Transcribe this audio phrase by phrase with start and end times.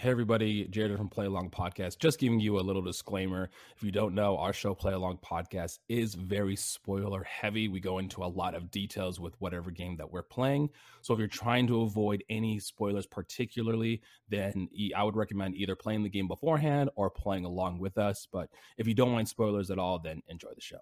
[0.00, 1.98] Hey everybody, Jared from Play Along Podcast.
[1.98, 3.50] Just giving you a little disclaimer.
[3.76, 7.66] If you don't know, our show Play Along Podcast is very spoiler heavy.
[7.66, 10.70] We go into a lot of details with whatever game that we're playing.
[11.00, 16.04] So if you're trying to avoid any spoilers particularly, then I would recommend either playing
[16.04, 18.28] the game beforehand or playing along with us.
[18.30, 20.78] But if you don't mind spoilers at all, then enjoy the show.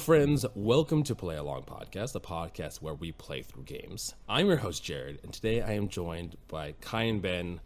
[0.00, 0.46] Friends.
[0.54, 4.14] Welcome to Play Along Podcast, the podcast where we play through games.
[4.28, 7.60] I'm your host, Jared, and today I am joined by Kai and Ben.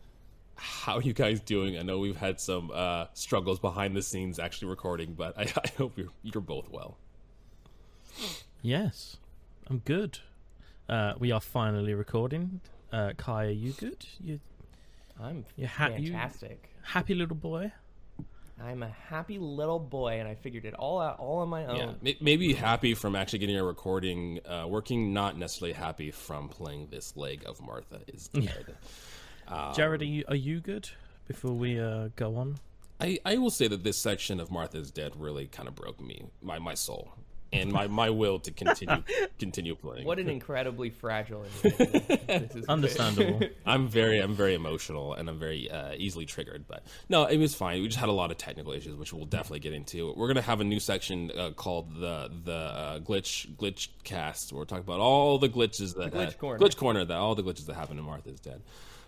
[0.57, 1.79] How are you guys doing?
[1.79, 5.69] I know we've had some uh, struggles behind the scenes actually recording, but I, I
[5.79, 6.97] hope you're you're both well.
[8.63, 9.17] Yes,
[9.71, 10.19] I'm good.
[10.89, 12.61] Uh, we are finally recording.
[12.93, 14.05] Uh, Kai, are you good?
[14.21, 14.41] You,
[15.23, 16.69] I'm you ha- you fantastic.
[16.83, 17.71] happy little boy?
[18.63, 21.97] I'm a happy little boy, and I figured it all out all on my own.
[22.03, 26.89] Yeah, maybe happy from actually getting a recording uh, working, not necessarily happy from playing
[26.91, 28.77] this leg of Martha is dead.
[29.75, 30.89] Jared, are you are you good?
[31.27, 32.57] Before we uh, go on,
[33.01, 36.25] I, I will say that this section of Martha's Dead really kind of broke me,
[36.43, 37.15] my, my soul,
[37.55, 39.03] and my, my will to continue
[39.39, 40.07] continue playing.
[40.07, 42.65] What an incredibly fragile individual this is.
[42.69, 43.41] understandable.
[43.65, 46.67] I'm very I'm very emotional and I'm very uh, easily triggered.
[46.67, 47.81] But no, it was fine.
[47.81, 50.13] We just had a lot of technical issues, which we'll definitely get into.
[50.17, 54.53] We're gonna have a new section uh, called the the uh, glitch glitch cast.
[54.53, 56.59] Where we're talking about all the glitches that glitch that- corner.
[56.59, 58.63] glitch corner that all the glitches that happen in Martha's Dead.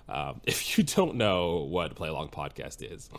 [0.08, 3.10] Um, if you don't know what Play Along Podcast is,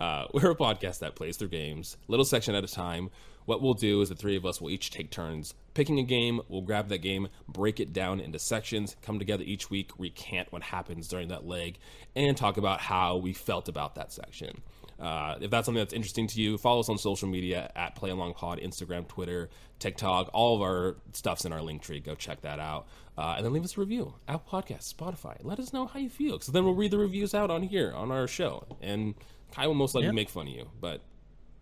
[0.00, 3.10] uh, we're a podcast that plays through games, little section at a time.
[3.46, 6.40] What we'll do is the three of us will each take turns picking a game.
[6.48, 10.62] We'll grab that game, break it down into sections, come together each week, recant what
[10.62, 11.78] happens during that leg,
[12.14, 14.62] and talk about how we felt about that section.
[14.98, 18.08] Uh, if that's something that's interesting to you, follow us on social media at Play
[18.08, 20.30] Along Pod, Instagram, Twitter, TikTok.
[20.32, 22.00] All of our stuff's in our link tree.
[22.00, 22.86] Go check that out.
[23.18, 24.14] Uh, and then leave us a review.
[24.26, 25.36] Apple Podcasts, Spotify.
[25.42, 26.38] Let us know how you feel.
[26.38, 28.64] Because then we'll read the reviews out on here, on our show.
[28.80, 29.14] And
[29.52, 30.12] Kai will most likely Yeah.
[30.12, 30.70] make fun of you.
[30.80, 31.02] But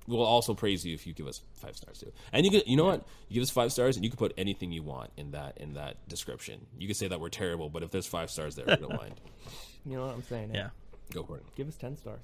[0.07, 2.13] we'll also praise you if you give us five stars too.
[2.33, 3.07] And you can, you know what?
[3.29, 5.75] You give us five stars, and you can put anything you want in that in
[5.75, 6.67] that description.
[6.79, 9.21] You can say that we're terrible, but if there's five stars there, we don't mind.
[9.87, 10.53] You know what I'm saying?
[10.53, 10.61] Eh?
[10.61, 10.69] yeah.
[11.13, 11.43] Go for it.
[11.57, 12.23] Give us ten stars.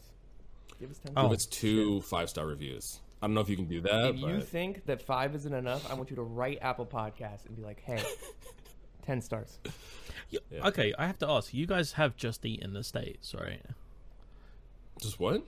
[0.81, 1.13] Give us ten.
[1.15, 1.27] Oh.
[1.27, 1.35] If stars.
[1.35, 4.15] it's two five star reviews, I don't know if you can do that.
[4.15, 7.55] If you think that five isn't enough, I want you to write Apple Podcasts and
[7.55, 8.03] be like, "Hey,
[9.03, 9.59] ten stars."
[10.31, 10.41] Yeah.
[10.65, 11.53] Okay, I have to ask.
[11.53, 13.61] You guys have just eaten the states, right?
[15.03, 15.43] just what?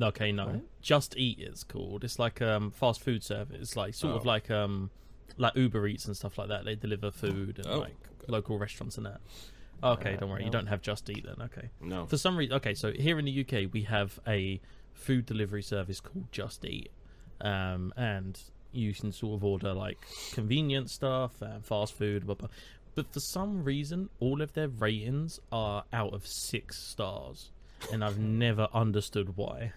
[0.00, 0.62] Okay, no.
[0.80, 2.04] Just Eat is called.
[2.04, 3.58] It's like um fast food service.
[3.60, 4.28] It's like sort of Oh.
[4.28, 4.90] like um
[5.36, 6.64] like Uber Eats and stuff like that.
[6.64, 7.96] They deliver food and Oh, like
[8.28, 9.20] local restaurants and that.
[9.82, 10.44] Okay, Uh, don't worry.
[10.44, 11.42] You don't have Just Eat then.
[11.46, 11.68] Okay.
[11.80, 12.06] No.
[12.06, 12.74] For some reason, okay.
[12.74, 14.60] So here in the UK, we have a
[14.94, 16.90] food delivery service called Just Eat,
[17.40, 18.38] um, and
[18.72, 19.98] you can sort of order like
[20.32, 22.48] convenient stuff and fast food, blah, blah.
[22.94, 27.50] But for some reason, all of their ratings are out of six stars,
[27.92, 29.72] and I've never understood why.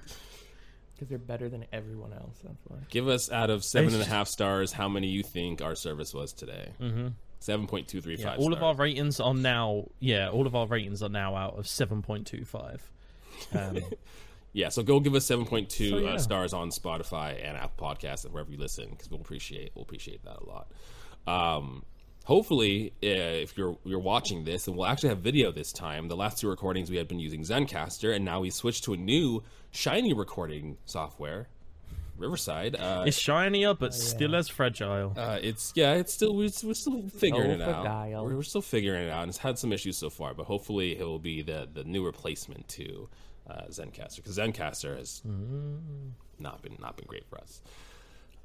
[0.93, 2.39] Because they're better than everyone else.
[2.43, 2.77] That's why.
[2.89, 6.13] Give us out of seven and a half stars how many you think our service
[6.13, 6.69] was today.
[6.81, 7.07] Mm-hmm.
[7.39, 8.39] Seven point two three Yeah, five.
[8.39, 11.67] all of our ratings are now yeah, all of our ratings are now out of
[11.67, 12.89] seven point two five.
[13.53, 13.79] Um,
[14.53, 16.13] Yeah, so go give us seven point two So, yeah.
[16.13, 19.83] uh, stars on Spotify and Apple Podcasts and wherever you listen because we'll appreciate we'll
[19.83, 20.71] appreciate that a lot.
[21.27, 21.83] Um,
[22.25, 23.07] hopefully, uh,
[23.45, 26.07] if you're you're watching this, and we'll actually have video this time.
[26.09, 28.97] The last two recordings we had been using Zencastr, and now we switched to a
[28.97, 29.41] new
[29.71, 31.47] shiny recording software,
[32.17, 32.75] Riverside.
[32.75, 35.13] Uh, it's shinier but still as fragile.
[35.17, 37.83] Uh, it's yeah, it's still we're, we're still figuring it Oh, out.
[37.85, 38.25] fragile.
[38.25, 40.33] We're, we're still figuring it out, and it's had some issues so far.
[40.33, 43.09] But hopefully, it will be the the new replacement to
[43.49, 45.21] uh, Zencastr because Zencastr has
[46.39, 47.61] not been not been great for us.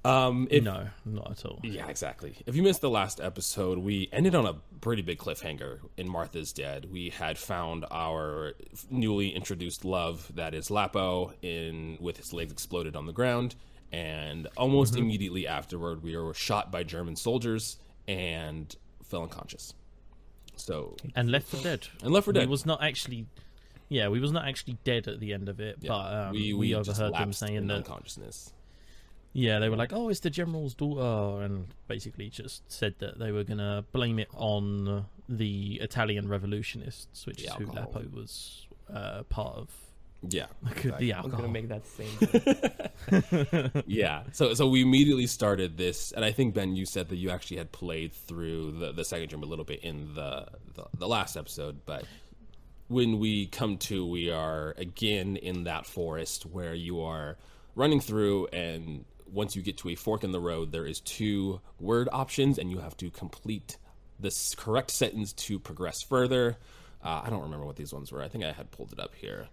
[0.04, 1.60] Um, if, no, not at all.
[1.62, 2.34] yeah, exactly.
[2.46, 6.52] If you missed the last episode, we ended on a pretty big cliffhanger in Martha's
[6.52, 6.86] Dead.
[6.90, 8.54] We had found our
[8.90, 13.56] newly introduced love, that is Lapo, in with his legs exploded on the ground,
[13.92, 17.76] and almost immediately afterward, we were shot by German soldiers
[18.08, 18.74] and
[19.04, 19.74] fell unconscious.
[20.56, 21.88] So, And Left for Dead.
[22.02, 22.46] and Left for Dead.
[22.46, 23.26] We was not actually
[23.90, 26.52] yeah, we was not actually dead at the end of it, yeah, but um, we,
[26.52, 28.52] we, we, overheard them saying in that unconsciousness.
[29.32, 33.32] Yeah, they were like, "Oh, it's the general's daughter," and basically just said that they
[33.32, 37.92] were gonna blame it on the Italian revolutionists, which The is who alcohol.
[37.94, 39.70] Lapo was uh, part of
[40.28, 40.46] Yeah.
[40.76, 41.40] Could the I'm alcohol?
[41.42, 42.18] gonna make that same.
[43.72, 43.84] joke.
[43.86, 44.24] yeah.
[44.32, 47.58] So so we immediately started this, and I think Ben, you said that you actually
[47.58, 51.36] had played through the the second dream a little bit in the the, the last
[51.36, 52.04] episode, but
[52.88, 57.36] when we come to, we are again in that forest where you are
[57.76, 61.60] running through, and once you get to a fork in the road, there is two
[61.78, 63.76] word options, and you have to complete
[64.18, 66.56] this correct sentence to progress further.
[67.02, 68.22] Uh, I don't remember what these ones were.
[68.22, 69.48] I think I had pulled it up here.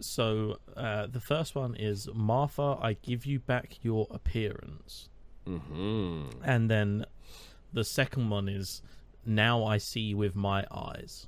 [0.00, 5.08] So uh, the first one is Martha, I give you back your appearance,
[5.46, 6.30] Hmm.
[6.42, 7.04] and then
[7.72, 8.82] the second one is
[9.26, 11.26] Now I see with my eyes.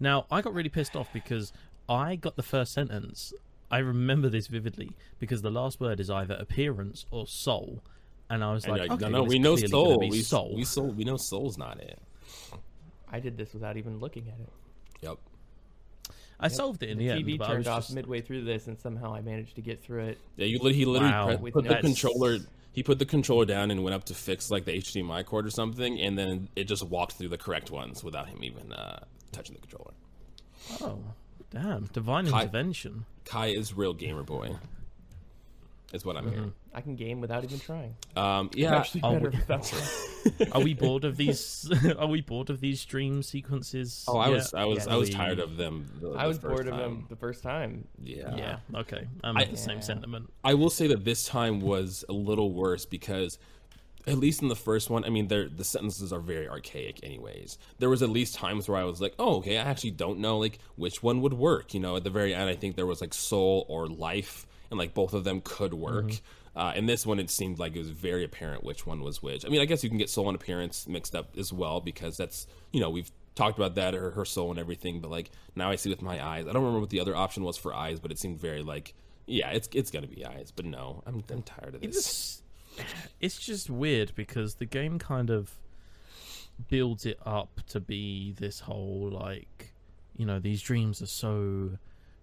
[0.00, 1.52] Now I got really pissed off because
[1.88, 3.32] I got the first sentence.
[3.74, 7.82] I remember this vividly because the last word is either appearance or soul,
[8.30, 9.98] and I was And like, you're like, okay, no, no, well, we know soul.
[9.98, 10.54] We soul.
[10.54, 10.92] we soul.
[10.92, 11.98] We know soul's not it.
[13.10, 14.52] I did this without even looking at it.
[15.00, 15.18] Yep.
[16.38, 18.20] I solved it in the, the end, TV but I turned was off just midway
[18.20, 20.18] through this, and somehow I managed to get through it.
[20.36, 21.26] Yeah, you he literally Wow.
[21.26, 22.38] pre- With put the controller.
[22.70, 25.50] He put the controller down and went up to fix like the HDMI cord or
[25.50, 29.00] something, and then it just walked through the correct ones without him even uh,
[29.32, 29.94] touching the controller.
[30.80, 31.00] oh
[31.54, 33.06] damn divine Hi- intervention.
[33.24, 34.56] Kai is real gamer boy.
[35.92, 36.52] Is what I'm hearing.
[36.74, 37.94] I can game without even trying.
[38.16, 41.70] Um, yeah, actually Oh, we- Are we bored of these?
[41.98, 44.04] are we bored of these stream sequences?
[44.08, 44.34] Oh, I yet?
[44.34, 44.92] was, I was, Yeah.
[44.94, 45.88] I was We- tired of them.
[46.00, 46.80] The, I was first bored of time.
[46.80, 47.86] them the first time.
[48.02, 48.34] Yeah.
[48.34, 48.58] Yeah.
[48.74, 49.06] Okay.
[49.22, 49.82] I'm I- of the same Yeah.
[49.82, 50.32] sentiment.
[50.42, 53.38] I will say that this time was a little worse because,
[54.06, 57.58] at least in the first one, I mean, the sentences are very archaic, anyways.
[57.78, 60.38] There was at least times where I was like, "Oh, okay, I actually don't know
[60.38, 63.00] like which one would work." You know, at the very end, I think there was
[63.00, 66.20] like soul or life, and like both of them could work.
[66.56, 69.44] Uh, in this one, it seemed like it was very apparent which one was which.
[69.44, 72.16] I mean, I guess you can get soul and appearance mixed up as well because
[72.16, 75.00] that's you know we've talked about that or her soul and everything.
[75.00, 76.46] But like now, I see with my eyes.
[76.46, 78.94] I don't remember what the other option was for eyes, but it seemed very like
[79.26, 80.52] yeah, it's it's gonna be eyes.
[80.54, 82.42] But no, I'm I'm tired of this.
[82.76, 82.84] It's
[83.20, 85.52] it's just weird because the game kind of
[86.68, 89.72] builds it up to be this whole like
[90.16, 91.70] you know these dreams are so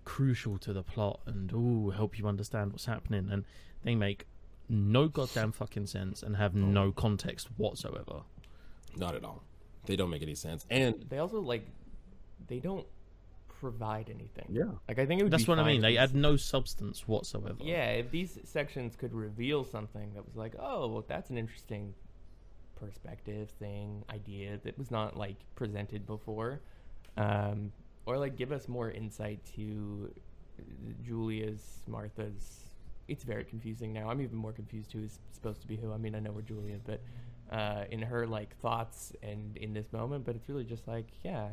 [0.06, 3.46] crucial to the plot and ooh help you understand what's happening and
[3.84, 4.26] they make
[4.70, 8.22] no goddamn fucking sense and have no context whatsoever.
[8.96, 9.44] Not at all.
[9.86, 10.66] They don't make any sense.
[10.70, 11.68] And They also like
[12.48, 12.88] they don't
[13.62, 14.48] provide anything.
[14.50, 14.64] Yeah.
[14.88, 15.32] Like I think it would.
[15.32, 15.82] That's be what I mean.
[15.82, 17.60] They these- add no substance whatsoever.
[17.62, 21.94] Yeah, if these sections could reveal something that was like, oh, well, that's an interesting
[22.76, 26.60] perspective thing, idea that was not like presented before,
[27.16, 27.72] um,
[28.08, 30.12] or like give us more insight to
[31.06, 32.66] Julia's, Martha's.
[33.08, 34.10] It's very confusing now.
[34.10, 35.94] I'm even more confused who is supposed to be who.
[35.94, 37.02] I mean, I know we're Julia, but
[37.52, 41.50] uh, in her like thoughts and in this moment, but it's really just like, yeah,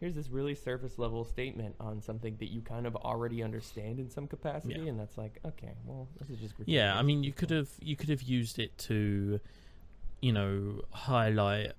[0.00, 4.08] here's this really surface level statement on something that you kind of already understand in
[4.10, 4.88] some capacity, Yeah.
[4.90, 7.96] and that's like, okay, well, this is just Yeah, I mean, you could have you
[7.96, 9.40] could have used it to,
[10.20, 11.72] you know, highlight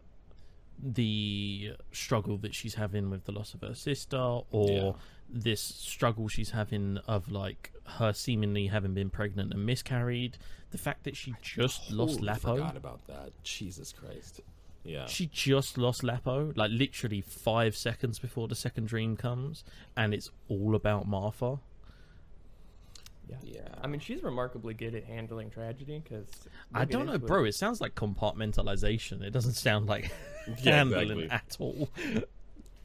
[0.81, 4.18] the struggle that she's having with the loss of her sister,
[4.51, 4.92] or Yeah.
[5.30, 10.38] this struggle she's having of like her seemingly having been pregnant and miscarried.
[10.72, 12.56] The fact that she just lost Totally Lapo.
[12.56, 13.31] Forgot about that.
[13.44, 14.42] Jesus Christ.
[14.84, 15.06] Yeah.
[15.08, 19.64] She just lost Lapo, like literally five seconds before the second dream comes,
[19.96, 21.60] and it's all about Martha.
[23.30, 23.36] yeah.
[23.44, 23.68] Yeah.
[23.81, 26.26] I mean, she's remarkably good at handling tragedy because
[26.74, 27.44] I don't know, bro.
[27.46, 29.22] It sounds like compartmentalization.
[29.22, 30.12] It doesn't sound like
[30.63, 31.30] Yeah, handling exactly.
[31.30, 31.89] at all.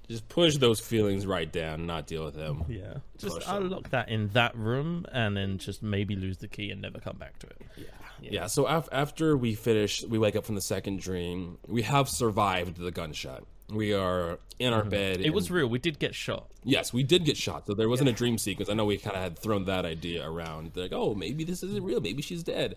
[0.08, 2.64] Just push those feelings right down, not deal with them.
[2.68, 3.70] Yeah, just Push I'll them.
[3.70, 7.16] lock that in that room and then just maybe lose the key and never come
[7.16, 7.56] back to it.
[7.76, 7.84] Yeah.
[8.20, 8.46] Yeah.
[8.46, 11.58] So af- after we finish, we wake up from the second dream.
[11.66, 13.44] We have survived the gunshot.
[13.70, 15.16] We are in our bed.
[15.16, 15.24] Mm-hmm.
[15.26, 15.66] It was real.
[15.68, 16.48] We did get shot.
[16.64, 17.66] Yes, we did get shot.
[17.66, 18.68] So there wasn't a dream sequence.
[18.70, 20.72] I know we kind of had thrown that idea around.
[20.74, 22.00] They're like, oh, maybe this isn't real.
[22.00, 22.76] Maybe she's dead.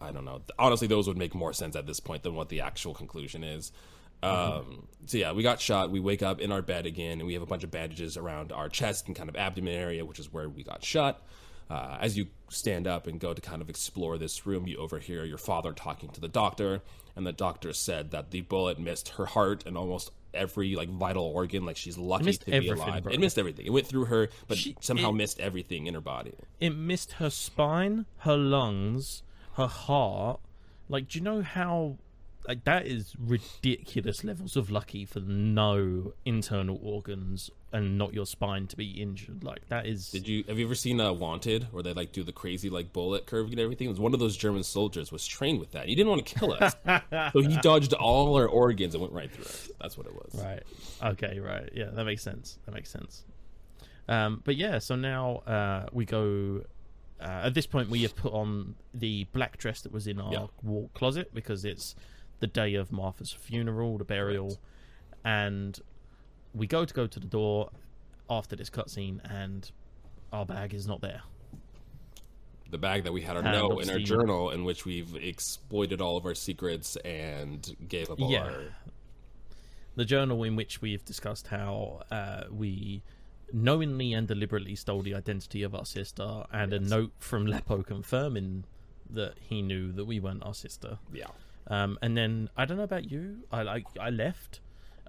[0.00, 0.40] I don't know.
[0.58, 3.70] Honestly, those would make more sense at this point than what the actual conclusion is.
[4.22, 5.90] Um, so yeah, we got shot.
[5.90, 8.52] We wake up in our bed again, and we have a bunch of bandages around
[8.52, 11.22] our chest and kind of abdomen area, which is where we got shot.
[11.70, 15.24] Uh, as you stand up and go to kind of explore this room, you overhear
[15.24, 16.82] your father talking to the doctor,
[17.14, 21.24] and the doctor said that the bullet missed her heart and almost every like vital
[21.24, 21.64] organ.
[21.66, 23.02] Like she's lucky to be alive.
[23.04, 23.12] bro.
[23.12, 23.66] It missed everything.
[23.66, 26.32] It went through her, but She- somehow it- missed everything in her body.
[26.58, 29.22] It missed her spine, her lungs,
[29.54, 30.40] her heart.
[30.88, 31.98] Like, do you know how?
[32.48, 38.66] Like that is ridiculous levels of lucky for no internal organs and not your spine
[38.68, 39.44] to be injured.
[39.44, 40.10] Like that is.
[40.10, 42.94] Did you have you ever seen uh, Wanted, where they like do the crazy like
[42.94, 43.86] bullet curve and everything?
[43.86, 45.88] It was one of those German soldiers was trained with that.
[45.88, 46.74] He didn't want to kill us,
[47.34, 49.70] so he dodged all our organs and went right through us.
[49.78, 50.42] That's what it was.
[50.42, 50.62] Right.
[51.12, 51.38] Okay.
[51.40, 51.68] Right.
[51.74, 52.58] Yeah, that makes sense.
[52.64, 53.24] That makes sense.
[54.08, 56.62] Um, but yeah, so now uh, we go.
[57.20, 60.32] Uh, at this point, we have put on the black dress that was in our
[60.32, 60.46] Yeah.
[60.62, 61.94] wall closet because it's
[62.40, 64.60] the day of Martha's funeral, the burial, Correct.
[65.24, 65.80] and
[66.54, 67.70] we go to go to the door
[68.30, 69.70] after this cutscene, and
[70.32, 71.22] our bag is not there.
[72.70, 76.00] The bag that we had our And note in our journal in which we've exploited
[76.02, 78.42] all of our secrets and gave up all Yeah.
[78.44, 78.64] our
[79.96, 83.02] The journal in which we've discussed how uh, we
[83.52, 88.64] knowingly and deliberately stole the identity of our sister, and a note from Lapo confirming
[89.10, 90.98] that he knew that we weren't our sister.
[91.12, 91.28] yeah.
[91.68, 93.44] Um, and then I don't know about you.
[93.52, 94.60] I like I left.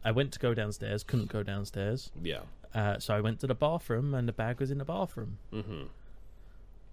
[0.03, 1.03] I went to go downstairs.
[1.03, 2.11] Couldn't go downstairs.
[2.21, 2.41] Yeah.
[2.73, 5.39] Uh, so I went to the bathroom, and the bag was in the bathroom.
[5.51, 5.83] Mm-hmm.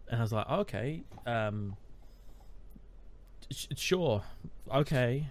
[0.09, 1.77] And I was like, okay, um,
[3.51, 4.23] sh- sure,
[4.73, 5.29] okay.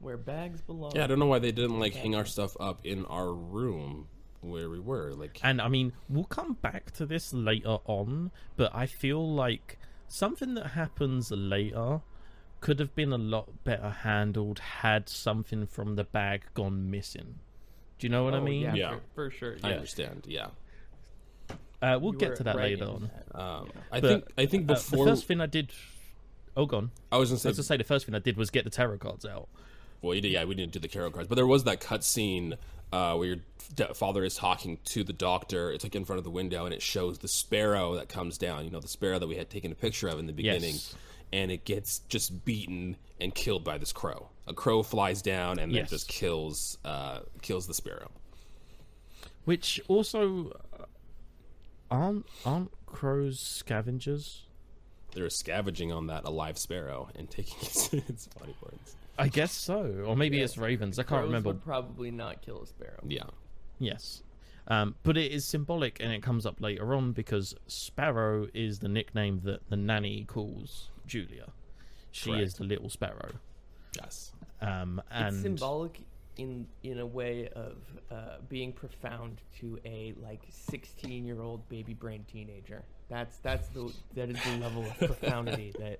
[0.00, 0.92] Where bags belong.
[0.94, 4.08] Yeah, I don't know why they didn't like hang our stuff up in our room
[4.40, 5.12] where we were.
[5.14, 9.78] Like, And I mean, we'll come back to this later on, but I feel like
[10.08, 12.00] something that happens later
[12.60, 17.38] could have been a lot better handled had something from the bag gone missing.
[17.98, 18.62] Do you know what I Oh, mean?
[18.62, 18.90] Yeah, Yeah.
[19.14, 19.56] For, for sure.
[19.62, 20.24] I understand.
[20.28, 20.48] Yeah.
[21.82, 23.10] Uh, we'll You get to that right later on.
[23.32, 23.38] that.
[23.40, 25.72] Um, I But, think I think Uh, the first thing I did.
[26.56, 26.90] Oh, gone.
[27.10, 28.64] I was gonna I was to say say the first thing I did was get
[28.64, 29.48] the tarot cards out.
[30.02, 32.56] Well, did, yeah, we didn't do the tarot cards, but there was that cut scene
[32.92, 33.28] uh, where
[33.76, 35.70] your father is talking to the doctor.
[35.70, 38.64] It's like in front of the window, and it shows the sparrow that comes down.
[38.64, 40.94] You know, the sparrow that we had taken a picture of in the beginning, Yes.
[41.32, 44.30] And it gets just beaten and killed by this crow.
[44.46, 45.90] A crow flies down and then Yes.
[45.90, 48.10] just kills uh, kills the sparrow.
[49.44, 50.84] Which also uh,
[51.90, 54.46] aren't aren't crows scavengers?
[55.12, 58.96] They're scavenging on that alive sparrow and taking its, its body parts.
[59.18, 60.44] I guess so, or maybe Yeah.
[60.44, 60.98] it's ravens.
[60.98, 61.48] I can't Crows remember.
[61.50, 63.00] would probably not kill a sparrow.
[63.06, 63.24] Yeah,
[63.78, 64.22] Yes.
[64.68, 68.88] Um, but it is symbolic and it comes up later on because Sparrow is the
[68.88, 71.46] nickname that the nanny calls Julia.
[72.12, 72.42] She Correct.
[72.44, 73.32] is the little sparrow.
[73.96, 76.00] yes, Um, and It's symbolic
[76.36, 77.76] in in a way of
[78.10, 82.82] uh, being profound to a like 16 year old baby brain teenager.
[83.08, 85.98] That's that's the that is the level of profundity that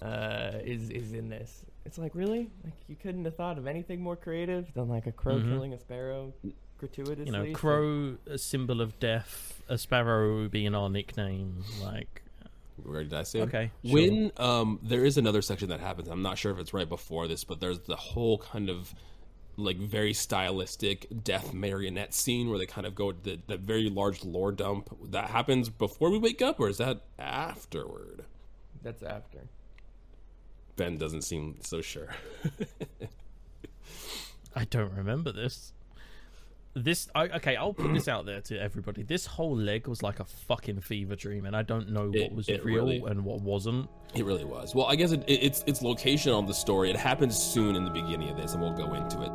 [0.00, 1.64] uh, is is in this.
[1.84, 5.12] It's like really like you couldn't have thought of anything more creative than like a
[5.12, 5.48] crow Mhm.
[5.52, 6.32] killing a sparrow
[6.78, 7.26] gratuitously.
[7.26, 11.64] you know, So- crow, a symbol of death, a sparrow being our nickname.
[11.82, 12.27] Like, where
[12.84, 13.40] did I say?
[13.42, 13.70] okay.
[13.84, 13.94] sure.
[13.94, 17.28] When um, there is another section that happens, I'm not sure if it's right before
[17.28, 18.94] this, but there's the whole kind of
[19.56, 24.24] like very stylistic death marionette scene where they kind of go the the very large
[24.24, 28.24] lore dump that happens before we wake up, or is that afterward?
[28.82, 29.48] That's after.
[30.76, 32.14] Ben doesn't seem so sure.
[34.54, 35.72] I don't remember this.
[36.84, 37.56] This I, okay.
[37.56, 39.02] I'll put this out there to everybody.
[39.02, 42.32] This whole leg was like a fucking fever dream, and I don't know what It-
[42.34, 43.88] was it real really- and what wasn't.
[44.14, 44.74] It really was.
[44.74, 46.88] Well, I guess it, it, its its location on the story.
[46.90, 49.30] It happens soon in the beginning of this, and we'll go into it.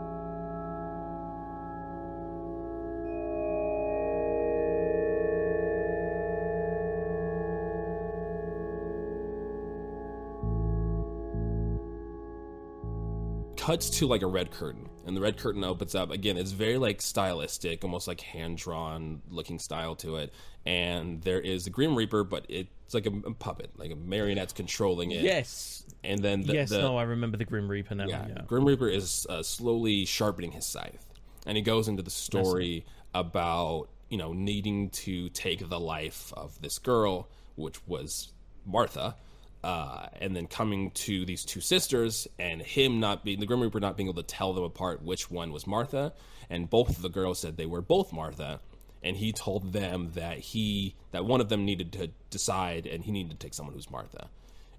[13.64, 16.78] Cuts to like a red curtain and the red curtain opens up again it's very
[16.78, 20.34] like stylistic almost like hand drawn looking style to it
[20.66, 24.52] and there is a grim reaper but it's like a, a puppet like a marionette's
[24.52, 26.70] controlling it Yes, and then the, yes.
[26.70, 28.06] the no, I remember the Grim Reaper now.
[28.06, 28.42] yeah, Yeah.
[28.46, 31.06] Grim Reaper is uh, slowly sharpening his scythe,
[31.46, 36.62] and he goes into the story about you know needing to take the life of
[36.62, 38.34] this girl, which was
[38.66, 39.16] Martha,
[39.64, 43.80] uh, and then coming to these two sisters, and him not being the Grim Reaper
[43.80, 46.14] not being able to tell them apart which one was Martha,
[46.50, 48.60] and both of the girls said they were both Martha.
[49.06, 53.12] And he told them that he that one of them needed to decide, and he
[53.12, 54.30] needed to take someone who's Martha.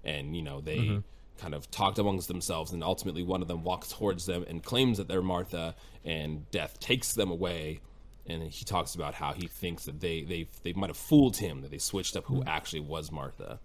[0.03, 1.01] And you know they
[1.37, 4.97] kind of talked amongst themselves and ultimately one of them walks towards them and claims
[4.97, 5.75] that they're martha
[6.05, 7.81] and death takes them away.
[8.27, 11.61] And he talks about how he thinks that they they they might have fooled him
[11.61, 13.59] that they switched up who actually was martha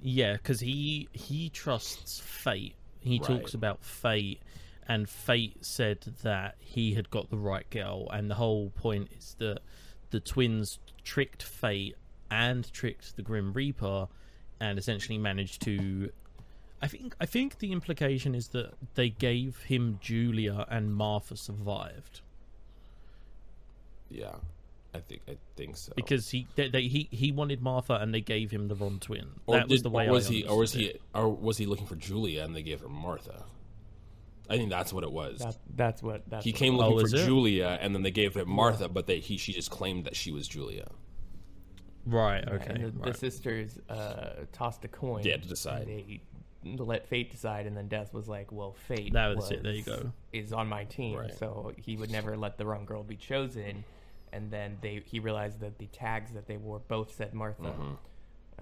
[0.00, 2.74] Yeah, because he he trusts fate.
[3.00, 4.40] He talks about fate,
[4.86, 8.08] and fate said that he had got the right girl.
[8.10, 9.60] And the whole point is that
[10.10, 11.96] the twins tricked fate
[12.30, 14.08] and tricked the Grim Reaper,
[14.60, 16.10] and essentially managed to.
[16.80, 22.20] I think I think the implication is that they gave him Julia and Martha survived
[24.10, 24.36] yeah
[24.94, 28.20] i think i think so because he they, they, he he wanted Martha and they
[28.20, 29.26] gave him the wrong twin.
[29.46, 31.58] or that was the way or was I he or was understood he or was
[31.58, 33.44] he looking for julia and they gave her martha
[34.50, 35.40] I think that's what it was.
[35.40, 37.26] That, that's what that's he came Oh, looking is for it?
[37.26, 40.32] Julia, and then they gave it Martha, but they he she just claimed that she
[40.32, 40.88] was Julia.
[42.06, 42.46] Right.
[42.48, 42.70] Okay.
[42.70, 45.22] and the, the sisters uh, tossed a coin.
[45.24, 45.86] Yeah, to decide.
[45.86, 46.22] They
[46.64, 49.82] let fate decide, and then Death was like, "Well, fate That was it, there you
[49.82, 50.12] go.
[50.32, 51.38] Is on my team, Right.
[51.38, 53.84] so he would never let the wrong girl be chosen."
[54.32, 57.94] And then they he realized that the tags that they wore both said Martha, Mm-hmm.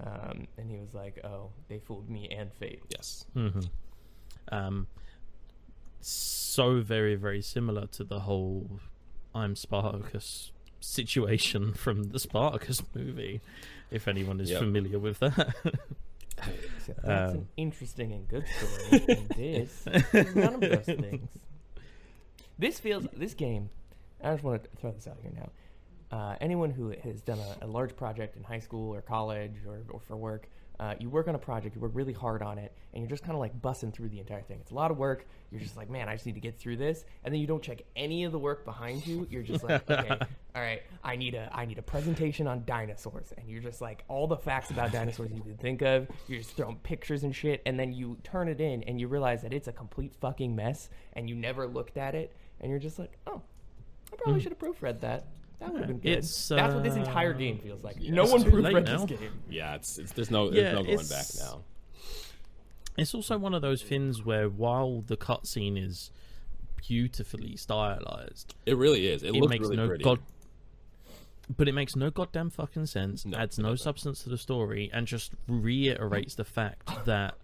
[0.07, 3.25] um, and he was like, "Oh, they fooled me and fate." Yes.
[4.51, 4.87] um,
[6.01, 8.79] so very very similar to the whole
[9.35, 13.41] I'm Spartacus situation from the Spartacus movie.
[13.89, 14.59] If anyone is Yep.
[14.59, 15.55] familiar with that.
[16.37, 19.05] Except that's Um, an interesting and good story.
[19.17, 21.29] and this is none of those things.
[22.59, 23.69] This feels this game.
[24.23, 25.49] I just want to throw this out here now.
[26.09, 29.83] Uh, anyone who has done a, a large project in high school or college or,
[29.89, 30.47] or for work,
[30.79, 33.23] uh, you work on a project, you work really hard on it, and you're just
[33.23, 34.59] kind of like bussing through the entire thing.
[34.61, 35.25] It's a lot of work.
[35.51, 37.63] You're just like, man, I just need to get through this, and then you don't
[37.63, 39.25] check any of the work behind you.
[39.29, 40.09] You're just like, okay,
[40.55, 44.03] all right, I need a I need a presentation on dinosaurs, and you're just like
[44.07, 46.07] all the facts about dinosaurs you can think of.
[46.27, 49.41] You're just throwing pictures and shit, and then you turn it in, and you realize
[49.41, 52.99] that it's a complete fucking mess, and you never looked at it, and you're just
[52.99, 53.41] like, oh,
[54.11, 55.27] I probably should have proofread that.
[55.59, 56.17] That would have been good.
[56.19, 57.95] It's, That's what this entire uh, game feels like.
[57.99, 59.05] yeah, no it's one too late proofread now.
[59.05, 59.31] this game.
[59.49, 61.63] Yeah, it's, it's there's no Yeah, there's no going back it's- now.
[62.97, 66.09] It's also one of those things where while the cutscene is
[66.77, 69.21] beautifully stylized, It really is.
[69.23, 70.03] It, it looks makes really no pretty.
[70.03, 70.19] god
[71.55, 74.89] but it makes no goddamn fucking sense No, adds it no substance to the story
[74.91, 77.35] and just reiterates the fact that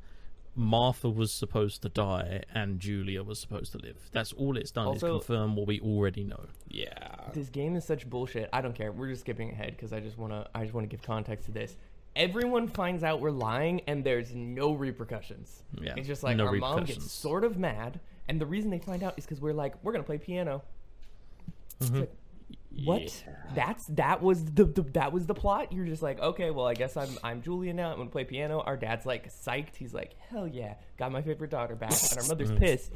[0.55, 4.85] martha was supposed to die and julia was supposed to live that's all it's done
[4.87, 7.29] Also- is confirm what we already know Yeah.
[7.33, 8.49] This game is such bullshit.
[8.53, 8.91] I don't care.
[8.91, 11.75] We're just skipping ahead because I just wanna I just wanna give context to this.
[12.15, 15.63] Everyone finds out we're lying and there's no repercussions.
[15.81, 18.77] Yeah, It's just like no our mom gets sort of mad, and the reason they
[18.79, 20.61] find out is because we're like, we're gonna play piano.
[21.79, 22.03] Mm-hmm.
[22.85, 23.23] What?
[23.55, 25.71] That's that was the, the that was the plot.
[25.71, 27.91] You're just like, okay, well, I guess I'm I'm Julia now.
[27.91, 28.61] I'm gonna play piano.
[28.61, 29.75] Our dad's like psyched.
[29.75, 31.93] He's like, hell yeah, got my favorite daughter back.
[32.11, 32.91] And our mother's pissed.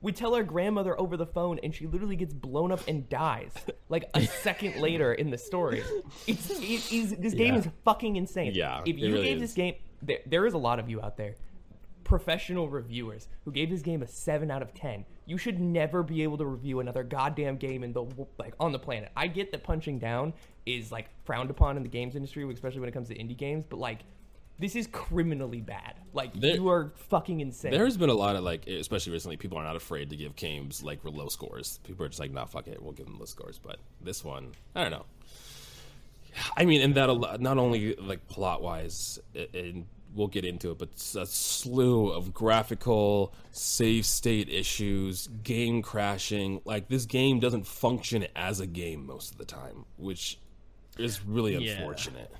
[0.00, 3.52] We tell our grandmother over the phone, and she literally gets blown up and dies
[3.88, 5.82] like a second later in the story.
[6.26, 7.60] It's, it is this game Yeah.
[7.60, 8.52] is fucking insane.
[8.54, 9.42] Yeah, if you really gave is.
[9.42, 11.36] this game, there, there is a lot of you out there
[12.04, 16.22] professional reviewers who gave this game a 7 out of 10 you should never be
[16.22, 18.04] able to review another goddamn game in the
[18.38, 20.34] like on the planet i get that punching down
[20.66, 23.64] is like frowned upon in the games industry especially when it comes to indie games
[23.70, 24.00] but like
[24.58, 28.44] this is criminally bad like There- you are fucking insane There's been a lot of
[28.44, 31.80] like, especially recently, people are not afraid to give games like low scores.
[31.84, 33.58] People are just like, nah, fuck it, we'll give them low scores.
[33.58, 35.06] But this one, I don't know.
[36.56, 39.18] I mean, and that a lot- not only like plot wise,
[39.54, 46.60] and we'll get into it, but a slew of graphical save state issues, game crashing.
[46.64, 50.38] Like this game doesn't function as a game most of the time, which
[50.98, 51.72] is really Yeah.
[51.72, 52.30] unfortunate.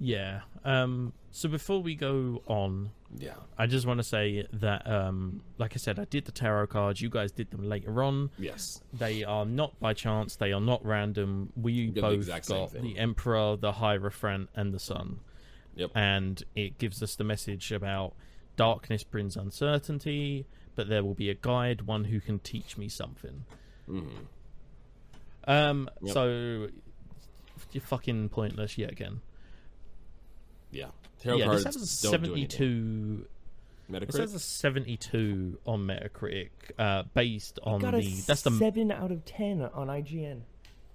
[0.00, 3.34] yeah um so before we go on Yeah.
[3.56, 7.00] i just want to say that um like i said i did the tarot cards
[7.00, 8.82] you guys did them later on Yes.
[8.92, 10.34] They are not by chance.
[10.36, 11.52] They are not random.
[11.56, 15.20] We both got the Emperor, the Hierophant, and the Sun,
[15.76, 15.90] Yep.
[15.94, 18.14] and it gives us the message about
[18.56, 23.44] darkness brings uncertainty, but there will be a guide, one who can teach me something.
[25.46, 25.90] Um.
[26.02, 26.14] Yep.
[26.14, 26.68] So
[27.72, 29.20] you're fucking pointless yet again.
[30.70, 30.88] Yeah.
[31.20, 32.50] Tarot yeah, cards this has a don't do anything.
[32.50, 33.26] 72.
[33.88, 37.98] This has a 72 on Metacritic, uh, based on got the.
[37.98, 40.40] a That's the 7 out of 10 on ign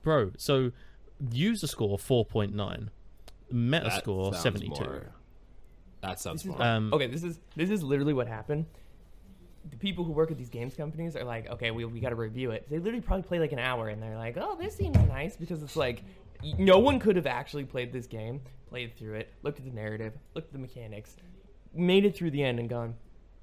[0.02, 0.72] Bro, so
[1.32, 2.90] user score 4.9,
[3.50, 5.02] That Metascore sounds 72.
[6.02, 6.62] That sounds This more.
[6.62, 8.66] Um, okay this is this is literally what happened
[9.70, 12.16] the people who work at these games companies are like okay we, we got to
[12.16, 14.98] review it they literally probably play like an hour and they're like oh this seems
[15.08, 16.04] nice because it's like
[16.58, 20.14] no one could have actually played this game played through it looked at the narrative
[20.36, 21.18] looked at the mechanics
[21.74, 22.96] made it through the end and gone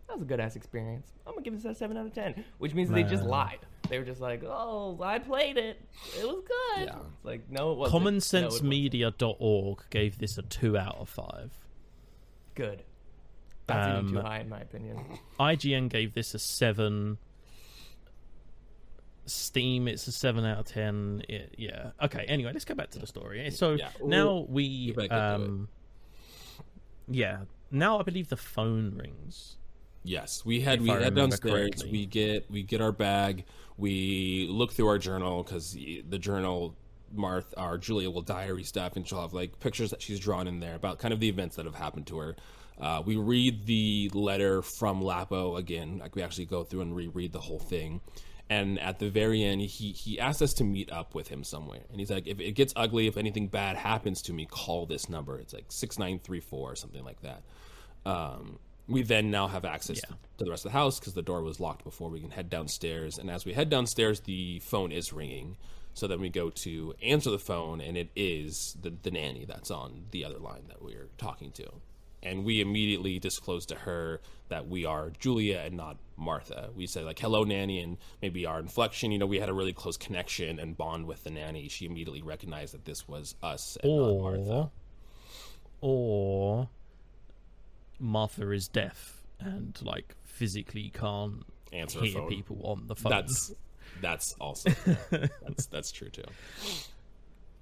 [0.08, 2.44] that was a good ass experience i'm gonna give this a 7 out of 10
[2.58, 5.80] which means they just lied they were just like oh i played it
[6.18, 6.96] it was good Yeah.
[7.14, 8.64] it's like no it wasn't No, it wasn't.
[8.70, 11.52] CommonSenseMedia.org gave this a 2 out of 5.
[12.54, 12.82] good
[13.66, 14.98] that's even too Um, high in my opinion
[15.40, 17.18] IGN gave this a 7.
[19.28, 21.24] Steam, it's a 7 out of 10.
[21.28, 21.90] It, yeah.
[22.00, 23.50] Okay, anyway, let's go back to the story.
[23.50, 24.86] So Yeah, now we.
[24.86, 25.34] get back into it.
[25.48, 25.68] Um,
[27.08, 27.38] yeah.
[27.72, 29.56] Now I believe the phone rings.
[30.06, 31.52] Yes, we had If we I head downstairs.
[31.52, 31.90] correctly.
[31.90, 33.44] We get we get our bag.
[33.76, 36.76] We look through our journal because the journal,
[37.12, 40.60] Martha or Julia will diary stuff, and she'll have like pictures that she's drawn in
[40.60, 42.36] there about kind of the events that have happened to her.
[42.80, 45.98] Uh, we read the letter from Lapo again.
[45.98, 48.00] Like we actually go through and reread the whole thing.
[48.48, 51.82] And at the very end, he he asked us to meet up with him somewhere.
[51.90, 55.08] And he's like, if it gets ugly, if anything bad happens to me, call this
[55.08, 55.38] number.
[55.40, 57.42] It's like six nine three four or something like that.
[58.04, 60.14] Um, we then now have access Yeah.
[60.38, 62.48] to the rest of the house because the door was locked before we can head
[62.50, 63.18] downstairs.
[63.18, 65.56] And as we head downstairs, the phone is ringing.
[65.94, 69.70] So then we go to answer the phone, and it is the, the nanny that's
[69.70, 71.66] on the other line that we're talking to.
[72.22, 76.70] And we immediately disclose to her that we are Julia and not Martha.
[76.74, 79.72] We say, like, hello, nanny, and maybe our inflection, you know, we had a really
[79.72, 81.68] close connection and bond with the nanny.
[81.68, 84.70] She immediately recognized that this was us and not Martha.
[85.80, 86.68] or or
[87.98, 92.28] Martha is deaf and like physically can't Answer hear phone.
[92.28, 93.10] people on the phone.
[93.10, 93.52] That's
[94.00, 94.70] that's also
[95.10, 96.24] that's that's true too.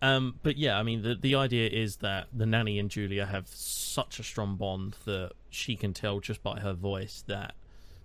[0.03, 3.49] Um, but yeah, I mean, the the idea is that the nanny and Julia have
[3.49, 7.55] such a strong bond that she can tell just by her voice that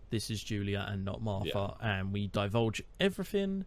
[0.10, 3.66] this is Julia and not Martha, and we divulge everything.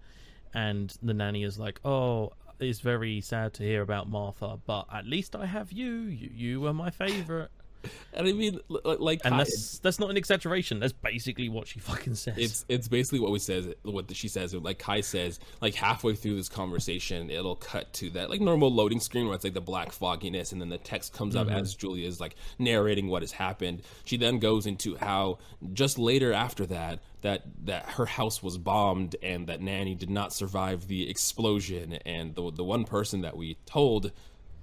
[0.54, 5.06] And the nanny is like, "Oh, it's very sad to hear about Martha, but at
[5.06, 5.92] least I have you.
[5.92, 7.50] You, you were my favorite."
[8.14, 10.80] And I mean, li- li- like And that's that's not an exaggeration.
[10.80, 12.34] That's basically what she fucking says.
[12.36, 16.36] it's it's basically what we says what she says like kai says like halfway through
[16.36, 19.92] this conversation it'll cut to that like normal loading screen where it's like the black
[19.92, 21.56] fogginess and then the text comes up mm-hmm.
[21.56, 25.38] as julia is like narrating what has happened she then goes into how
[25.72, 30.32] just later after that that that her house was bombed and that nanny did not
[30.32, 34.12] survive the explosion and the the one person that we told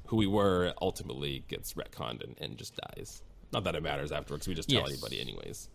[0.10, 3.22] who we were ultimately gets retconned and, and just dies
[3.54, 4.90] not that it matters afterwards we just tell Yes.
[4.92, 5.70] anybody anyways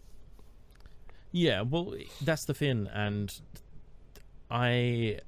[1.32, 3.32] Yeah, well, that's the thing, and
[4.50, 5.18] I,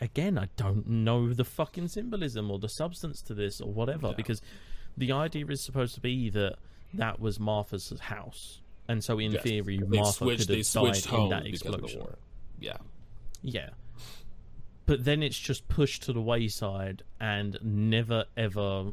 [0.00, 4.40] again, I don't know the fucking symbolism or the substance to this or whatever, because
[4.96, 6.54] the idea is supposed to be that
[6.94, 9.42] that was Martha's house, and so in Yes.
[9.42, 12.00] theory, they Martha switched, could have switched died home in that because of the explosion.
[12.00, 12.18] war.
[12.60, 12.76] Yeah,
[13.42, 13.70] Yeah.
[14.86, 18.92] But then it's just pushed to the wayside and never ever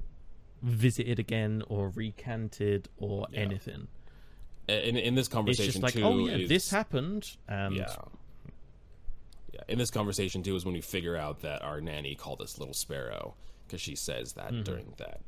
[0.61, 3.39] visited again or recanted or Yeah.
[3.39, 3.87] anything.
[4.67, 7.93] in in this conversation, It's just like, too, oh yeah, is, this happened, and yeah,
[9.53, 9.61] yeah.
[9.67, 12.73] In this conversation too is when we figure out that our nanny called us little
[12.73, 13.33] sparrow
[13.67, 14.63] because she says that Mm-hmm.
[14.63, 15.21] during that.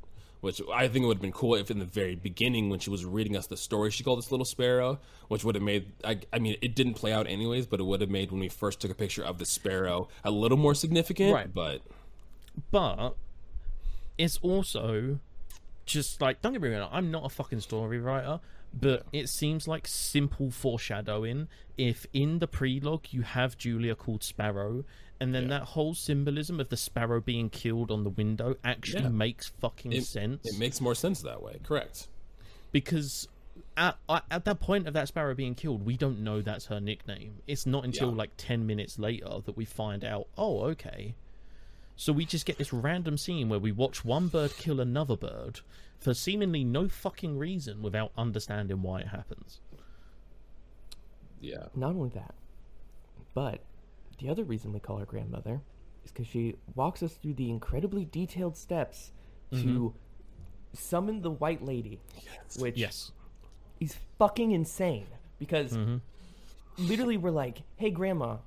[0.44, 2.90] Which I think it would have been cool if in the very beginning when she
[2.90, 6.20] was reading us the story she called this little sparrow, which would have made I,
[6.34, 8.82] I mean it didn't play out anyways, but it would have made when we first
[8.82, 11.34] took a picture of the sparrow a little more significant.
[11.34, 11.54] Right.
[11.54, 11.82] But
[12.72, 13.16] but
[14.18, 15.20] it's also
[15.86, 18.40] just like don't get me wrong i'm not a fucking story writer
[18.74, 24.84] but it seems like simple foreshadowing if in the prelogue you have julia called sparrow
[25.24, 25.50] and then Yeah.
[25.60, 29.10] that whole symbolism of the sparrow being killed on the window actually Yeah.
[29.10, 31.60] makes fucking it, sense it makes more sense that way.
[31.64, 32.08] Correct.
[32.72, 33.28] because
[33.78, 37.42] at, at that point of that sparrow being killed we don't know that's her nickname
[37.48, 38.16] it's not until Yeah.
[38.18, 41.16] like 10 minutes later that we find out oh okay
[41.96, 45.62] so we just get this random scene where we watch one bird kill another bird
[46.00, 49.62] for seemingly no fucking reason without understanding why it happens
[51.42, 51.68] Yeah.
[51.76, 52.34] Not only that,
[53.34, 53.60] but
[54.20, 55.62] the other reason we call her grandmother
[56.06, 59.12] is because she walks us through the incredibly detailed steps
[59.52, 59.88] to mm-hmm.
[60.74, 62.00] summon the White Lady,
[62.58, 63.12] which yes
[63.80, 65.08] is fucking insane.
[65.40, 65.98] Because mm-hmm.
[66.78, 68.38] literally, we're like, "Hey, Grandma,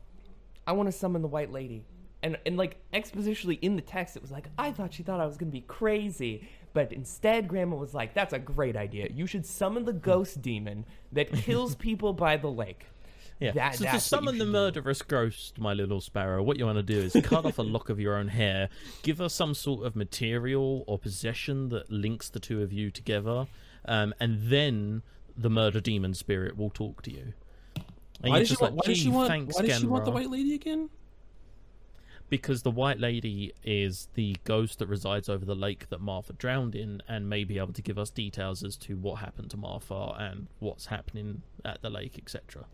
[0.66, 1.84] I want to summon the White Lady,"
[2.22, 5.26] and and like expositionally in the text, it was like, "I thought she thought I
[5.26, 9.08] was gonna be crazy." But instead, Grandma was like, "That's a great idea.
[9.12, 12.86] You should summon the ghost demon that kills people by the lake."
[13.40, 14.52] Yeah That- so to summon the should do.
[14.52, 17.88] murderous ghost my little sparrow what you want to do is cut off a lock
[17.90, 18.68] of your own hair
[19.02, 23.46] give her some sort of material or possession that links the two of you together
[23.84, 25.02] um, and then
[25.36, 27.32] the murder demon spirit will talk to you
[28.22, 29.28] and Why does she like, Why does she want?
[29.28, 30.88] thanks, Why does she want the white lady again?
[32.28, 36.74] because the White Lady is the ghost that resides over the lake that Martha drowned
[36.74, 40.12] in, and may be able to give us details as to what happened to Martha
[40.18, 42.64] and what's happening at the lake, etc.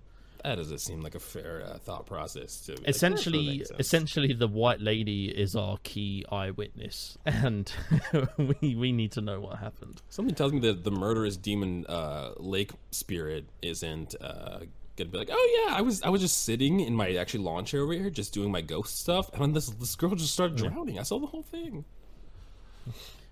[0.45, 2.61] That doesn't seem like a fair uh, thought process.
[2.63, 7.73] To like, essentially, that makes essentially, the White Lady is our key eyewitness, and
[8.37, 10.03] we we need to know what happened.
[10.09, 14.61] something tells me that the murderous demon uh, lake spirit isn't uh,
[14.97, 17.65] gonna be like, oh yeah, I was I was just sitting in my actually lawn
[17.65, 20.57] chair over here, just doing my ghost stuff, and then this this girl just started
[20.57, 20.99] drowning.
[20.99, 21.85] I saw the whole thing.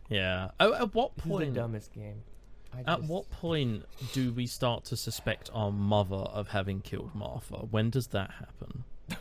[0.09, 0.51] Yeah.
[0.59, 1.45] Oh, at what point?
[1.45, 2.23] is the dumbest game.
[2.73, 7.57] I At what point do we start to suspect our mother of having killed Martha?
[7.57, 8.85] When does that happen?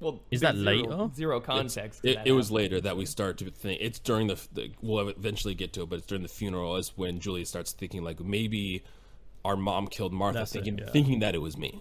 [0.00, 1.14] Well, Is that there's zero- later?
[1.14, 2.00] Zero context.
[2.04, 3.78] It, it was later that we start to think.
[3.80, 4.70] It's during the, the.
[4.82, 8.02] We'll eventually get to it, but it's during the funeral is when Julia starts thinking
[8.02, 8.82] like maybe
[9.46, 10.90] our mom killed Martha, That's it, thinking yeah.
[10.90, 11.80] thinking that it was me.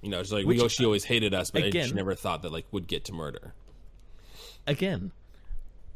[0.00, 0.68] You know, it's like Which, we go.
[0.68, 3.54] She always hated us, but again- she never thought that like would get to murder.
[4.66, 5.10] Again,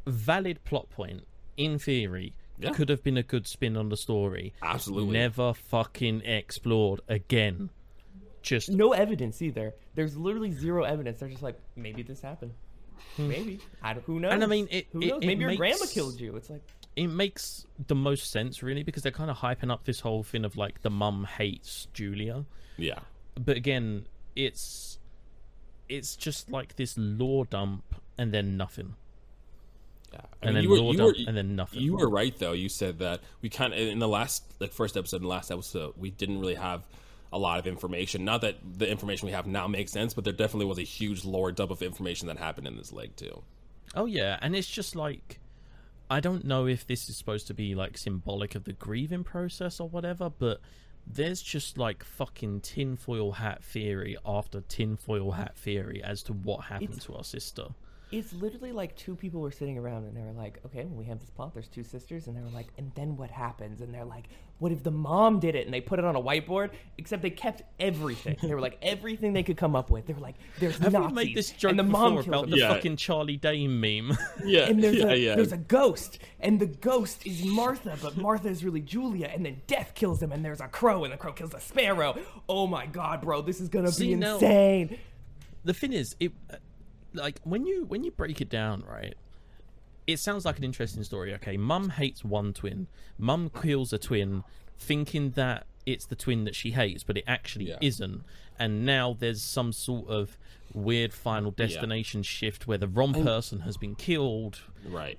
[0.07, 1.25] valid plot point.
[1.57, 2.73] In theory, Yeah.
[2.73, 4.53] could have been a good spin on the story.
[4.63, 5.13] Absolutely.
[5.19, 7.71] Never fucking explored again.
[8.43, 9.75] Just no evidence either.
[9.95, 11.21] There's literally zero evidence.
[11.21, 12.53] They're just like, maybe this happened.
[13.19, 13.61] Maybe.
[13.83, 14.31] I don't, who knows?
[14.31, 14.35] Hmm.
[14.35, 15.23] And I mean, it- who it- knows?
[15.23, 16.37] it Maybe your grandma killed you.
[16.37, 16.63] It's like,
[16.97, 20.45] it makes the most sense really because they're kind of hyping up this whole thing
[20.45, 22.45] of like the mum hates Julia.
[22.77, 22.99] Yeah.
[23.37, 24.99] but again, it's
[25.89, 28.95] it's just like this lore dump and then nothing,
[30.13, 30.21] Yeah.
[30.43, 31.81] I and mean, then you were, you dump were, and then nothing.
[31.83, 32.53] You were right though.
[32.53, 35.95] You said that we kind of in the last like first episode and last episode
[35.97, 36.83] we didn't really have
[37.33, 38.25] a lot of information.
[38.25, 41.25] Not that the information we have now makes sense, but there definitely was a huge
[41.25, 43.43] lore dump of information that happened in this leg too.
[43.95, 45.39] Oh yeah, and it's just like
[46.11, 49.79] I don't know if this is supposed to be like symbolic of the grieving process
[49.79, 50.61] or whatever, but
[51.07, 56.91] there's just like fucking tinfoil hat theory after tinfoil hat theory as to what happened
[56.91, 57.67] It's- to our sister.
[58.13, 61.05] It's literally like two people were sitting around and they were like, okay, well, we
[61.05, 61.55] have this plot.
[61.55, 62.27] There's two sisters.
[62.27, 63.81] And they were like, and then what happens?
[63.81, 64.25] And they're like,
[64.59, 65.65] what if the mom did it?
[65.65, 68.37] And they put it on a whiteboard, except they kept everything.
[68.43, 70.07] they were like, everything they could come up with.
[70.07, 71.09] They were like, there's Have Nazis.
[71.09, 72.51] we made this joke and the mom before kills about them.
[72.51, 72.75] the Yeah.
[72.75, 74.17] fucking Charlie Day meme?
[74.45, 75.37] Yeah, and there's, yeah, a, yeah.
[75.37, 79.61] there's a ghost, and the ghost is Martha, but Martha is really Julia, and then
[79.69, 82.19] death kills them, and there's a crow, and the crow kills a sparrow.
[82.49, 84.99] Oh my god, bro, this is gonna See, be now- insane.
[85.65, 86.57] the thing is, it uh,
[87.15, 89.15] like when you when you break it down, right?
[90.07, 91.33] It sounds like an interesting story.
[91.35, 92.87] Okay, mum hates one twin.
[93.19, 94.43] Mum kills a twin,
[94.79, 97.79] thinking that it's the twin that she hates, but it actually Yeah.
[97.81, 98.23] isn't.
[98.59, 100.37] And now there's some sort of
[100.75, 104.61] weird final destination shift where the wrong person has been killed.
[104.87, 105.19] Right.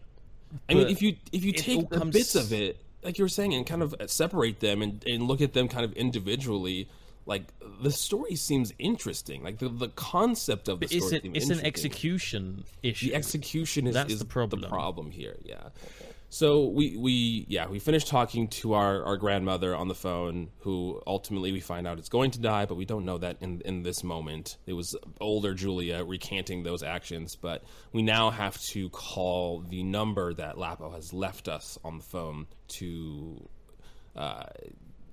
[0.69, 3.29] I mean, if you if you take the comes- bits of it, like you were
[3.29, 6.87] saying, and kind of separate them and, and look at them kind of individually,
[7.25, 9.43] like the story seems interesting.
[9.43, 13.07] Like the, the concept of the It's story seems it's an execution issue.
[13.07, 14.61] The execution is, That's is the problem.
[14.63, 15.37] problem here.
[15.43, 15.69] Yeah.
[16.33, 21.01] So we we yeah we finished talking to our our grandmother on the phone, who
[21.05, 23.83] ultimately we find out is going to die, but we don't know that in in
[23.83, 24.57] this moment.
[24.65, 30.33] It was older Julia recanting those actions, but we now have to call the number
[30.33, 32.47] that Lapo has left us on the phone
[32.79, 33.49] to,
[34.15, 34.45] uh,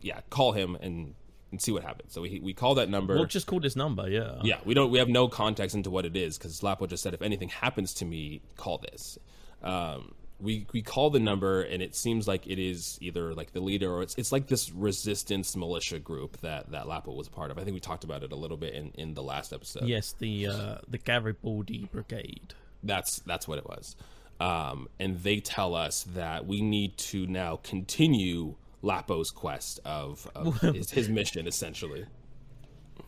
[0.01, 1.15] yeah, call him and
[1.51, 2.13] and see what happens.
[2.13, 3.15] So we we call that number.
[3.15, 4.41] We'll just call this number, yeah.
[4.43, 4.91] Yeah, we don't.
[4.91, 7.95] We have no context into what it is because Lapo just said if anything happens
[7.95, 9.19] to me, call this.
[9.63, 13.61] Um, we we call the number and it seems like it is either like the
[13.61, 17.51] leader or it's it's like this resistance militia group that that Lapo was a part
[17.51, 17.59] of.
[17.59, 19.85] I think we talked about it a little bit in in the last episode.
[19.85, 22.55] Yes, the uh, the Garibaldi Brigade.
[22.83, 23.97] That's that's what it was.
[24.41, 30.61] Um, and they tell us that we need to now continue Lapo's quest of, of
[30.75, 32.07] his, his mission essentially.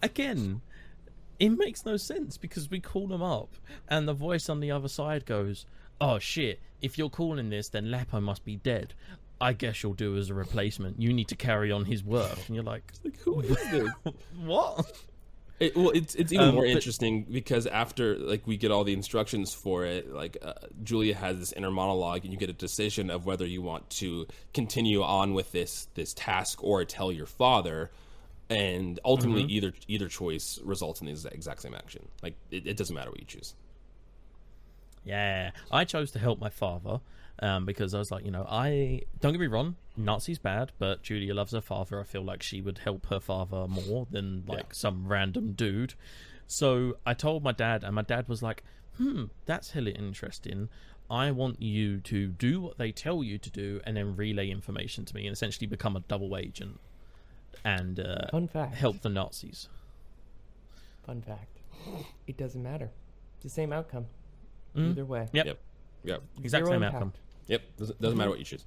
[0.02, 0.60] again,
[1.38, 3.54] it makes no sense because we call them up
[3.88, 5.66] and the voice on the other side goes,
[6.00, 6.60] "Oh shit!
[6.82, 8.94] If you're calling this, then Lapo must be dead.
[9.40, 11.00] I guess you'll do as a replacement.
[11.00, 13.88] You need to carry on his work." And you're like, Like who is this?
[14.44, 15.04] "What?"
[15.60, 18.82] It, well, it's it's even Um, more but- interesting because after like we get all
[18.82, 22.54] the instructions for it, like uh, Julia has this inner monologue, and you get a
[22.54, 27.26] decision of whether you want to continue on with this this task or tell your
[27.26, 27.90] father,
[28.48, 29.50] and ultimately Mm-hmm.
[29.50, 32.08] either either choice results in the exact same action.
[32.22, 33.54] Like it, it doesn't matter what you choose.
[35.04, 37.00] Yeah, I chose to help my father
[37.40, 41.02] um, because I was like, you know, I don't get me wrong, Nazi's bad, but
[41.02, 42.00] Julia loves her father.
[42.00, 44.72] I feel like she would help her father more than like Yeah.
[44.72, 45.94] some random dude.
[46.46, 48.62] So I told my dad, and my dad was like,
[48.96, 50.68] "Hmm, that's hella interesting.
[51.08, 55.04] I want you to do what they tell you to do, and then relay information
[55.06, 56.78] to me, and essentially become a double agent
[57.64, 58.74] and uh, Fun fact.
[58.74, 59.68] help the Nazis."
[61.04, 61.58] Fun fact.
[62.26, 62.90] It doesn't matter.
[63.36, 64.06] It's the same outcome.
[64.76, 64.90] Mm.
[64.90, 65.28] Either way.
[65.32, 65.58] Yep, Yep,
[66.04, 66.94] yep, exact Zero same impact.
[66.94, 67.12] outcome.
[67.50, 67.62] Yep.
[67.76, 68.64] Doesn't, doesn't matter what you choose.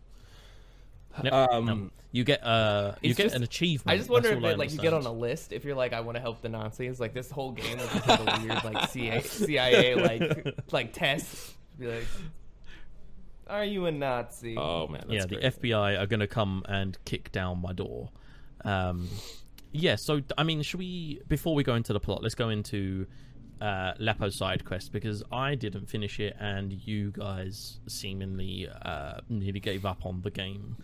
[1.23, 1.33] Yep.
[1.33, 3.93] Um, Um, you get uh, you get just- an achievement.
[3.93, 5.93] I just wonder if all it, like you get on a list if you're like
[5.93, 8.63] I want to help the Nazis like this whole game is just like a weird
[8.63, 12.05] like CIA, CIA like like test be like
[13.47, 14.55] are you a Nazi?
[14.57, 15.59] oh man, that's yeah, the.
[15.59, 18.09] FBI are going to come and kick down my door.
[18.63, 19.09] Um,
[19.71, 23.05] yeah, so I mean, should we before we go into the plot, let's go into
[23.63, 29.59] uh, Lapo's side quest because I didn't finish it and you guys seemingly uh, nearly
[29.59, 30.77] gave up on the game.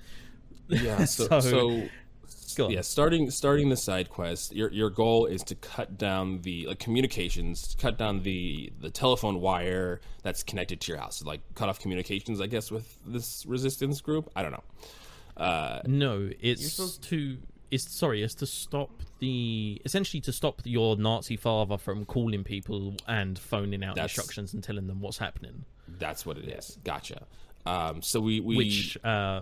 [0.69, 1.05] Yeah.
[1.17, 1.83] So, So-
[2.31, 6.67] so, yeah, starting starting the side quest, your your goal is to cut down the
[6.67, 11.69] like communications, cut down the the telephone wire that's connected to your house, like cut
[11.69, 14.29] off communications, I guess, with this resistance group.
[14.35, 14.63] I don't know.
[15.37, 17.37] Uh, No, it's supposed- to
[17.71, 22.95] it's sorry, is to stop the essentially to stop your Nazi father from calling people
[23.07, 25.65] and phoning out That's- instructions and telling them what's happening.
[25.97, 26.77] that's what it is.
[26.83, 27.25] Gotcha.
[27.65, 29.41] Um, so we we Which, uh,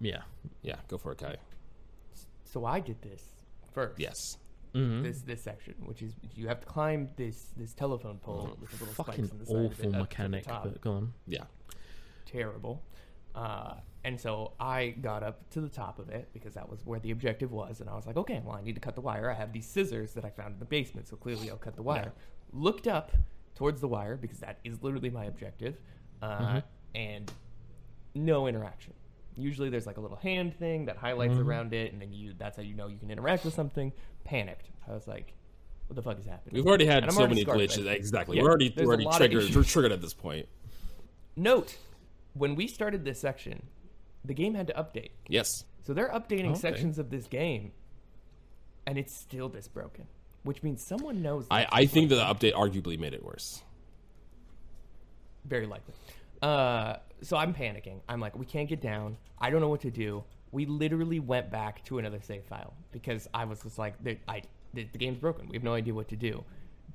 [0.00, 0.22] yeah,
[0.62, 1.36] yeah, go for it, Kai.
[2.44, 3.22] So I did this
[3.72, 3.98] first.
[4.00, 4.38] Yes.
[4.74, 5.02] Mm-hmm.
[5.02, 8.84] This this section, which is you have to climb this this telephone pole with the
[8.84, 10.44] little fucking spikes on the side of awful it up to the mechanic.
[10.46, 11.12] But go on.
[11.26, 11.44] Yeah.
[12.24, 12.82] terrible.
[13.34, 16.98] Uh, and so I got up to the top of it because that was where
[16.98, 17.80] the objective was.
[17.80, 19.30] And I was like, okay, well, I need to cut the wire.
[19.30, 21.82] I have these scissors that I found in the basement, so clearly I'll cut the
[21.82, 22.12] wire.
[22.52, 23.12] Looked up
[23.54, 25.76] towards the wire because that is literally my objective.
[26.20, 26.60] Uh,
[26.94, 27.32] And
[28.14, 28.92] no interaction.
[29.34, 32.56] Usually there's like a little hand thing that highlights around it, and then you that's
[32.58, 33.92] how you know you can interact with something.
[34.24, 34.68] Panicked.
[34.86, 35.32] I was like,
[35.86, 36.54] what the fuck is happening?
[36.54, 37.90] We've already had so already many glitches.
[37.90, 38.36] Exactly.
[38.36, 39.54] Yeah, we're already we're already triggered.
[39.54, 40.46] We're triggered at this point.
[41.34, 41.78] Note,
[42.34, 43.62] when we started this section,
[44.24, 45.10] the game had to update.
[45.28, 45.48] Yes.
[45.84, 46.60] So they're updating Okay.
[46.60, 47.72] sections of this game,
[48.86, 50.06] and it's still this broken,
[50.44, 51.46] which means someone knows.
[51.50, 53.62] I, I think that the update arguably made it worse.
[55.44, 55.94] very likely.
[56.40, 58.00] Uh, so I'm panicking.
[58.08, 59.16] I'm like, we can't get down.
[59.38, 60.24] I don't know what to do.
[60.52, 63.94] We literally went back to another save file because I was just like,
[64.28, 64.42] I,
[64.74, 65.48] the, the game's broken.
[65.48, 66.44] We have no idea what to do.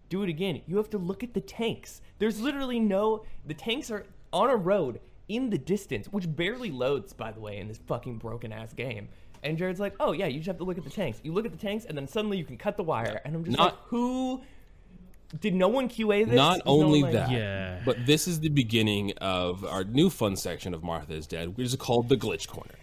[0.10, 0.62] Do it again.
[0.68, 2.02] You have to look at the tanks.
[2.20, 3.26] There's literally no.
[3.46, 7.58] The tanks are on a road in the distance, which barely loads, by the way,
[7.58, 9.10] in this fucking broken ass game.
[9.44, 11.20] And Jared's like, oh yeah, you just have to look at the tanks.
[11.24, 13.22] You look at the tanks, and then suddenly you can cut the wire.
[13.24, 14.42] And I'm just Not- like, who?
[15.42, 16.36] Did no one QA this?
[16.36, 17.82] Not no only like- that, Yeah.
[17.86, 21.66] but this is the beginning of our new fun section of Martha is Dead, which
[21.68, 22.76] is called the Glitch Corner.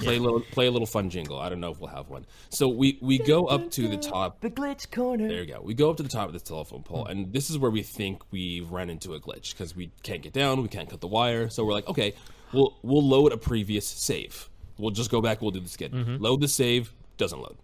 [0.00, 1.38] Play a little, play a little fun jingle.
[1.38, 2.26] I don't know if we'll have one.
[2.48, 4.40] So we we go up to the top.
[4.40, 5.28] The glitch corner.
[5.28, 5.60] There you go.
[5.62, 7.10] We go up to the top of this telephone pole, hmm.
[7.10, 10.32] and this is where we think we've run into a glitch because we can't get
[10.32, 11.48] down, we can't cut the wire.
[11.48, 12.14] So we're like, okay,
[12.52, 14.48] we'll we'll load a previous save.
[14.78, 15.40] We'll just go back.
[15.40, 15.90] We'll do this again.
[15.90, 16.16] Mm-hmm.
[16.22, 16.92] Load the save.
[17.16, 17.56] Doesn't load.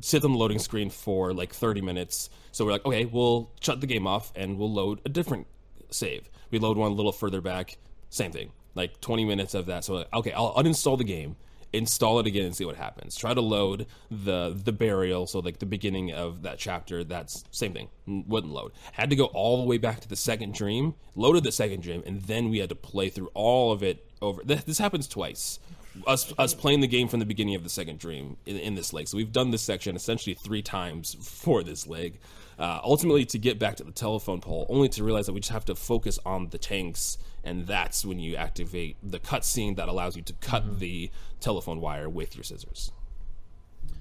[0.00, 2.28] Sit on the loading screen for like 30 minutes.
[2.52, 5.46] So we're like, okay, we'll shut the game off and we'll load a different
[5.90, 6.28] save.
[6.50, 7.78] We load one a little further back.
[8.10, 8.52] Same thing.
[8.74, 9.84] Like 20 minutes of that.
[9.84, 11.36] So like, okay, I'll uninstall the game,
[11.74, 13.16] install it again, and see what happens.
[13.16, 15.26] Try to load the the burial.
[15.26, 17.04] So like the beginning of that chapter.
[17.04, 17.88] That's same thing.
[18.06, 18.72] Wouldn't load.
[18.92, 20.94] Had to go all the way back to the second dream.
[21.14, 24.42] Loaded the second dream, and then we had to play through all of it over.
[24.44, 25.58] This, happens twice
[26.06, 28.92] us us playing the game from the beginning of the second dream in, in this
[28.92, 29.08] leg.
[29.08, 32.18] So we've done this section essentially three times for this leg.
[32.58, 35.52] Uh, ultimately, to get back to the telephone pole, only to realize that we just
[35.52, 40.16] have to focus on the tanks, and that's when you activate the cutscene that allows
[40.16, 42.92] you to cut the telephone wire with your scissors.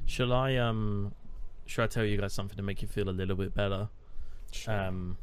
[0.06, 1.14] Shall I um,
[1.66, 3.90] shall I tell you guys something to make you feel a little bit better?
[4.68, 5.18] Um,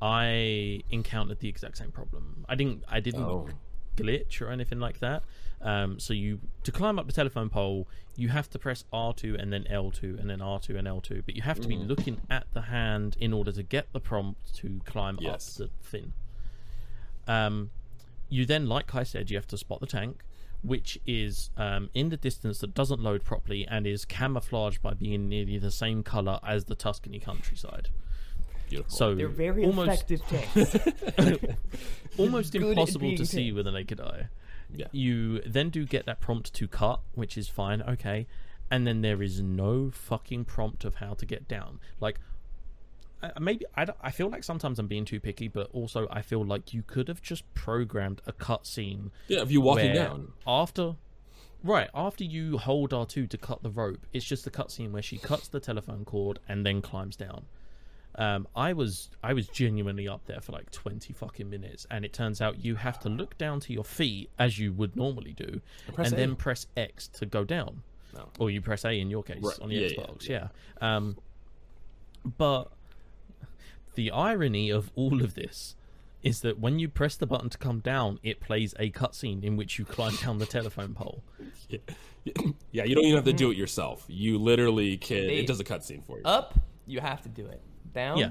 [0.00, 2.44] I encountered the exact same problem.
[2.48, 2.84] I didn't.
[2.88, 3.48] I didn't Oh.
[3.96, 5.22] Glitch or anything like that.
[5.60, 9.52] Um, so you to climb up the telephone pole, you have to press R2 and
[9.52, 11.22] then L2 and then R2 and L2.
[11.24, 14.54] But you have to be looking at the hand in order to get the prompt
[14.56, 15.60] to climb Yes.
[15.60, 16.12] up the thing.
[17.26, 17.70] Um,
[18.28, 20.24] you then, like I said, you have to spot the tank,
[20.62, 25.28] which is um, in the distance that doesn't load properly and is camouflaged by being
[25.28, 27.90] nearly the same color as the Tuscany countryside.
[28.72, 28.96] Beautiful.
[28.96, 31.46] So They're very almost effective tanks.
[32.18, 34.28] almost Good impossible being to see with the naked eye.
[34.74, 34.86] Yeah.
[34.92, 38.26] You then do get that prompt to cut, which is fine, okay.
[38.70, 41.80] And then there is no fucking prompt of how to get down.
[42.00, 42.18] Like,
[43.22, 46.42] uh, maybe I, I feel like sometimes I'm being too picky, but also I feel
[46.42, 50.96] like you could have just programmed a cutscene yeah, if you walking down, after
[51.62, 55.18] right after you hold R2 to cut the rope, it's just a cutscene where she
[55.18, 57.44] cuts the telephone cord and then climbs down.
[58.16, 62.12] Um, I was I was genuinely up there for like twenty fucking minutes, and it
[62.12, 65.60] turns out you have to look down to your feet as you would normally do,
[65.94, 66.20] press and A.
[66.20, 67.82] then press X to go down,
[68.14, 68.28] No.
[68.38, 70.28] or you press A in your case Right, on the yeah, yeah, Xbox.
[70.28, 70.48] Yeah.
[70.82, 71.16] Um,
[72.36, 72.70] but
[73.94, 75.74] the irony of all of this
[76.22, 79.56] is that when you press the button to come down, it plays a cutscene in
[79.56, 81.22] which you climb down the telephone pole.
[81.68, 81.78] yeah,
[82.70, 84.04] yeah, you don't even have to do it yourself.
[84.08, 85.26] You literally can.
[85.26, 86.24] They- It does a cutscene for you.
[86.24, 86.54] Up,
[86.86, 87.60] you have to do it.
[87.94, 88.30] Down, Yeah.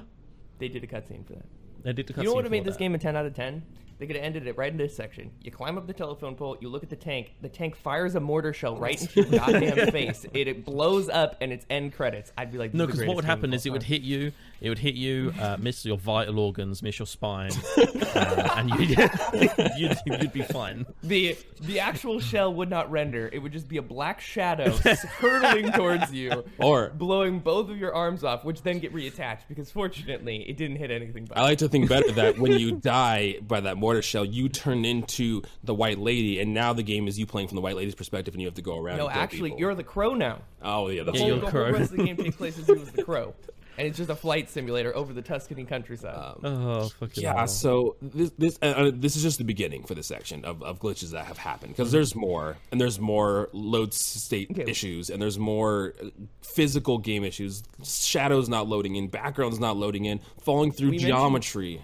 [0.58, 1.46] they did a cutscene for that.
[1.82, 2.78] They did the You know what would have made this that.
[2.80, 3.62] game a 10 out of 10?
[4.02, 5.30] They could have ended it right in this section.
[5.42, 8.20] You climb up the telephone pole, you look at the tank, the tank fires a
[8.20, 10.26] mortar shell right into your goddamn face.
[10.32, 12.32] It, it blows up and it's end credits.
[12.36, 13.84] I'd be like, No, this is the because what would happen of is it would
[13.84, 17.52] hit you, it would hit you, uh, miss your vital organs, miss your spine,
[18.16, 18.98] uh, and you'd,
[19.76, 20.84] you'd, you'd be fine.
[21.04, 23.30] the the actual shell would not render.
[23.32, 27.94] It would just be a black shadow hurtling towards you, Or blowing both of your
[27.94, 31.26] arms off, which then get reattached because fortunately it didn't hit anything.
[31.26, 34.48] But I like to think better that when you die by that mortar shell, you
[34.48, 37.76] turn into the White Lady, and now the game is you playing from the White
[37.76, 38.96] Lady's perspective, and you have to go around.
[38.96, 39.60] no, and actually, people.
[39.60, 40.38] you're the crow now.
[40.62, 41.72] Oh yeah, that's The Yeah, whole, you're the the whole crow.
[41.78, 43.34] rest of the game takes place as you as the crow,
[43.76, 46.36] and it's just a flight simulator over the Tuscany countryside.
[46.44, 47.46] Oh, fucking Yeah, hell.
[47.48, 50.78] so this this uh, uh, this is just the beginning for this section of, of
[50.78, 54.70] glitches that have happened because there's more and there's more load state Okay.
[54.70, 56.06] issues and there's more uh,
[56.42, 57.62] physical game issues.
[57.82, 61.82] Shadows not loading in, backgrounds not loading in, falling through We mentioned- geometry.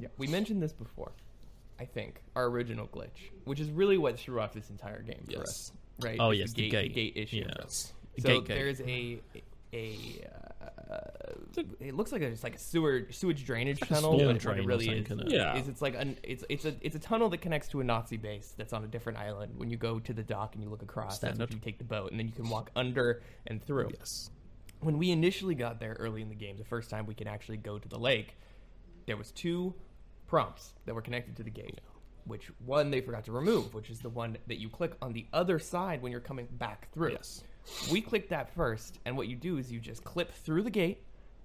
[0.00, 1.12] Yeah, we mentioned this before.
[1.78, 5.32] I think our original glitch, which is really what threw off this entire game for
[5.32, 5.42] Yes.
[5.42, 6.16] us, right?
[6.20, 7.12] Oh, yes, the gate, gate.
[7.16, 7.44] issue.
[7.58, 7.92] Yes.
[8.16, 8.54] The So gate gate.
[8.54, 9.20] there's a
[9.72, 10.26] a.
[10.90, 10.96] Uh,
[11.78, 14.38] it looks like it's like a sewer sewage drainage like a tunnel, storm but what
[14.42, 15.36] drain it really is, something, isn't it?
[15.38, 15.56] Yeah.
[15.56, 18.16] is it's like an it's it's a it's a tunnel that connects to a Nazi
[18.16, 19.54] base that's on a different island.
[19.56, 21.50] When you go to the dock and you look across, that's Standard.
[21.50, 24.30] when you take the boat, and then you can walk under and through Yes.
[24.80, 27.56] when we initially got there early in the game, the first time we could actually
[27.58, 28.36] go to the lake,
[29.06, 29.74] there was two
[30.30, 31.80] prompts that were connected to the gate.
[32.24, 35.26] Which one they forgot to remove, which is the one that you click on the
[35.32, 37.12] other side when you're coming back through.
[37.12, 37.42] Yes.
[37.90, 41.02] We clicked that first, and what you do is you just clip through the gate,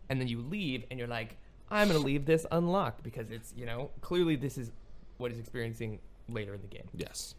[0.10, 1.38] and then you leave, and you're like,
[1.72, 4.72] I'm gonna leave this unlocked because it's you know clearly this is
[5.18, 5.98] what is experiencing
[6.30, 7.34] later in the game Yes.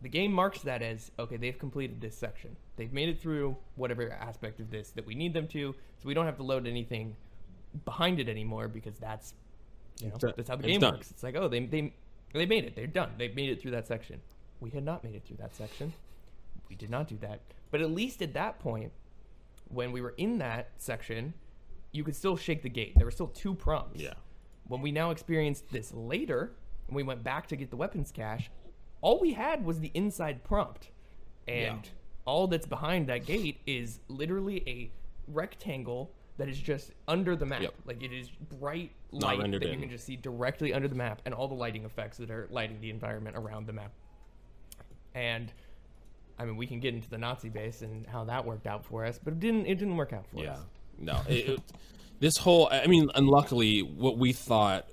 [0.00, 4.12] the game marks that as okay they've completed this section they've made it through whatever
[4.12, 7.16] aspect of this that we need them to so we don't have to load anything
[7.84, 9.34] behind it anymore because that's
[10.00, 10.16] you know?
[10.20, 10.94] That's how the game done.
[10.94, 11.10] works.
[11.10, 11.92] It's like oh they, they
[12.32, 12.74] they made it.
[12.76, 13.10] They're done.
[13.18, 14.20] They've made it through that section.
[14.60, 15.92] We had not made it through that section.
[16.68, 17.40] We did not do that.
[17.70, 18.92] But at least at that point
[19.68, 21.34] when we were in that section
[21.92, 22.94] you could still shake the gate.
[22.96, 24.00] There were still two prompts.
[24.00, 24.14] Yeah.
[24.66, 26.52] when we now experienced this later,
[26.88, 28.50] and we went back to get the weapons cache,
[29.00, 30.90] all we had was the inside prompt.
[31.46, 31.90] And Yeah.
[32.24, 34.90] all that's behind that gate is literally a
[35.28, 37.62] rectangle that is just under the map.
[37.62, 37.74] Yep.
[37.86, 38.28] Like it is
[38.60, 41.54] bright light that rendered you can just see directly under the map and all the
[41.54, 43.92] lighting effects that are lighting the environment around the map.
[45.14, 45.52] And
[46.38, 49.04] I mean, we can get into the Nazi base and how that worked out for
[49.04, 49.66] us, but it didn't.
[49.66, 50.52] It didn't work out for Yeah.
[50.54, 50.58] us.
[50.98, 51.20] No.
[51.28, 51.60] It, it,
[52.20, 54.88] this whole, I mean, unluckily, what we thought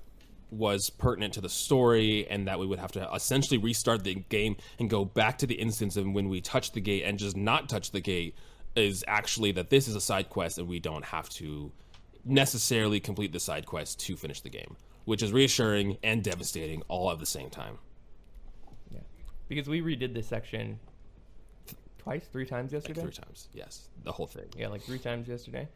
[0.50, 4.54] was pertinent to the story and that we would have to essentially restart the game
[4.78, 7.68] and go back to the instance of when we touched the gate and just not
[7.70, 8.34] touch the gate
[8.74, 11.70] is actually that this is a side quest and we don't have to
[12.24, 17.10] necessarily complete the side quest to finish the game, which is reassuring and devastating all
[17.10, 17.78] at the same time.
[18.90, 19.00] Yeah,
[19.48, 20.78] because we redid this section
[21.98, 23.00] twice, three times Like yesterday.
[23.02, 23.48] three times.
[23.52, 23.88] Yes.
[24.04, 24.46] The whole thing.
[24.56, 25.68] Yeah, like three times yesterday.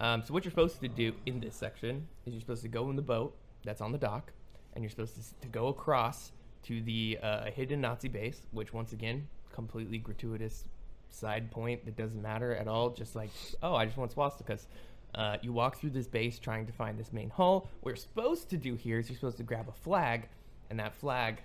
[0.00, 2.90] Um, so what you're supposed to do in this section is you're supposed to go
[2.90, 4.32] in the boat that's on the dock,
[4.74, 6.32] and you're supposed to, to go across
[6.64, 10.64] to the uh, hidden Nazi base, which once again, completely gratuitous
[11.10, 12.90] side point that doesn't matter at all.
[12.90, 13.30] Just like,
[13.62, 14.66] oh, I just want swastikas.
[15.14, 17.68] Uh, you walk through this base trying to find this main hull.
[17.82, 20.28] What you're supposed to do here is you're supposed to grab a flag,
[20.70, 21.40] and that flag,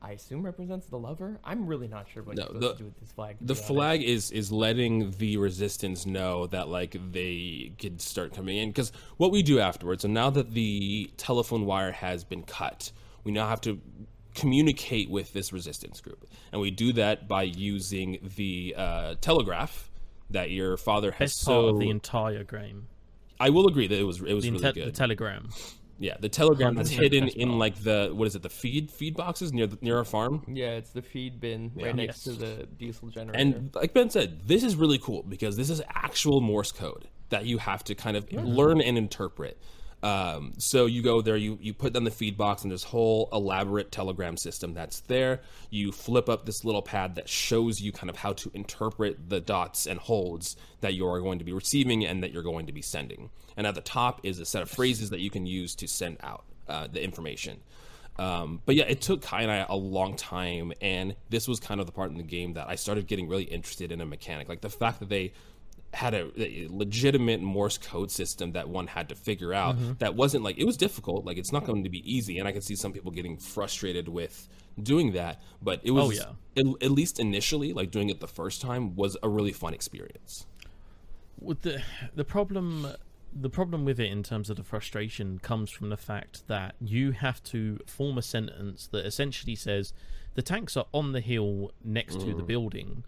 [0.00, 1.40] I assume, represents the lover.
[1.42, 3.36] I'm really not sure what No, you're supposed the- to do with this flag.
[3.40, 3.66] the honest.
[3.66, 8.92] flag is is letting the resistance know that like they could start coming in because
[9.16, 12.92] what we do afterwards and now that the telephone wire has been cut
[13.24, 13.80] we now have to
[14.40, 19.90] communicate with this resistance group and we do that by using the uh, telegraph
[20.30, 22.86] that your father has Best so part of the entire game.
[23.40, 25.48] i will agree that it was it was The, really inte- good the telegram.
[25.98, 29.16] yeah the telegram that's hidden best in like the what is it the feed feed
[29.16, 31.86] boxes near the, near our farm Yeah, it's the feed bin Yeah.
[31.86, 32.36] right next Yes.
[32.36, 33.38] to the diesel generator.
[33.42, 37.44] And like Ben said, this is really cool because this is actual Morse code that
[37.46, 39.58] you have to kind of learn and interpret.
[40.02, 43.28] Um, so you go there, you you put down the feed box, and this whole
[43.32, 45.40] elaborate telegram system that's there.
[45.70, 49.40] You flip up this little pad that shows you kind of how to interpret the
[49.40, 52.72] dots and holds that you are going to be receiving and that you're going to
[52.72, 53.30] be sending.
[53.56, 56.18] And at the top is a set of phrases that you can use to send
[56.22, 57.60] out uh, the information.
[58.18, 61.80] Um, but yeah, it took Kai and I a long time, and this was kind
[61.80, 64.48] of the part in the game that I started getting really interested in a mechanic,
[64.48, 65.32] like the fact that they
[65.98, 69.76] had a, a legitimate Morse code system that one had to figure out.
[69.76, 69.92] Mm-hmm.
[69.98, 72.52] That wasn't like it was difficult, like it's not going to be easy, and I
[72.52, 74.48] could see some people getting frustrated with
[74.80, 75.42] doing that.
[75.60, 76.62] But it oh, was, Oh, yeah.
[76.62, 80.46] at, at least initially, like doing it the first time, was a really fun experience.
[81.40, 81.82] With the
[82.14, 82.86] the problem
[83.32, 87.10] the problem with it in terms of the frustration comes from the fact that you
[87.10, 89.92] have to form a sentence that essentially says
[90.34, 92.46] the tanks are on the hill next to the mm.
[92.46, 93.04] building,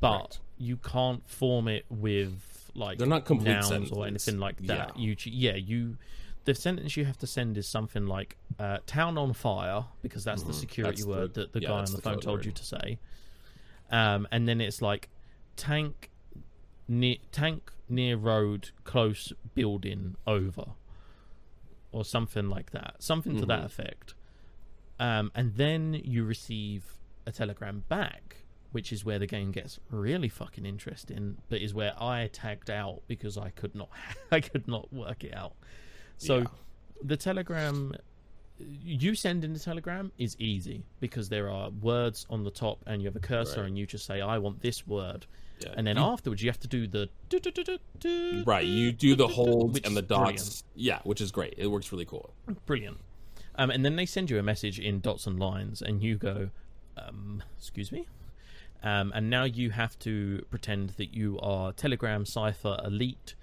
[0.00, 0.38] but Right.
[0.60, 4.92] You can't form it with like They're not complete nouns or anything like that.
[4.96, 5.02] Yeah.
[5.02, 5.96] You yeah you
[6.44, 10.42] the sentence you have to send is something like uh, "town on fire" because that's
[10.44, 11.10] the security Mm-hmm.
[11.10, 12.46] That's the- word that the yeah, guy on the, the phone told word.
[12.46, 12.98] you to say.
[13.90, 15.08] Um, and then it's like
[15.56, 16.10] tank
[16.86, 20.64] near tank near road close building over
[21.92, 23.48] or something like that something to Mm-hmm.
[23.48, 24.14] that effect
[25.00, 26.96] um, and then you receive
[27.26, 28.39] a telegram back
[28.72, 33.02] which is where the game gets really fucking interesting but is where i tagged out
[33.08, 33.88] because i could not
[34.32, 35.54] i could not work it out
[36.18, 36.44] so Yeah.
[37.02, 37.94] the telegram
[38.82, 43.08] you sending the telegram is easy because there are words on the top and you
[43.08, 43.68] have a cursor Right.
[43.68, 45.26] and you just say i want this word
[45.60, 45.74] Yeah.
[45.76, 47.08] and then You- afterwards you have to do the
[48.46, 50.64] right, you do the holds and the dots.
[50.74, 51.54] Yeah, which is great.
[51.58, 52.32] It works really cool.
[52.66, 52.98] brilliant
[53.56, 56.50] um, and then they send you a message in dots and lines and you go
[56.96, 58.06] um, excuse me
[58.82, 63.34] um, and now you have to pretend that you are telegram cipher elite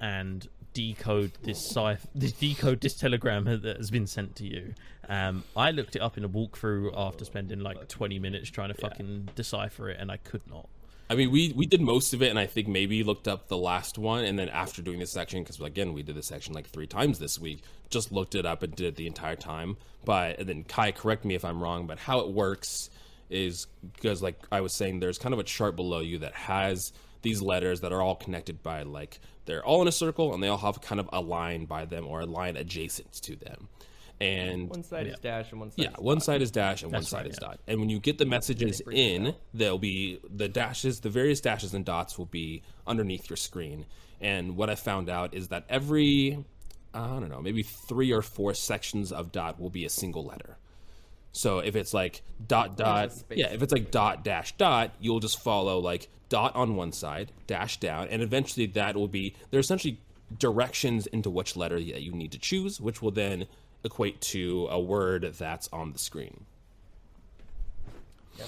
[0.00, 4.74] and decode this cipher this decode this telegram that has been sent to you.
[5.08, 8.74] Um, i looked it up in a walkthrough after spending like 20 minutes trying to
[8.74, 10.68] fucking decipher it and i could not.
[11.10, 13.56] I mean, we we did most of it, and I think maybe looked up the
[13.58, 16.66] last one, and then after doing this section, because again, we did this section like
[16.66, 19.76] three times this week, just looked it up and did it the entire time.
[20.06, 22.88] But and then Kai, correct me if I'm wrong, but how it works
[23.32, 26.92] is because, like I was saying, there's kind of a chart below you that has
[27.22, 30.48] these letters that are all connected by like they're all in a circle, and they
[30.48, 33.68] all have kind of a line by them or a line adjacent to them,
[34.20, 35.82] and One side is dash and one side.
[35.82, 36.24] yeah, is one dot.
[36.24, 37.48] side is dash and one side right, is yeah.
[37.48, 37.60] dot.
[37.66, 39.40] And when you get the messages in, out.
[39.52, 43.86] there'll be the dashes, the various dashes and dots will be underneath your screen.
[44.20, 46.44] And what I found out is that every,
[46.94, 50.56] I don't know, maybe three or four sections of dot will be a single letter.
[51.32, 55.40] So if it's like dot dot, yeah, if it's like dot dash dot, you'll just
[55.40, 59.98] follow like dot on one side, dash down, and eventually that will be they're essentially
[60.38, 63.46] directions into which letter that you need to choose, which will then
[63.84, 66.44] equate to a word that's on the screen.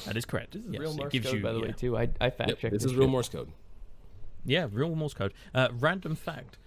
[0.06, 1.64] that is correct This is Yes, real Morse gives code, you by the yeah.
[1.66, 1.96] way, too.
[1.96, 2.72] I I fact Yep, checked.
[2.72, 3.08] this is real.
[3.08, 3.48] Morse code.
[4.44, 5.32] Yeah, real Morse code.
[5.54, 6.58] Uh, random fact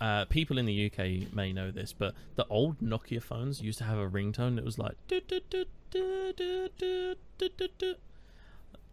[0.00, 3.84] uh, people in the UK may know this, but the old Nokia phones used to
[3.84, 4.96] have a ringtone that was like.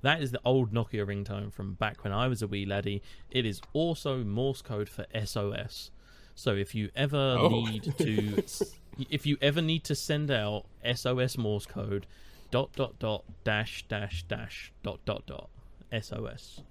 [0.02, 3.02] That is the old Nokia ringtone from back when I was a wee laddie.
[3.32, 5.92] It is also Morse code for SOS.
[6.36, 7.50] So if you ever oh.
[7.50, 8.44] need to,
[9.10, 12.06] if you ever need to send out SOS Morse code,
[12.52, 15.50] dot dot dot dash dash dash dot dot dot
[16.00, 16.62] SOS.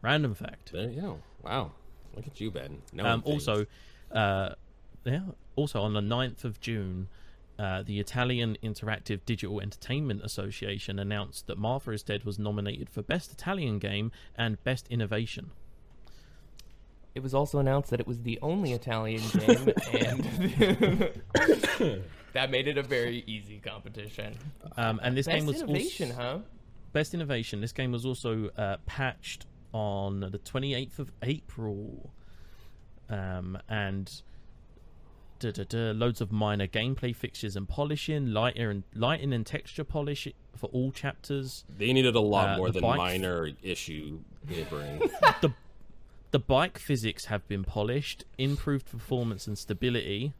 [0.00, 0.72] Random fact.
[0.72, 1.18] There you go.
[1.44, 1.72] Wow.
[2.14, 2.82] Look at you, Ben.
[2.92, 3.66] Knowing Um, also,
[4.10, 4.50] uh,
[5.04, 5.20] yeah.
[5.56, 7.08] Also, on the 9th of June,
[7.58, 13.02] uh, the Italian Interactive Digital Entertainment Association announced that Martha is Dead was nominated for
[13.02, 15.50] Best Italian Game and Best Innovation.
[17.14, 21.12] It was also announced that it was the only Italian game, and
[22.32, 24.38] that made it a very easy competition.
[24.78, 26.38] Um, and this Best game was innovation, also, huh?
[26.92, 27.60] Best Innovation.
[27.60, 32.12] This game was also uh, patched on the 28th of April,
[33.08, 34.22] um, and.
[35.38, 39.82] duh, duh, duh, loads of minor gameplay fixtures and polishing, lighter and lighting and texture
[39.84, 41.64] polish for all chapters.
[41.78, 44.20] they needed a lot uh, more than bike- minor issue
[45.40, 45.52] the
[46.30, 50.32] the bike physics have been polished, improved performance and stability.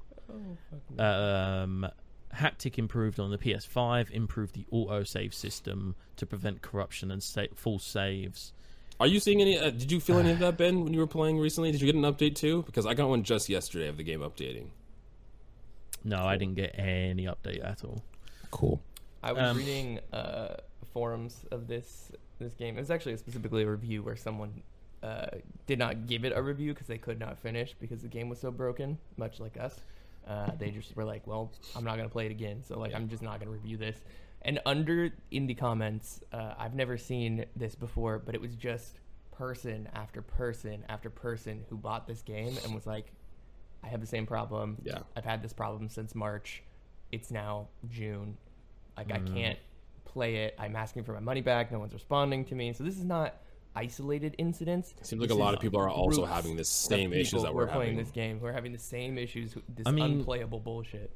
[0.99, 1.87] Um,
[2.35, 7.43] haptic improved on the PS5, improved the auto save system to prevent corruption and sa-
[7.55, 8.55] false saves.
[9.03, 9.59] Are you seeing any?
[9.59, 11.73] Uh, did you feel any of that, Ben, when you were playing recently?
[11.73, 12.63] Did you get an update too?
[12.63, 14.69] Because I got one just yesterday of the game updating.
[16.05, 18.05] No, I didn't get any update at all.
[18.53, 18.81] Cool.
[19.21, 20.55] I was Um, reading uh,
[20.93, 22.77] forums of this this game.
[22.77, 24.63] It was actually specifically a review where someone
[25.03, 25.27] uh,
[25.67, 28.39] did not give it a review because they could not finish because the game was
[28.39, 29.81] so broken, much like us.
[30.29, 33.09] Uh, they just were like, "Well, I'm not gonna play it again, so like I'm
[33.09, 33.97] just not gonna review this."
[34.45, 38.99] And under in the comments, uh, I've never seen this before, but it was just
[39.31, 43.13] person after person after person who bought this game and was like,
[43.85, 44.79] "I have the same problem.
[44.85, 44.99] Yeah.
[45.17, 46.63] I've had this problem since March.
[47.13, 48.37] It's now June.
[48.97, 49.59] Like I can't
[50.05, 50.55] play it.
[50.59, 51.71] I'm asking for my money back.
[51.73, 52.73] No one's responding to me.
[52.73, 53.37] So this is not
[53.75, 54.93] isolated incidents.
[55.01, 57.45] It Seems like This a lot of people are also having the same issues people
[57.45, 58.05] that who we're are playing having.
[58.05, 58.39] this game.
[58.39, 59.55] Who are having the same issues.
[59.69, 61.11] This I mean- unplayable bullshit.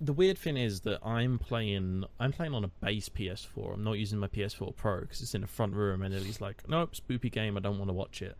[0.00, 2.04] The weird thing is that I'm playing.
[2.18, 3.74] I'm playing on a base PS4.
[3.74, 6.68] I'm not using my PS4 Pro because it's in the front room, and Ellie's like,
[6.68, 7.56] "Nope, spoopy game.
[7.56, 8.36] I don't want to watch it."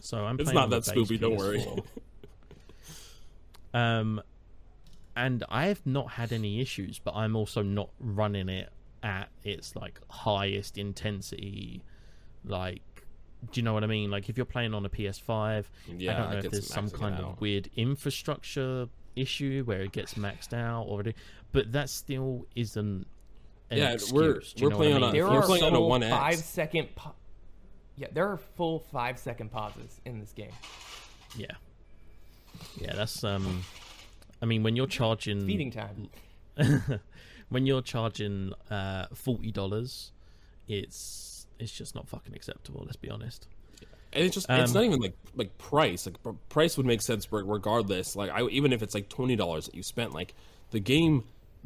[0.00, 0.38] So I'm.
[0.40, 1.64] It's not that spoopy, don't worry.
[3.74, 4.22] Um,
[5.14, 8.70] and I have not had any issues, but I'm also not running it
[9.02, 11.82] at its like highest intensity.
[12.44, 12.82] Like,
[13.52, 14.10] do you know what I mean?
[14.10, 15.64] Like, if you're playing on a PS5,
[15.98, 17.20] Yeah, I don't know if there's some kind out.
[17.24, 21.14] of weird infrastructure issue where it gets maxed out already,
[21.52, 23.06] but that still isn't.
[23.70, 25.10] An Yeah, excuse, we're- we're know playing I on mean?
[25.10, 26.10] a- There We're playing on a full 1X.
[26.10, 26.94] five second.
[26.94, 27.14] Pa-
[27.96, 30.52] yeah, there are full five second pauses in this game.
[31.36, 31.46] Yeah.
[32.80, 33.64] Yeah, that's um
[34.40, 36.08] I mean when you're charging Feeding time.
[37.48, 40.12] when you're charging uh forty dollars,
[40.68, 43.48] it's it's just not fucking acceptable, let's be honest.
[44.16, 46.06] And it's just it's Um, not even like like price.
[46.06, 46.16] Like
[46.48, 48.16] price would make sense regardless.
[48.16, 50.34] Like I even if it's like twenty dollars that you spent, like
[50.70, 51.24] the game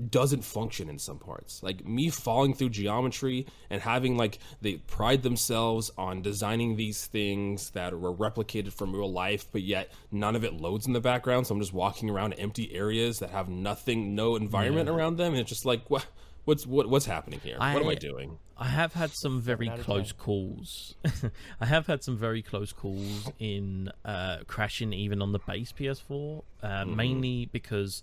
[0.09, 1.63] doesn't function in some parts.
[1.63, 7.71] Like me falling through geometry and having like they pride themselves on designing these things
[7.71, 11.47] that were replicated from real life, but yet none of it loads in the background.
[11.47, 15.41] So I'm just walking around empty areas that have nothing, no environment around them, and
[15.41, 16.07] it's just like what.
[16.51, 17.57] What's what, what's happening here?
[17.59, 18.39] what am I I- doing?
[18.59, 20.97] I have had some very close calls.
[21.61, 26.43] I have had some very close calls in uh, crashing even on the base PS4,
[26.63, 26.97] uh, Mm-hmm.
[26.97, 28.03] mainly because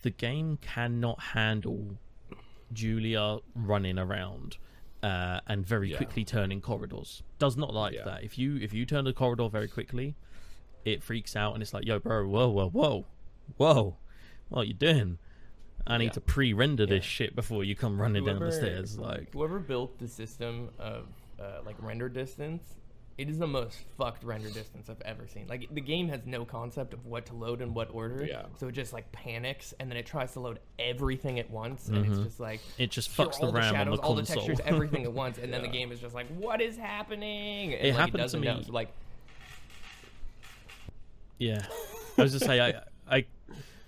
[0.00, 1.98] the game cannot handle
[2.72, 4.56] Julia running around
[5.02, 5.98] uh, and very Yeah.
[5.98, 7.22] quickly turning corridors.
[7.38, 8.04] Does not like Yeah.
[8.06, 8.24] that.
[8.24, 10.16] If you if you turn the corridor very quickly,
[10.86, 13.06] it freaks out and it's like, yo, bro, whoa, whoa, whoa,
[13.58, 13.96] whoa,
[14.48, 15.18] what are you doing?
[15.86, 16.10] I need Yeah.
[16.12, 18.98] to pre-render this shit before you come running down the stairs.
[18.98, 21.06] Like, Whoever built the system of
[21.40, 22.62] uh, like render distance,
[23.18, 25.46] it is the most fucked render distance I've ever seen.
[25.48, 28.44] Like the game has no concept of what to load in what order, Yeah.
[28.58, 32.06] so it just like panics and then it tries to load everything at once, and
[32.06, 34.60] it's just like It just fucks the all RAM on shadows, the all the textures,
[34.64, 37.74] everything at once, and then the game is just like, what is happening?
[37.74, 38.56] And It like, happened to doesn't know.
[38.58, 38.88] me- So, like
[41.38, 41.62] Yeah,
[42.18, 43.24] I was just say I I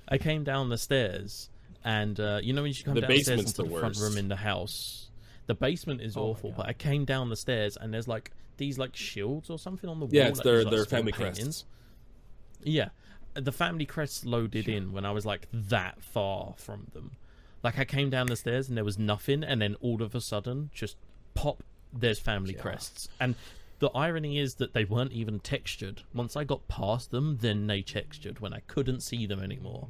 [0.09, 1.49] I came down the stairs,
[1.85, 4.17] and uh, you know when you come The downstairs basement's into the, the front room
[4.17, 5.11] in the house,
[5.47, 6.53] the basement is Oh awful.
[6.57, 10.01] But I came down the stairs, and there's like these like shields or something on
[10.01, 10.29] the Yeah, wall.
[10.31, 11.39] it's that their is, like, their small family paintings.
[11.39, 11.65] crests.
[12.63, 12.89] Yeah,
[13.35, 17.13] the family crests loaded in when I was like that far from them.
[17.63, 20.21] Like I came down the stairs and there was nothing, and then all of a
[20.21, 20.97] sudden, just
[21.35, 21.63] pop,
[21.93, 22.61] there's family Yeah.
[22.61, 23.09] crests.
[23.21, 23.35] And
[23.81, 26.03] the irony is that they weren't even textured.
[26.15, 29.89] Once I got past them, then they textured when I couldn't see them anymore.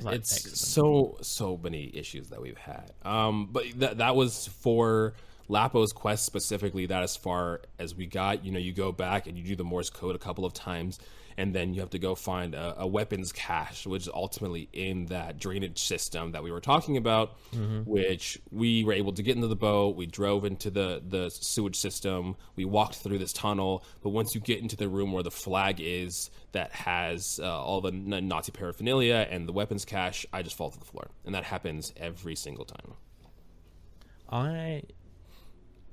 [0.00, 2.92] Like, it's so so many issues that we've had.
[3.02, 5.14] Um, but that that was for
[5.48, 6.86] Lapo's quest specifically.
[6.86, 9.64] That as far as we got, you know, you go back and you do the
[9.64, 10.98] Morse code a couple of times,
[11.38, 15.06] and then you have to go find a, a weapons cache, which is ultimately in
[15.06, 17.36] that drainage system that we were talking about.
[17.84, 19.96] Which we were able to get into the boat.
[19.96, 22.36] We drove into the the sewage system.
[22.56, 23.84] We walked through this tunnel.
[24.02, 27.80] But once you get into the room where the flag is that has uh, all
[27.80, 31.44] the Nazi paraphernalia and the weapons cache, I just fall to the floor, and that
[31.44, 32.94] happens every single time.
[34.30, 34.82] I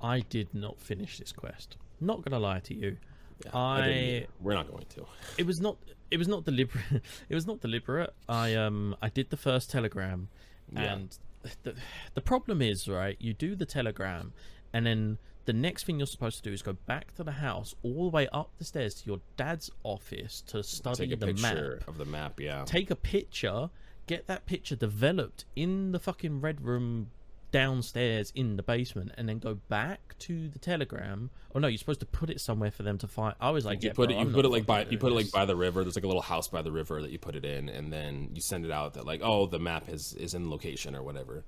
[0.00, 1.76] I did not finish this quest.
[2.00, 2.96] Not gonna lie to you.
[3.42, 5.06] Didn't I we're not going to.
[5.38, 5.76] it was not
[6.10, 6.84] it was not deliberate
[7.28, 10.28] it was not deliberate i um i did the first telegram
[10.72, 10.92] Yeah.
[10.94, 11.18] and
[11.62, 11.74] the,
[12.14, 14.32] the problem is right you do the telegram
[14.72, 17.74] and then the next thing you're supposed to do is go back to the house
[17.82, 21.26] all the way up the stairs to your dad's office to study Take a the
[21.26, 22.40] picture map of the map.
[22.40, 23.68] Yeah, take a picture
[24.06, 27.10] get that picture developed in the fucking red room
[27.54, 32.00] downstairs in the basement and then go back to the telegram oh no you're supposed
[32.00, 34.16] to put it somewhere for them to find i was like you yeah, put bro,
[34.16, 34.20] it.
[34.20, 34.84] You I'm put it like by.
[34.86, 35.84] You put it like by the river.
[35.84, 38.30] There's like a little house by the river that you put it in, and then
[38.34, 41.44] you send it out that like, oh, the map is is in location or whatever.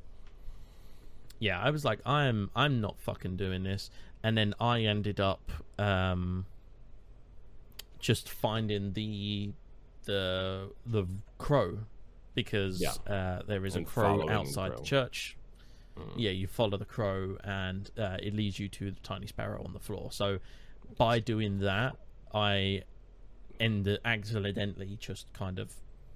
[1.40, 3.90] yeah i was like i'm i'm not fucking doing this
[4.22, 6.46] and then i ended up um
[7.98, 9.52] just finding the
[10.04, 11.04] the the
[11.38, 11.78] crow
[12.34, 12.92] because Yeah.
[13.12, 14.84] uh there is a crow outside the crow.
[15.96, 19.62] Church yeah you follow the crow and uh, it leads you to the tiny sparrow
[19.64, 20.38] on the floor so
[20.96, 21.96] by doing that
[22.34, 22.82] i
[23.60, 25.72] ended accidentally just kind of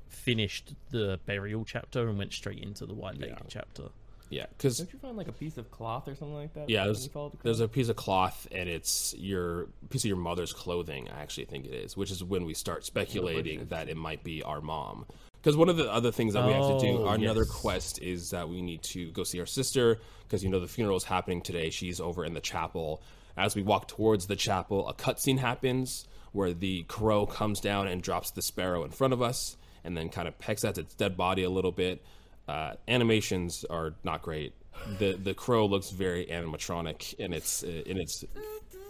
[0.08, 3.46] finished the burial chapter and went straight into the white lady Yeah.
[3.48, 3.84] chapter
[4.28, 6.68] Yeah, because don't you find like a piece of cloth or something like that?
[6.70, 10.52] Yeah, there's, the there's a piece of cloth, and it's your piece of your mother's
[10.52, 11.08] clothing.
[11.08, 14.40] I actually think it is, which is when we start speculating that it might be
[14.44, 15.06] our mom.
[15.42, 17.50] Because one of the other things that we have to do, Oh, our another yes.
[17.50, 19.98] quest is that we need to go see our sister.
[20.22, 21.70] Because you know the funeral is happening today.
[21.70, 23.02] She's over in the chapel.
[23.36, 28.02] As we walk towards the chapel, a cutscene happens where the crow comes down and
[28.02, 31.16] drops the sparrow in front of us, and then kind of pecks at its dead
[31.16, 32.02] body a little bit.
[32.46, 34.52] Uh, animations are not great.
[34.98, 38.24] The the crow looks very animatronic in its in its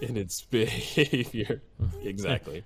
[0.02, 1.62] in its behavior.
[2.02, 2.64] exactly.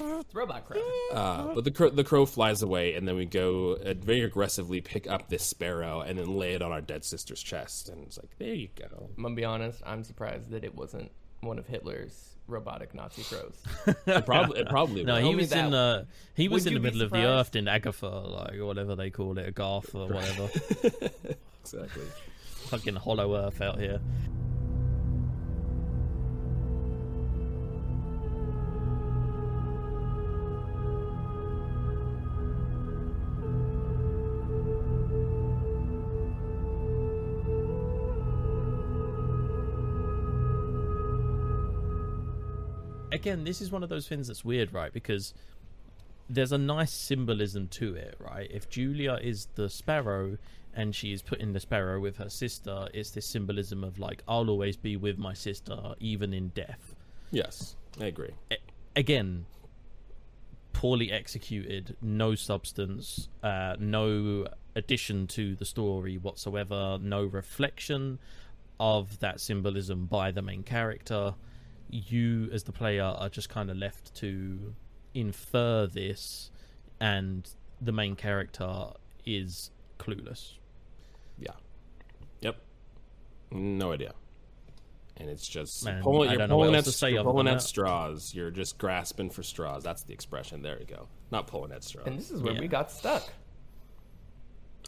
[0.00, 0.80] It's Robot Crow.
[1.12, 4.80] Uh, but the crow, the crow flies away, and then we go and very aggressively
[4.80, 7.88] pick up this sparrow and then lay it on our dead sister's chest.
[7.88, 9.10] And it's like, there you go.
[9.16, 9.82] I'm gonna be honest.
[9.86, 11.10] I'm surprised that it wasn't
[11.40, 13.62] one of Hitler's robotic Nazi crows.
[14.06, 16.04] It probably, it probably No, he was in uh,
[16.34, 18.66] he was Would in the you be middle of the earth in Agatha, like or
[18.66, 20.48] whatever they call it, Agarth or whatever.
[21.62, 22.04] exactly.
[22.68, 24.00] Fucking hollow earth out here.
[43.22, 44.92] Again, this is one of those things that's weird, right?
[44.92, 45.32] Because
[46.28, 48.50] there's a nice symbolism to it, right?
[48.50, 50.38] If Julia is the sparrow
[50.74, 54.50] and she is putting the sparrow with her sister, it's this symbolism of like, I'll
[54.50, 56.96] always be with my sister, even in death.
[57.30, 58.32] Yes, I agree.
[58.50, 58.56] A-
[58.96, 59.46] again,
[60.72, 68.18] poorly executed, no substance, uh, no addition to the story whatsoever, no reflection
[68.80, 71.34] of that symbolism by the main character.
[71.94, 74.74] You, as the player, are just kind of left to
[75.14, 76.50] infer this,
[77.00, 77.46] and
[77.80, 78.86] the main character
[79.26, 80.54] is clueless.
[81.38, 81.52] Yeah.
[82.40, 82.56] Yep.
[83.52, 84.14] No idea.
[85.18, 87.46] And it's just Man, pulling, you're don't know what pulling else at, say you're pulling
[87.46, 88.32] at straws.
[88.34, 89.84] You're just grasping for straws.
[89.84, 90.62] That's the expression.
[90.62, 91.06] There you go.
[91.30, 92.06] Not pulling at straws.
[92.06, 92.60] and this is where Yeah.
[92.60, 93.30] we got stuck.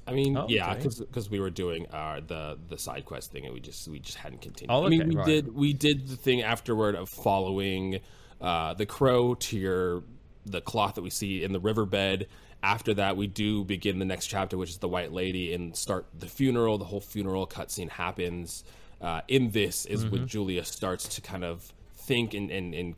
[0.07, 0.89] I mean, Oh, yeah, okay.
[1.01, 4.19] because we were doing uh, the the side quest thing, and we just we just
[4.19, 4.73] hadn't continued.
[4.75, 5.27] Oh, I mean, we right.
[5.27, 8.01] did we did the thing afterward of following
[8.41, 10.03] uh, the crow to your
[10.47, 12.29] the cloth that we see in the riverbed.
[12.63, 16.07] After that, we do begin the next chapter, which is the White Lady, and start
[16.19, 16.77] the funeral.
[16.79, 18.65] The whole funeral cutscene happens.
[19.01, 20.13] Uh, in this is Mm-hmm.
[20.13, 22.95] when Julia starts to kind of think and, and, and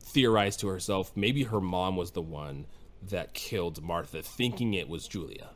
[0.00, 2.66] theorize to herself maybe her mom was the one
[3.02, 5.50] that killed Martha, thinking it was Julia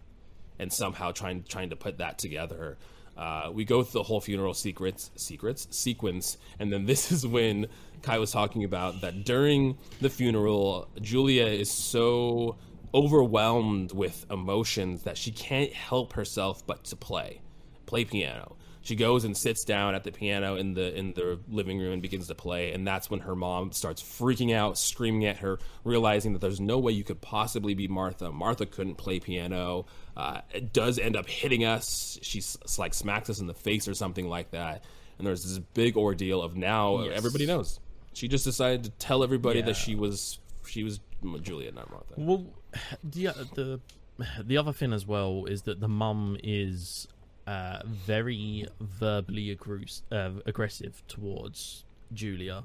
[0.60, 2.76] and somehow trying trying to put that together.
[3.16, 7.66] Uh, we go through the whole funeral secrets secrets sequence, and then this is when
[8.02, 12.56] Kai was talking about that during the funeral, Julia is so
[12.94, 17.40] overwhelmed with emotions that she can't help herself but to play
[17.86, 18.56] play piano.
[18.90, 22.02] She goes and sits down at the piano in the in the living room and
[22.02, 26.32] begins to play, and that's when her mom starts freaking out, screaming at her, realizing
[26.32, 28.32] that there's no way you could possibly be Martha.
[28.32, 29.86] Martha couldn't play piano.
[30.16, 32.18] Uh, it does end up hitting us.
[32.20, 34.82] She's like smacks us in the face or something like that,
[35.18, 37.12] and there's this big ordeal of now Yes.
[37.16, 37.78] everybody knows.
[38.12, 39.66] She just decided to tell everybody Yeah.
[39.66, 40.98] that she was she was
[41.42, 42.14] Julia, not Martha.
[42.16, 42.44] Well,
[43.04, 43.80] the the
[44.44, 47.06] the other thing as well is that the mum is
[47.50, 52.64] uh, very verbally aggress- uh, aggressive towards Julia,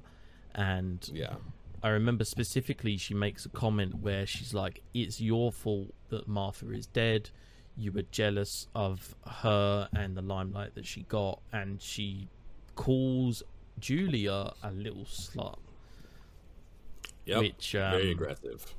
[0.53, 1.38] and Yeah.
[1.83, 6.69] I remember specifically she makes a comment where she's like, "It's your fault that Martha
[6.71, 7.29] is dead.
[7.77, 12.27] You were jealous of her and the limelight that she got," and she
[12.75, 13.43] calls
[13.79, 15.59] Julia a little slut.
[17.25, 17.39] Yep.
[17.39, 18.75] Which, very um, aggressive.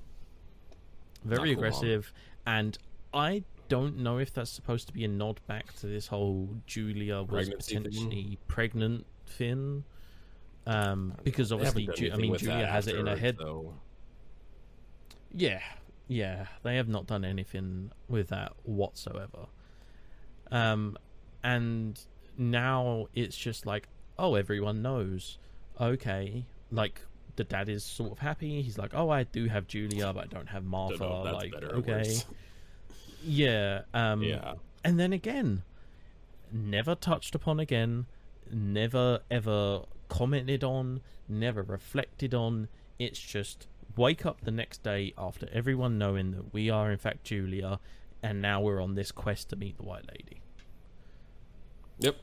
[1.24, 1.52] very cool, Mom.
[1.56, 2.12] aggressive
[2.46, 2.78] and
[3.12, 7.22] i don't know if that's supposed to be a nod back to this whole julia
[7.22, 7.84] was Pregnancy thing?
[7.84, 9.84] potentially pregnant thing
[10.66, 13.74] um because obviously Ju- i mean julia has it in her head though.
[15.32, 15.60] yeah
[16.08, 19.46] yeah they have not done anything with that whatsoever
[20.50, 20.96] um
[21.42, 22.00] and
[22.38, 23.88] now it's just like
[24.18, 25.38] oh everyone knows
[25.80, 27.00] okay like
[27.36, 30.26] the dad is sort of happy he's like oh i do have julia but i
[30.26, 32.16] don't have martha Don't know if that's like okay.
[33.22, 34.54] Yeah um Yeah.
[34.84, 35.62] and then again
[36.52, 38.06] never touched upon again
[38.52, 45.48] never ever commented on never reflected on it's just wake up the next day after
[45.52, 47.80] everyone knowing that we are in fact julia
[48.22, 50.40] and now we're on this quest to meet the white lady
[51.98, 52.16] Yep.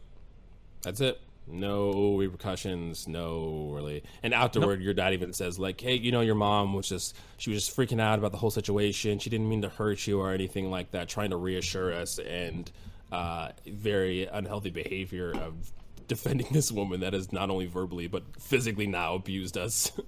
[0.84, 1.20] That's it.
[1.46, 4.04] No repercussions, no really.
[4.24, 7.50] And afterward, your dad even says like, "Hey, you know, your mom was just she
[7.52, 9.20] was just freaking out about the whole situation.
[9.20, 12.72] She didn't mean to hurt you or anything like that, trying to reassure us." And
[13.12, 15.72] uh, very unhealthy behavior of
[16.08, 19.92] defending this woman that has not only verbally but physically now abused us.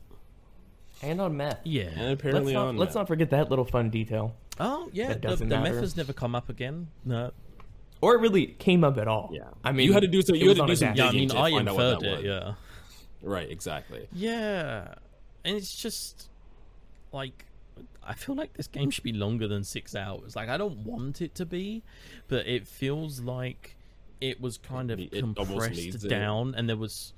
[1.03, 1.59] And on meth.
[1.65, 2.99] yeah and apparently Let's not, on let's that.
[2.99, 4.33] not forget that little fun detail.
[4.61, 7.31] oh yeah the, doesn't the meth has never come up again no
[8.01, 9.29] Or it really came up at all.
[9.33, 9.43] Yeah.
[9.63, 11.11] I mean, You had to do some- you had to do a some yeah i
[11.11, 12.23] mean to i find out what inferred that it was.
[12.25, 12.53] yeah
[13.21, 14.07] right, exactly.
[14.13, 14.95] Yeah,
[15.43, 16.29] and it's just
[17.11, 17.45] like
[18.03, 20.35] I feel like this game should be longer than six hours.
[20.35, 21.81] Like I don't want it to be,
[22.27, 23.75] but it feels like
[24.21, 26.09] it was kind of It- it compressed needs it.
[26.09, 27.13] down, and there was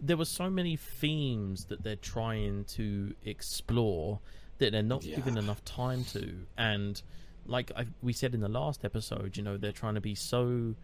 [0.00, 4.18] there were so many themes that they're trying to explore
[4.58, 5.16] that they're not Yeah.
[5.16, 6.46] given enough time to.
[6.56, 7.00] And
[7.46, 10.74] like I, we said in the last episode, you know, they're trying to be so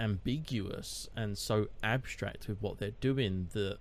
[0.00, 3.78] ambiguous and so abstract with what they're doing that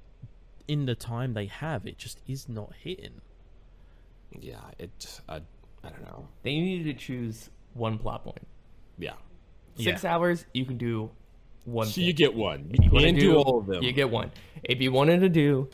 [0.68, 3.22] in the time they have, it just is not hitting.
[4.39, 5.22] Yeah, it.
[5.28, 5.41] I,
[5.84, 6.28] I don't know.
[6.43, 8.47] They needed to choose one plot point.
[8.97, 9.14] Yeah,
[9.78, 11.09] Six hours, you can do
[11.66, 11.88] one.
[11.88, 12.05] so thing.
[12.05, 12.70] you get one.
[12.74, 13.84] If You wanna can't do all of them.
[13.84, 14.32] You get one.
[14.64, 15.70] If you wanted to do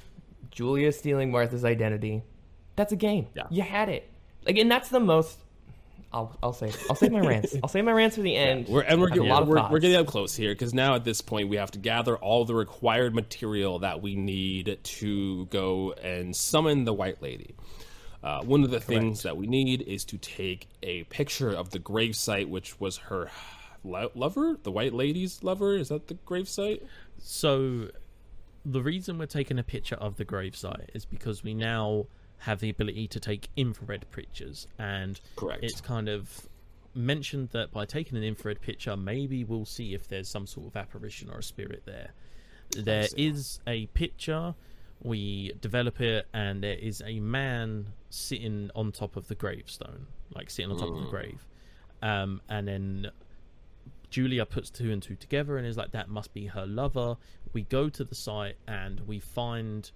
[0.52, 2.24] Julia stealing Martha's identity,
[2.76, 3.28] that's a game.
[3.36, 3.44] Yeah.
[3.50, 4.10] You had it.
[4.46, 5.40] Like, and that's the most.
[6.18, 7.56] I'll I'll say I'll save my rants.
[7.62, 8.68] I'll save my rants for the end.
[8.68, 10.74] We're, and we're, I have a getting, lot we're, we're getting up close here because
[10.74, 14.80] now at this point we have to gather all the required material that we need
[14.82, 17.56] to go and summon the White Lady.
[18.24, 21.80] Uh, one of the things that we need is to take a picture of the
[21.80, 23.30] gravesite, which was her
[23.84, 25.78] lo- lover, the White Lady's lover.
[25.78, 26.82] Is that the gravesite?
[27.20, 27.90] So,
[28.66, 32.08] the reason we're taking a picture of the gravesite is because we now
[32.40, 35.64] have the ability to take infrared pictures, and Correct.
[35.64, 36.48] it's kind of
[36.94, 40.76] mentioned that by taking an infrared picture, maybe we'll see if there's some sort of
[40.76, 42.12] apparition or a spirit there.
[42.76, 44.56] There is a picture.
[45.02, 50.50] We develop it, and there is a man sitting on top of the gravestone, like
[50.50, 51.46] sitting on top of the grave.
[52.02, 53.12] Um, and then
[54.10, 57.18] Julia puts two and two together and is like, that must be her lover.
[57.54, 59.90] We go to the site and we find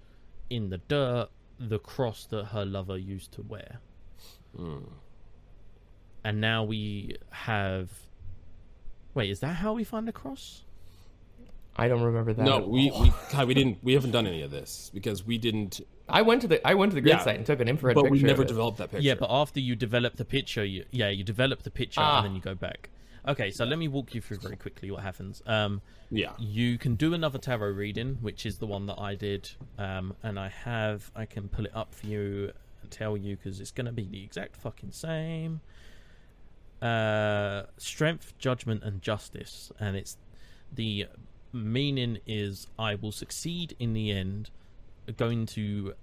[0.49, 1.29] in the dirt
[1.69, 3.79] the cross that her lover used to wear.
[6.23, 7.89] And now we have.
[9.13, 10.63] Wait, is that how we find the cross?
[11.75, 12.43] I don't remember that.
[12.43, 15.81] No, we, we God, we didn't we haven't done any of this because we didn't.
[16.07, 17.95] I went to the I went to the grid Yeah, site and took an infrared
[17.95, 18.11] But picture.
[18.13, 18.49] we never of it.
[18.49, 19.03] developed that picture.
[19.07, 22.17] Yeah, but after you develop the picture, you, yeah, you develop the picture Ah.
[22.19, 22.89] and then you go back.
[23.27, 25.43] Okay, so let me walk you through very quickly what happens.
[25.45, 26.31] Um, yeah.
[26.39, 30.39] you can do another tarot reading, which is the one that I did, um, and
[30.39, 32.51] I have I can pull it up for you
[32.81, 35.61] and tell you because it's going to be the exact fucking same.
[36.81, 40.17] Uh, strength, judgment, and justice, and it's
[40.73, 41.05] the
[41.53, 44.49] meaning is I will succeed in the end,
[45.17, 45.93] going to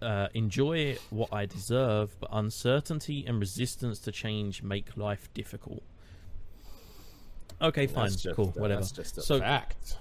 [0.00, 5.82] uh, enjoy what I deserve, but uncertainty and resistance to change make life difficult.
[7.62, 8.80] Okay, fine, That's just, cool, whatever.
[8.80, 9.96] That's just a so fact.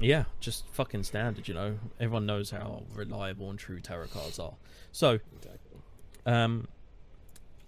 [0.00, 1.78] yeah, just fucking standard, you know.
[1.98, 4.54] Everyone knows how reliable and true tarot cards are.
[4.92, 5.78] So, Exactly.
[6.26, 6.68] um,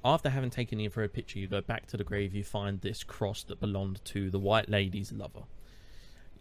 [0.04, 2.34] after having taken the infrared picture, you go back to the grave.
[2.34, 5.42] You find this cross that belonged to the White Lady's lover.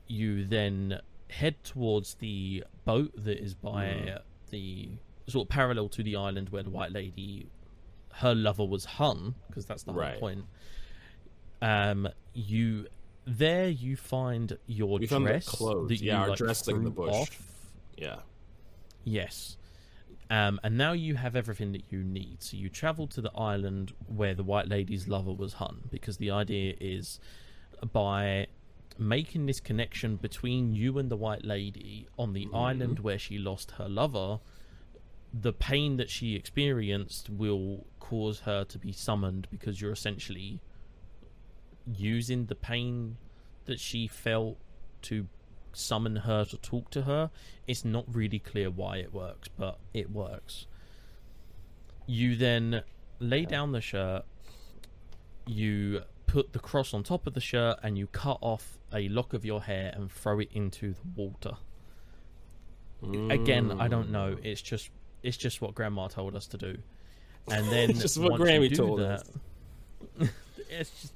[0.07, 0.99] You then
[1.31, 4.19] head towards the boat that is by
[4.51, 4.89] the
[5.27, 7.47] sort of parallel to the island where the White Lady,
[8.13, 10.19] her lover was hung, because that's the whole Right.
[10.19, 10.45] point.
[11.65, 12.87] Um, you
[13.25, 15.89] there you find your We dress clothes.
[15.89, 17.11] that you Yeah, like, dress, in the bush.
[17.13, 17.63] off.
[17.97, 18.17] Yeah.
[19.03, 19.57] Yes.
[20.29, 22.43] Um, and now you have everything that you need.
[22.43, 26.31] So you travel to the island where the White Lady's lover was hung, because the
[26.31, 27.19] idea is
[27.91, 28.47] by
[28.97, 33.71] making this connection between you and the White Lady on the island where she lost
[33.71, 34.39] her lover,
[35.33, 40.61] the pain that she experienced will cause her to be summoned because you're essentially
[41.93, 43.17] using the pain
[43.65, 44.57] that she felt
[45.03, 45.27] to
[45.73, 47.29] summon her to talk to her.
[47.67, 50.67] It's not really clear why it works, but it works.
[52.07, 52.83] You then
[53.19, 54.23] lay down the shirt,
[55.45, 59.33] you put the cross on top of the shirt, and you cut off a lock
[59.33, 61.57] of your hair and throw it into the water.
[63.31, 64.35] Again, I don't know.
[64.35, 64.45] Mm.
[64.45, 64.89] It's just
[65.21, 66.77] it's just what Grandma told us to do.
[67.47, 69.29] And then It's just what Grammy told that, us.
[70.69, 71.13] it's just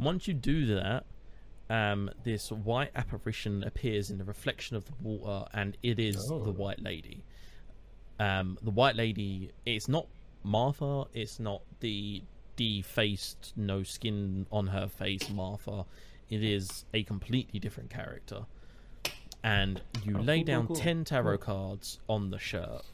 [0.00, 1.04] once you do that,
[1.68, 6.42] um, this white apparition appears in the reflection of the water, and it is Oh.
[6.42, 7.24] the White Lady.
[8.18, 9.50] Um, the White Lady.
[9.64, 10.06] It's not
[10.42, 11.04] Martha.
[11.14, 12.22] It's not the
[12.56, 15.86] defaced, no skin on her face Martha.
[16.28, 18.46] It is a completely different character.
[19.42, 20.76] And you Oh, lay cool, cool, down cool.
[20.76, 22.84] ten tarot cards on the shirt,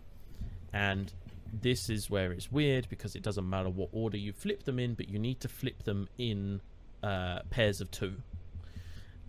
[0.73, 1.13] and
[1.53, 4.95] this is where it's weird because it doesn't matter what order you flip them in,
[4.95, 6.61] but you need to flip them in
[7.07, 8.15] uh, pairs of two.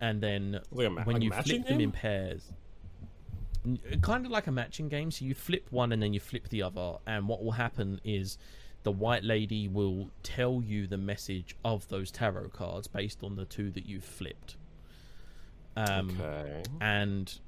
[0.00, 2.52] And then Like ma- when like you flip them in pairs,
[4.02, 5.10] kind of like a matching game.
[5.10, 8.38] So you flip one and then you flip the other, and what will happen is
[8.84, 13.44] the white lady will tell you the message of those tarot cards based on the
[13.44, 14.56] two that you've flipped.
[15.76, 16.62] Um, Okay.
[16.80, 17.38] and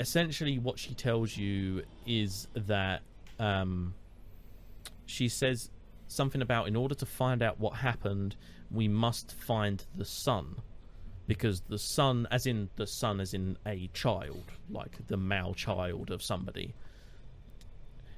[0.00, 3.02] essentially what she tells you is that
[3.38, 3.94] um,
[5.06, 5.70] she says
[6.08, 8.36] something about in order to find out what happened
[8.72, 10.56] we must find the son
[11.26, 16.10] because the son as in the son as in a child like the male child
[16.10, 16.74] of somebody.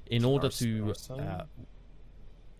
[0.07, 1.43] In order Our- to, our uh,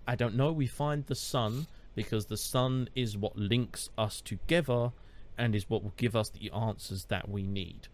[0.08, 4.91] I don't know, we find the sun because the sun is what links us together
[5.38, 7.88] and is what will give us the answers that we need.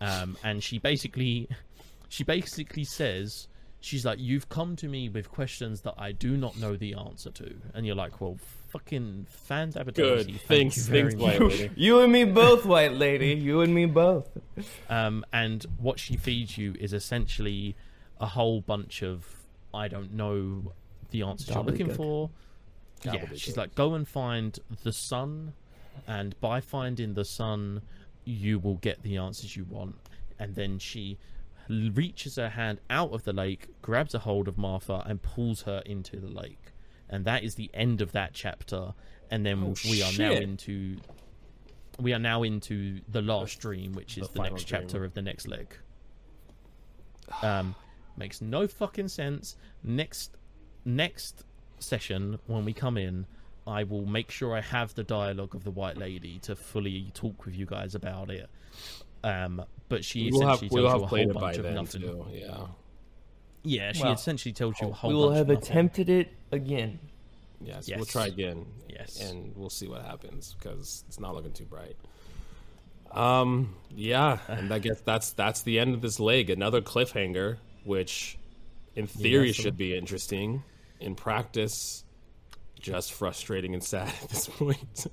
[0.00, 1.48] Um, and she basically,
[2.08, 3.48] she basically says,
[3.80, 7.30] she's like, "You've come to me with questions that I do not know the answer
[7.30, 8.38] to," and you're like, "Well,
[8.72, 10.26] fucking fan Good.
[10.26, 11.22] thank Thanks, you very thanks.
[11.22, 11.70] White Lady.
[11.76, 13.34] You and me both, white lady.
[13.34, 14.30] You and me both.
[14.88, 17.76] Um, and what she feeds you is essentially
[18.18, 19.26] a whole bunch of
[19.74, 20.72] I don't know
[21.10, 21.96] the answers you're looking Gobbledygook.
[21.96, 22.30] for.
[23.04, 23.38] Yeah, Gobbledygook.
[23.38, 25.52] she's like, go and find the sun,
[26.06, 27.82] and by finding the sun,
[28.24, 29.96] you will get the answers you want.
[30.38, 31.18] And then she
[31.68, 35.82] reaches her hand out of the lake, grabs a hold of Martha, and pulls her
[35.86, 36.71] into the lake.
[37.12, 38.94] And that is the end of that chapter.
[39.30, 40.96] And then Oh, we are now into
[42.00, 44.80] we are now into the last dream, which is the the, next dream.
[44.82, 45.76] chapter of the next leg.
[47.42, 47.74] Um,
[48.16, 49.56] makes no fucking sense.
[49.84, 50.36] Next,
[50.84, 51.44] next
[51.78, 53.26] session when we come in,
[53.66, 57.44] I will make sure I have the dialogue of the White Lady to fully talk
[57.44, 58.48] with you guys about it.
[59.22, 61.74] Um, but she We'll have, essentially we'll tells have you a whole it bunch of
[61.74, 62.00] nothing.
[62.00, 62.26] too.
[62.32, 62.66] Yeah.
[63.64, 66.28] Yeah, she Well, essentially tells you a whole we will bunch have of attempted it
[66.50, 66.98] again.
[67.60, 68.66] Yes, we'll try again.
[68.88, 69.20] Yes.
[69.20, 71.96] and we'll see what happens because it's not looking too bright.
[73.12, 76.50] Um, yeah, and I guess that's that's the end of this leg.
[76.50, 78.38] Another cliffhanger, which
[78.96, 79.56] in theory Yes.
[79.56, 80.62] should be interesting.
[81.00, 82.04] In practice,
[82.80, 85.06] just frustrating and sad at this point.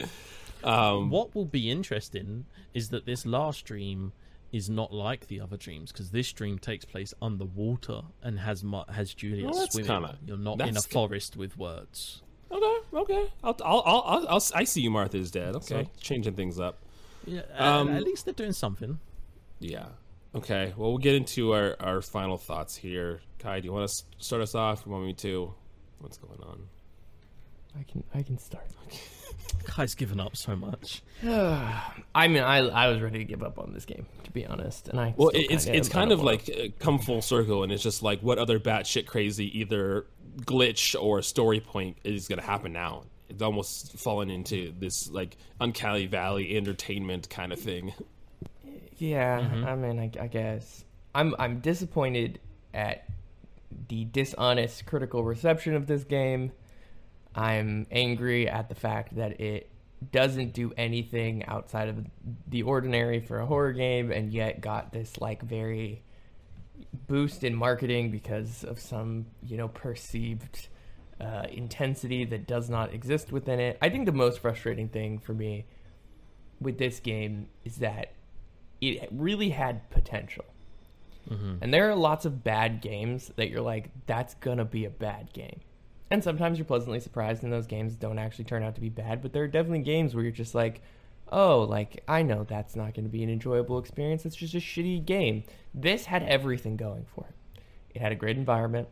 [0.64, 4.12] um, What will be interesting is that this last dream
[4.52, 9.12] is not like the other dreams because this dream takes place underwater and has has
[9.14, 9.90] Juliet Well, swimming.
[9.90, 12.22] kinda- You're not in a forest with words.
[12.50, 14.90] okay, okay, I'll, I'll, I'll, I'll, I'll I see you.
[14.90, 15.54] Martha's dead.
[15.56, 16.78] Okay, changing things up.
[17.26, 18.98] Yeah, Um, at least they're doing something.
[19.60, 19.86] Yeah.
[20.34, 20.72] Okay.
[20.76, 23.20] Well, we'll get into our, our final thoughts here.
[23.38, 24.84] Kai, do you want to start us off?
[24.86, 25.52] You want me to?
[25.98, 26.68] What's going on?
[27.78, 28.66] I can I can start.
[29.64, 31.02] Kai's given up so much.
[31.24, 34.88] I mean, I I was ready to give up on this game, to be honest,
[34.88, 35.14] and I.
[35.16, 35.92] Well, still it's kinda it's am.
[35.92, 38.38] kind I of don't wanna- like uh, come full circle, and it's just like what
[38.38, 40.06] other batshit crazy either
[40.42, 43.02] glitch or story point is going to happen now.
[43.28, 47.92] It's almost fallen into this like uncanny valley entertainment kind of thing.
[48.96, 49.64] Yeah, Mm-hmm.
[49.66, 52.40] I mean, I, I guess I'm I'm disappointed
[52.74, 53.04] at
[53.88, 56.52] the dishonest critical reception of this game.
[57.38, 59.70] I'm angry at the fact that it
[60.10, 62.04] doesn't do anything outside of
[62.48, 66.02] the ordinary for a horror game, and yet got this like very
[67.06, 70.68] boost in marketing because of some you know perceived
[71.20, 73.78] uh, intensity that does not exist within it.
[73.80, 75.66] I think the most frustrating thing for me
[76.60, 78.14] with this game is that
[78.80, 80.44] it really had potential.
[81.62, 85.32] And there are lots of bad games that you're like, that's gonna be a bad
[85.32, 85.60] game.
[86.10, 89.20] And sometimes you're pleasantly surprised and those games don't actually turn out to be bad,
[89.20, 90.80] but there are definitely games where you're just like,
[91.30, 94.24] oh, like, I know that's not gonna be an enjoyable experience.
[94.24, 95.44] It's just a shitty game.
[95.74, 97.62] This had everything going for it.
[97.94, 98.88] It had a great environment.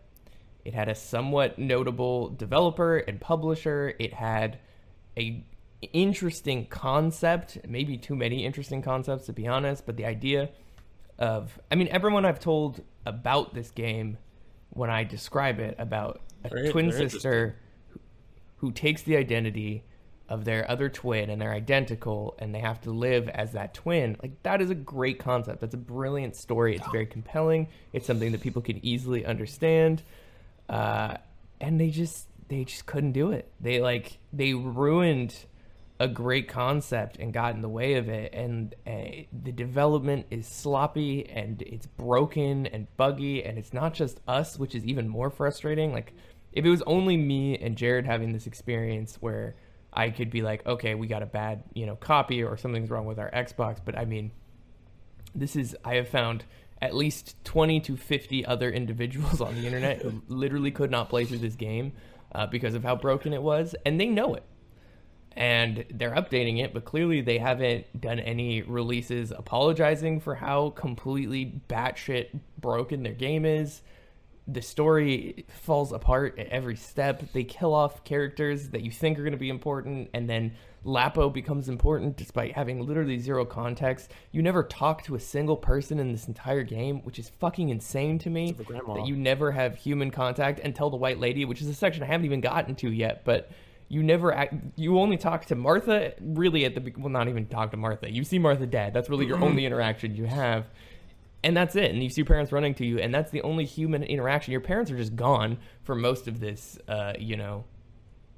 [0.65, 3.95] It had a somewhat notable developer and publisher.
[3.99, 4.59] It had
[5.17, 5.45] a
[5.93, 10.51] interesting concept, maybe too many interesting concepts to be honest, but the idea
[11.19, 14.19] of I mean everyone I've told about this game
[14.71, 17.57] when I describe it about a They're- twin they're sister
[17.89, 18.01] who,
[18.57, 19.85] who takes the identity
[20.29, 24.17] of their other twin and they're identical and they have to live as that twin.
[24.21, 25.61] Like that is a great concept.
[25.61, 26.75] That's a brilliant story.
[26.75, 27.69] It's very compelling.
[27.93, 30.03] It's something that people can easily understand.
[30.69, 31.17] Uh,
[31.61, 33.51] and they just they just couldn't do it.
[33.61, 35.35] They like they ruined
[35.99, 38.35] a great concept and got in the way of it.
[38.35, 44.21] And uh, the development is sloppy and it's broken and buggy and it's not just
[44.29, 45.93] us which is even more frustrating.
[45.93, 46.13] Like
[46.53, 49.57] if it was only me and Jared having this experience where
[49.93, 53.07] I could be like okay we got a bad you know copy or something's wrong
[53.07, 53.79] with our Xbox.
[53.83, 54.33] But I mean
[55.35, 56.45] this is I have found
[56.83, 61.25] at least 20 to 50 other individuals on the internet who literally could not play
[61.25, 61.93] through this game
[62.35, 63.75] uh, because of how broken it was.
[63.87, 64.43] And they know it
[65.37, 71.61] and they're updating it, but clearly they haven't done any releases apologizing for how completely
[71.69, 72.29] batshit
[72.59, 73.83] broken their game is.
[74.49, 77.33] The story falls apart at every step.
[77.33, 81.29] They kill off characters that you think are going to be important, and then Lapo
[81.29, 84.13] becomes important despite having literally zero context.
[84.31, 88.19] You never talk to a single person in this entire game, which is fucking insane
[88.21, 88.53] to me.
[89.01, 92.05] That you never have human contact and tell the White Lady, which is a section
[92.05, 93.51] I haven't even gotten to yet, but
[93.89, 97.47] you never act, you only talk to Martha really at the be- well not even
[97.47, 98.11] talk to Martha.
[98.11, 98.93] You see Martha dead.
[98.95, 100.67] That's really your only interaction you have.
[101.45, 101.93] and that's it.
[101.93, 104.51] And you see your parents running to you, and that's the only human interaction.
[104.53, 107.65] Your parents are just gone for most of this, uh, you know,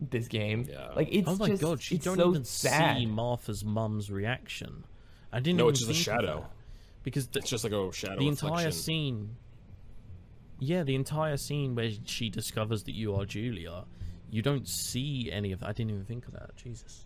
[0.01, 0.67] this game.
[0.69, 0.91] Yeah.
[0.95, 2.99] Like it's oh my just, god, you it's don't so even sad.
[2.99, 4.85] see Martha's mum's reaction.
[5.33, 5.57] I didn't.
[5.59, 6.47] No, even it's just a shadow.
[7.05, 8.49] Because the, It's just like a shadow the reflection.
[8.59, 9.37] entire scene.
[10.61, 13.85] Yeah, the entire scene where she discovers that you are Julia,
[14.31, 15.69] you don't see any of that.
[15.69, 16.55] I didn't even think of that.
[16.57, 17.05] Jesus.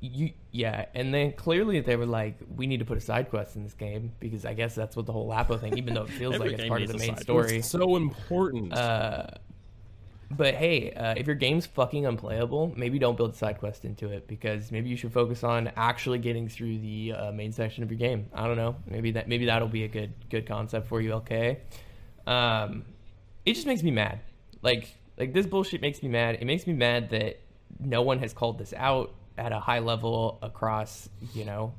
[0.00, 3.56] you yeah and then clearly they were like we need to put a side quest
[3.56, 6.10] in this game because i guess that's what the whole lapo thing even though it
[6.10, 8.74] feels like it's part of the main story It's so important.
[8.74, 9.26] uh
[10.30, 14.08] but hey uh, if your game's fucking unplayable maybe don't build a side quest into
[14.10, 17.90] it because maybe you should focus on actually getting through the uh, main section of
[17.90, 21.00] your game i don't know maybe that maybe that'll be a good good concept for
[21.00, 21.56] you lk
[22.26, 22.84] um
[23.46, 24.20] it just makes me mad
[24.62, 27.40] like like this bullshit makes me mad it makes me mad that
[27.80, 31.72] no one has called this out at a high level across you know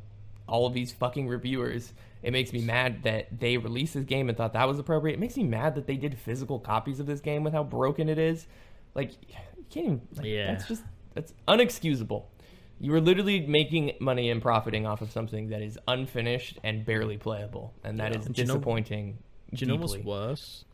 [0.48, 4.38] all of these fucking reviewers it makes me mad that they released this game and
[4.38, 7.20] thought that was appropriate it makes me mad that they did physical copies of this
[7.20, 8.48] game with how broken it is
[8.96, 10.52] like you can't even like, Yeah.
[10.52, 10.84] that's just
[11.14, 12.24] that's unexcusable
[12.80, 17.18] you are literally making money and profiting off of something that is unfinished and barely
[17.18, 18.20] playable and that Yeah.
[18.20, 19.18] is And do you know- disappointing
[19.54, 20.66] Do you know what's worse?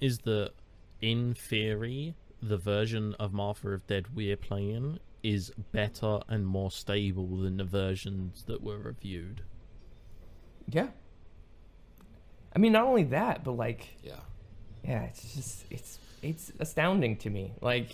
[0.00, 0.50] Is that
[1.00, 7.38] in theory, the version of Martha is Dead we're playing is better and more stable
[7.38, 9.42] than the versions that were reviewed.
[10.68, 10.88] Yeah.
[12.54, 14.20] I mean, not only that, but like, yeah.
[14.84, 17.52] yeah, it's just it's it's astounding to me.
[17.60, 17.90] Like,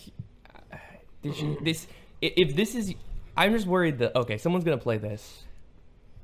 [1.23, 1.87] this, this
[2.21, 2.95] if this is,
[3.37, 5.45] I'm just worried that okay, someone's gonna play this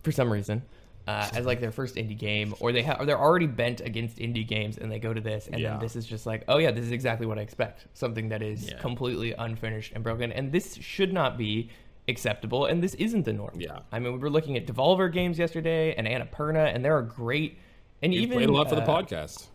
[0.03, 0.63] for some reason.
[1.09, 4.19] Uh, as like their first indie game, or they have, or they're already bent against
[4.19, 5.71] indie games, and they go to this, and Yeah.
[5.71, 7.87] then this is just like, oh yeah, this is exactly what I expect.
[7.95, 8.79] Something that is Yeah.
[8.79, 11.71] completely unfinished and broken, and this should not be
[12.07, 13.55] acceptable, and this isn't the norm.
[13.59, 13.81] Yeah.
[13.91, 17.59] I mean, we were looking at Devolver games yesterday and Annapurna, and there are great,
[18.03, 19.47] and You even played a lot for the uh, podcast.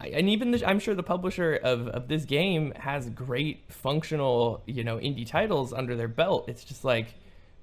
[0.00, 4.84] And even the, I'm sure the publisher of, of this game has great functional, you
[4.84, 6.48] know, indie titles under their belt.
[6.48, 7.14] It's just like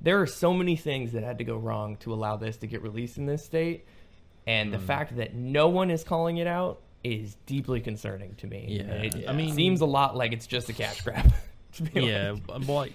[0.02, 2.82] there are so many things that had to go wrong to allow this to get
[2.82, 3.86] released in this state,
[4.48, 4.86] and the Hmm.
[4.86, 8.66] fact that no one is calling it out is deeply concerning to me.
[8.70, 11.32] Yeah, it, I mean- seems a lot like it's just a cash grab.
[11.74, 12.44] to be yeah, honest.
[12.50, 12.94] and like,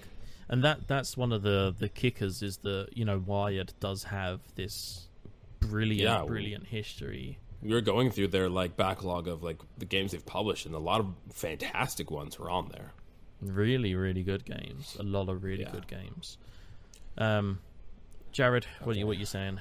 [0.49, 4.39] and that that's one of the the kickers is that you know Wired does have
[4.55, 5.07] this
[5.59, 6.23] brilliant, Yeah.
[6.25, 7.39] brilliant history.
[7.61, 10.79] We were going through their like backlog of like the games they've published, and a
[10.79, 12.91] lot of fantastic ones were on there.
[13.41, 14.95] Really, really good games.
[14.99, 15.71] A lot of really Yeah.
[15.71, 16.37] good games.
[17.17, 17.59] Um,
[18.31, 19.59] Jared, what are you what you saying?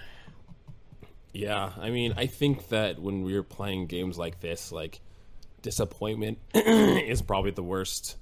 [1.32, 5.00] Yeah, I mean, I think that when we're playing games like this, like
[5.62, 8.16] disappointment is probably the worst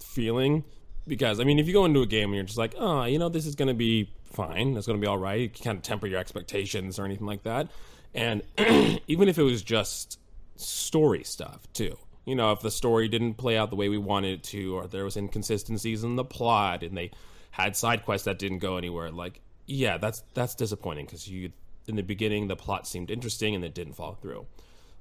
[0.00, 0.64] feeling
[1.06, 3.18] because I mean, if you go into a game and you're just like, oh, you
[3.18, 5.76] know, this is going to be fine, it's going to be all right, you kind
[5.76, 7.68] of temper your expectations or anything like that,
[8.14, 8.42] and
[9.06, 10.18] even if it was just
[10.56, 11.96] story stuff too.
[12.24, 14.86] You know, if the story didn't play out the way we wanted it to, or
[14.86, 17.10] there was inconsistencies in the plot, and they
[17.52, 21.52] had side quests that didn't go anywhere, like yeah, that's that's disappointing because you
[21.86, 24.46] in the beginning the plot seemed interesting and it didn't follow through.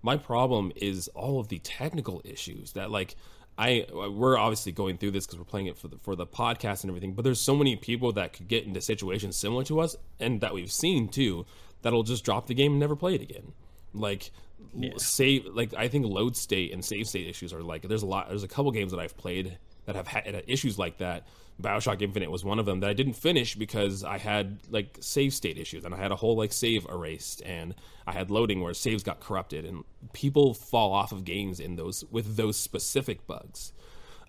[0.02, 3.16] My problem is all of the technical issues that like
[3.58, 6.84] I we're obviously going through this because we're playing it for the for the podcast
[6.84, 9.96] and everything, but there's so many people that could get into situations similar to us
[10.20, 11.46] and that we've seen too
[11.82, 13.54] that'll just drop the game and never play it again.
[13.94, 14.32] Like
[14.82, 18.08] l- save like I think load state and save state issues are like there's a
[18.08, 21.28] lot there's a couple games that I've played that have had issues like that.
[21.62, 25.34] Bioshock Infinite was one of them that I didn't finish because I had like save
[25.34, 27.76] state issues and I had a whole like save erased and
[28.08, 29.84] I had loading where saves got corrupted and
[30.14, 33.74] people fall off of games in those with those specific bugs.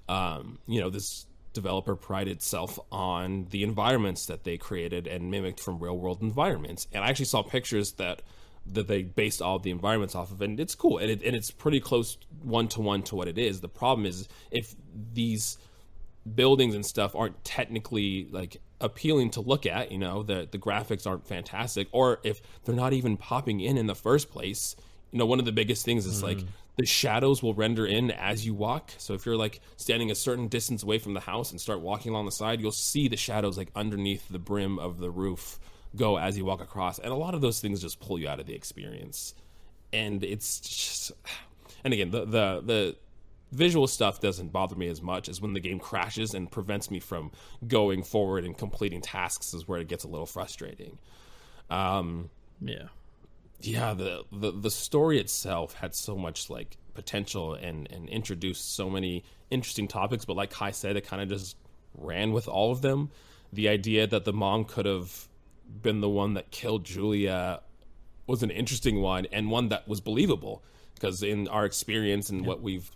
[0.09, 5.61] Um, you know, this developer prided itself on the environments that they created and mimicked
[5.61, 6.87] from real world environments.
[6.93, 8.23] And I actually saw pictures that
[8.65, 11.51] that they based all the environments off of, and it's cool, and, it, and it's
[11.51, 13.61] pretty close one to one to what it is.
[13.61, 14.77] The problem is if
[15.13, 15.59] these
[16.35, 21.07] buildings and stuff aren't technically like appealing to look at, you know, the the graphics
[21.07, 24.77] aren't fantastic, or if they're not even popping in in the first place.
[25.11, 26.47] You know, one of the biggest things is like mm.
[26.79, 28.93] the shadows will render in as you walk.
[28.97, 32.13] So if you're like standing a certain distance away from the house and start walking
[32.13, 35.59] along the side, you'll see the shadows like underneath the brim of the roof
[35.95, 36.99] go as you walk across.
[36.99, 39.35] And a lot of those things just pull you out of the experience.
[39.93, 41.13] And it's just
[41.85, 42.97] and again, the the the
[43.53, 46.99] visual stuff doesn't bother me as much as when the game crashes and prevents me
[46.99, 47.31] from
[47.67, 50.99] going forward and completing tasks is where it gets a little frustrating.
[51.71, 52.31] Um,
[52.61, 52.89] Yeah.
[53.61, 58.91] yeah, the, the the story itself had so much like potential and and introduced so
[58.91, 61.57] many interesting topics, but like Kai said, it kind of just
[61.95, 63.11] ran with all of them.
[63.53, 65.29] The idea that the mom could have
[65.83, 67.61] been the one that killed Julia
[68.27, 70.63] was an interesting one and one that was believable
[70.95, 72.91] because in our experience and what we've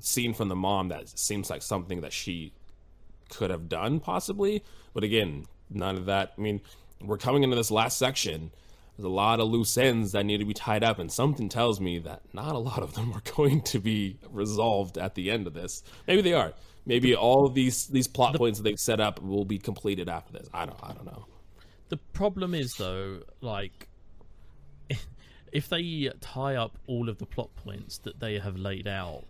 [0.00, 2.52] seen from the mom, that seems like something that she
[3.30, 4.62] could have done possibly.
[4.94, 6.32] But again, none of that.
[6.36, 6.60] I mean,
[7.00, 8.50] we're coming into this last section.
[8.96, 11.80] There's a lot of loose ends that need to be tied up, and something tells
[11.80, 15.46] me that not a lot of them are going to be resolved at the end
[15.46, 15.82] of this.
[16.06, 16.54] Maybe they are.
[16.86, 20.48] Maybe all these these plot points that they've set up will be completed after this.
[20.54, 20.78] I don't.
[20.82, 21.26] I don't know.
[21.88, 23.88] The problem is though, like
[25.52, 29.24] if they tie up all of the plot points that they have laid out,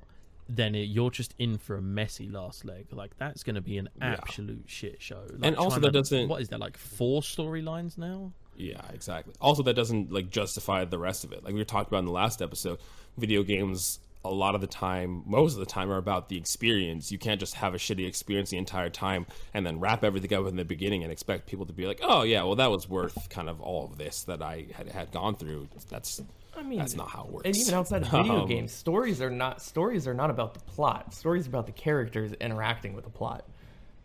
[0.48, 2.86] then it, you're just in for a messy last leg.
[2.92, 5.22] Like that's going to be an absolute shit show.
[5.30, 8.32] Like, And also that to- doesn't- What is there like four storylines now?
[8.56, 9.34] Yeah, exactly.
[9.40, 11.44] Also, that doesn't like justify the rest of it.
[11.44, 12.78] Like we were talking about in the last episode,
[13.18, 17.12] video games a lot of the time, most of the time, are about the experience.
[17.12, 20.46] You can't just have a shitty experience the entire time and then wrap everything up
[20.48, 23.28] in the beginning and expect people to be like, "Oh yeah, well that was worth
[23.28, 26.22] kind of all of this that I had had gone through." That's
[26.56, 27.46] I mean, that's not how it works.
[27.46, 30.60] And even outside of video Um, games, stories are not stories are not about the
[30.60, 31.14] plot.
[31.14, 33.44] Stories are about the characters interacting with the plot.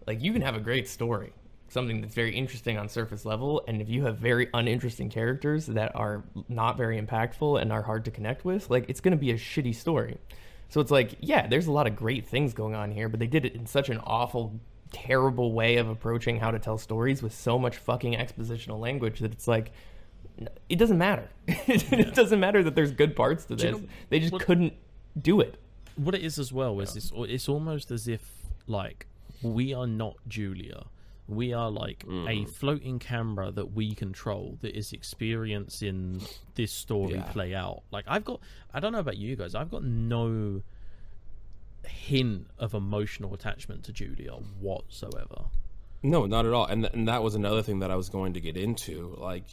[0.07, 1.34] Like you can have a great story,
[1.69, 5.95] something that's very interesting on surface level, and if you have very uninteresting characters that
[5.95, 9.32] are not very impactful and are hard to connect with, like it's going to be
[9.32, 10.18] a shitty story.
[10.69, 13.28] So it's like, yeah, there's a lot of great things going on here, but they
[13.28, 14.60] did it in such an awful
[14.91, 19.32] terrible way of approaching how to tell stories with so much fucking expositional language that
[19.32, 19.72] it's like
[20.70, 21.30] it doesn't matter.
[21.48, 23.82] it doesn't matter that there's good parts to Do you this.
[23.82, 24.74] know they just what- couldn't
[25.20, 25.58] do it.
[25.95, 28.22] What it is as well is it's it's almost as if
[28.68, 29.08] like
[29.41, 30.86] we are not Julia.
[31.28, 32.49] We are like a mm.
[32.49, 36.22] floating camera that we control that is experiencing
[36.56, 37.24] this story Yeah.
[37.24, 37.84] play out.
[37.91, 38.40] Like I've got
[38.74, 40.62] I don't know about you guys, I've got no
[41.88, 45.45] hint of emotional attachment to Julia whatsoever.
[46.03, 46.66] No, not at all.
[46.66, 49.16] And th- and that was another thing that I was going to get into.
[49.20, 49.45] Like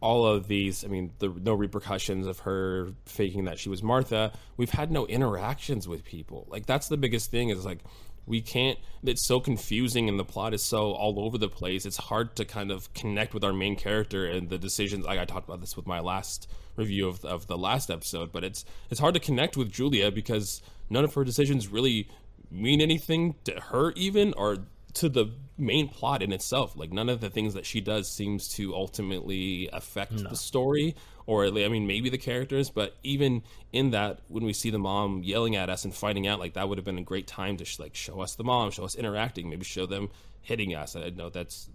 [0.00, 4.32] all of these, I mean, the no repercussions of her faking that she was Martha.
[4.56, 6.46] We've had no interactions with people.
[6.48, 7.80] Like that's the biggest thing is like
[8.26, 11.84] we can't it's so confusing and the plot is so all over the place.
[11.84, 15.24] It's hard to kind of connect with our main character and the decisions like I
[15.24, 19.00] talked about this with my last review of of the last episode, but it's it's
[19.00, 22.08] hard to connect with Julia because none of her decisions really
[22.50, 24.58] mean anything to her even or
[24.94, 25.26] to the
[25.58, 29.68] main plot in itself like none of the things that she does seems to ultimately
[29.72, 30.94] affect the story
[31.26, 33.42] or i mean maybe the characters but even
[33.72, 36.68] in that when we see the mom yelling at us and fighting out like that
[36.68, 38.94] would have been a great time to sh- like show us the mom show us
[38.94, 40.08] interacting maybe show them
[40.42, 40.96] hitting us.
[40.96, 41.68] I know that's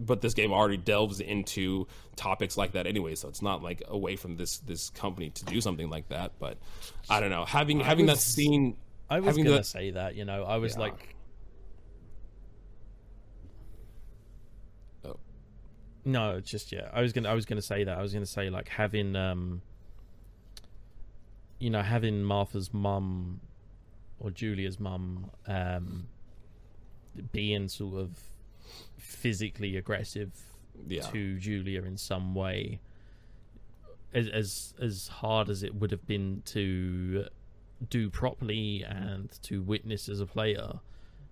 [0.00, 4.14] but this game already delves into topics like that anyway so it's not like away
[4.16, 6.56] from this this company to do something like that but
[7.10, 7.44] i don't know.
[7.44, 8.76] Having having that scene
[9.10, 10.80] I was gonna that- say that, you know, I was Yeah.
[10.82, 11.16] like
[16.08, 16.88] No, just yeah.
[16.90, 17.98] I was gonna I was gonna say that.
[17.98, 19.60] I was gonna say like having um
[21.58, 23.40] you know, having Martha's mum
[24.18, 26.08] or Julia's mum um
[27.32, 28.18] being sort of
[28.96, 30.30] physically aggressive
[30.86, 32.80] yeah to Julia in some way
[34.14, 37.26] as as as hard as it would have been to
[37.90, 40.80] do properly and to witness as a player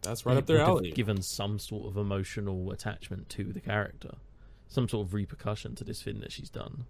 [0.03, 4.17] that's right up their alley given some sort of emotional attachment to the character
[4.69, 6.85] some sort of repercussion to this thing that she's done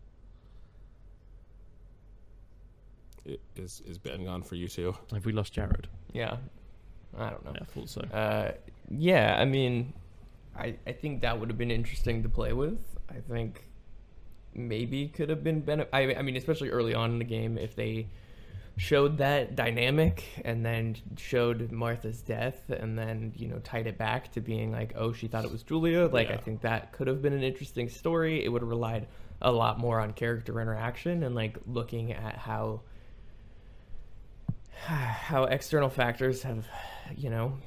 [3.28, 4.96] I- Is is Ben gone for you too?
[5.12, 6.36] have we lost jared Yeah,
[7.18, 7.52] I don't know.
[7.54, 8.52] yeah i thought so Uh,
[8.88, 9.92] yeah, I mean,
[10.56, 12.78] I I think that would have been interesting to play with.
[13.10, 13.64] I think
[14.54, 17.74] maybe could have been bene- I I mean, especially early on in the game, if
[17.74, 18.06] they
[18.76, 24.30] showed that dynamic and then showed Martha's death and then you know tied it back
[24.32, 26.06] to being like, oh, she thought it was Julia.
[26.06, 28.44] Like, I think that could have been an interesting story.
[28.44, 29.06] It would have relied
[29.40, 32.82] a lot more on character interaction and like looking at how
[34.78, 36.66] how external factors have,
[37.16, 37.58] you know,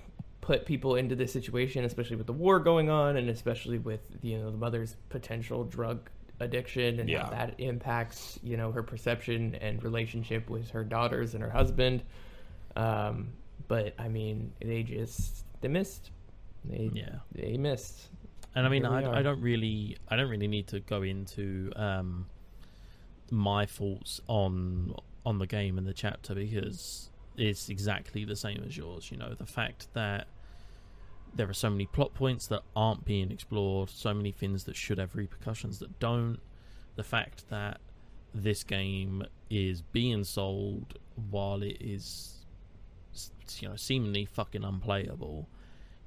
[0.41, 4.38] put people into this situation, especially with the war going on, and especially with you
[4.38, 6.10] know the mother's potential drug
[6.40, 7.24] addiction and Yeah.
[7.24, 12.03] how that impacts you know her perception and relationship with her daughters and her husband.
[12.76, 13.30] Um,
[13.68, 16.11] but I mean, they just they missed.
[16.66, 17.20] They Yeah.
[17.34, 18.10] they missed.
[18.56, 19.20] and i mean I.
[19.20, 22.26] I don't really i don't really need to go into um
[23.32, 28.76] my thoughts on on the game and the chapter because it's exactly the same as
[28.76, 30.28] yours you know the fact that
[31.35, 34.97] there are so many plot points that aren't being explored so many things that should
[34.97, 36.39] have repercussions that don't.
[36.95, 37.80] The fact that
[38.34, 40.99] this game is being sold
[41.30, 42.45] while it is
[43.57, 45.49] you know seemingly fucking unplayable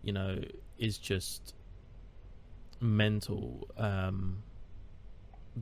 [0.03, 0.39] you know
[0.79, 1.55] is just
[2.81, 3.69] mental.
[3.77, 4.43] Um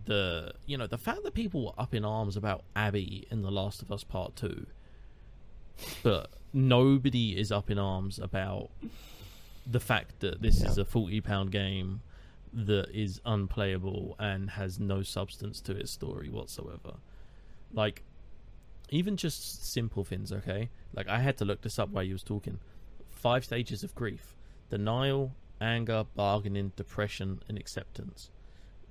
[0.04, 3.50] the you know the fact that people were up in arms about Abby in The
[3.50, 4.66] Last of Us Part Two,
[6.02, 8.70] but nobody is up in arms about
[9.70, 12.00] the fact that this is a forty pound game
[12.52, 16.94] that is unplayable and has no substance to its story whatsoever.
[17.72, 18.02] Like,
[18.88, 20.70] even just simple things, okay?
[20.92, 22.58] Like, I had to look this up while you was talking.
[23.08, 24.34] Five stages of grief:
[24.68, 28.30] denial, anger, bargaining, depression, and acceptance.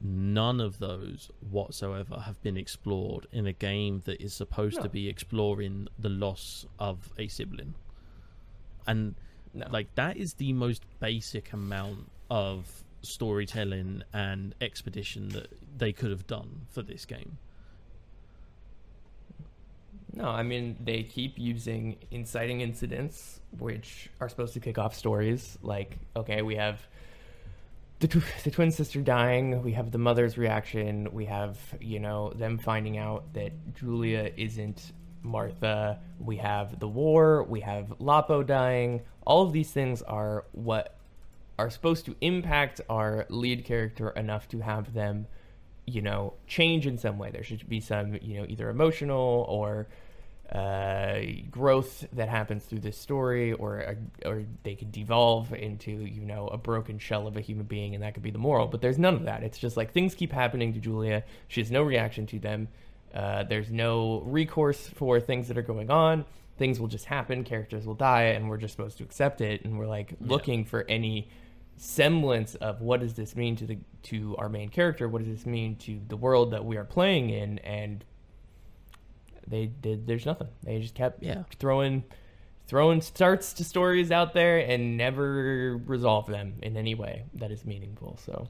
[0.02, 4.84] None of those whatsoever have been explored in a game that is supposed No.
[4.84, 7.76] to be exploring the loss of a sibling.
[8.88, 9.16] And
[9.54, 9.68] No.
[9.72, 15.48] like that is the most basic amount of storytelling and expedition that
[15.78, 17.38] they could have done for this game.
[20.14, 25.58] No, I mean they keep using inciting incidents, which are supposed to kick off stories.
[25.62, 26.80] Like, okay, we have
[28.00, 29.62] the tw- the twin sister dying.
[29.62, 31.10] We have the mother's reaction.
[31.14, 36.00] We have you know them finding out that Julia isn't Martha.
[36.20, 37.44] We have the war.
[37.44, 39.02] We have Lapo dying.
[39.30, 40.96] All of these things are what
[41.58, 45.28] are supposed to impact our lead character enough to have them
[45.90, 47.32] you know, change in some way.
[47.32, 49.88] There should be some, you know, either emotional or
[50.52, 53.96] uh, growth that happens through this story, or
[54.26, 58.04] or they could devolve into, you know, a broken shell of a human being, and
[58.04, 58.68] that could be the moral.
[58.68, 59.44] But there's none of that.
[59.44, 61.24] It's just like things keep happening to Julia.
[61.48, 62.68] She has no reaction to them.
[63.14, 66.26] Uh, there's no recourse for things that are going on.
[66.58, 67.44] Things will just happen.
[67.44, 69.64] Characters will die, and we're just supposed to accept it.
[69.66, 71.30] And we're like looking for any
[71.78, 75.46] semblance of what does this mean to the to our main character what does this
[75.46, 78.04] mean to the world that we are playing in and
[79.48, 81.44] they did there's nothing they just kept Yeah.
[81.58, 82.04] throwing
[82.68, 87.64] throwing starts to stories out there and never resolve them in any way that is
[87.64, 88.50] meaningful so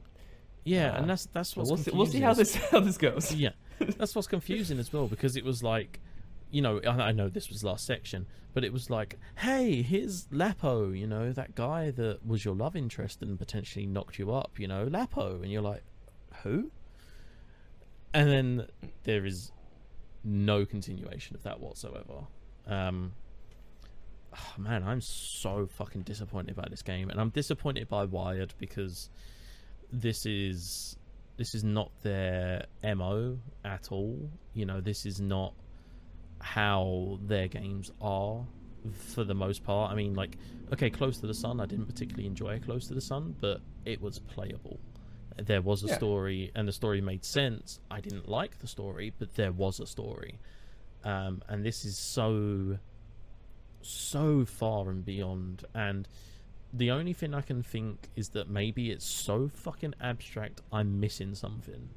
[0.63, 3.31] Yeah, Uh, and that's that's what we'll see, we'll see how this how this goes
[3.33, 3.51] yeah,
[3.97, 5.99] that's what's confusing as well because it was like,
[6.51, 10.91] you know, I, know this was last section, but it was like, hey, here's Lapo,
[10.91, 14.67] you know, that guy that was your love interest and potentially knocked you up, you
[14.67, 15.83] know, Lapo, and you're like,
[16.43, 16.71] who?
[18.13, 18.67] And then
[19.03, 19.51] there is
[20.23, 22.25] no continuation of that whatsoever.
[22.65, 23.13] Um,
[24.33, 29.09] ah, man, I'm so fucking disappointed by this game, and I'm disappointed by Wired because
[29.91, 30.97] this is
[31.39, 34.29] this is not their mo at all.
[34.53, 35.53] You know, this is not
[36.41, 38.45] how their games are
[38.91, 39.89] for the most part.
[39.89, 40.37] I mean, like,
[40.73, 44.01] okay, Close to the Sun, I didn't particularly enjoy Close to the Sun, but it
[44.01, 44.79] was playable.
[45.37, 45.95] There was a Yeah.
[45.95, 47.79] story, and the story made sense.
[47.89, 50.39] I didn't like the story, but there was a story.
[51.05, 52.79] Um, and this is so,
[53.81, 55.63] so far and beyond.
[55.73, 56.05] And
[56.73, 61.35] the only thing I can think is that maybe it's so fucking abstract, I'm missing
[61.35, 61.89] something.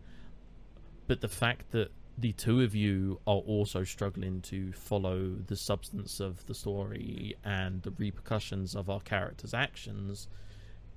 [1.06, 6.20] But the fact that the two of you are also struggling to follow the substance
[6.20, 10.28] of the story and the repercussions of our characters' actions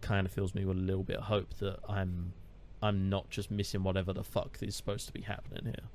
[0.01, 2.33] kind of fills me with a little bit of hope that I'm
[2.81, 5.89] I'm not just missing whatever the fuck is supposed to be happening here.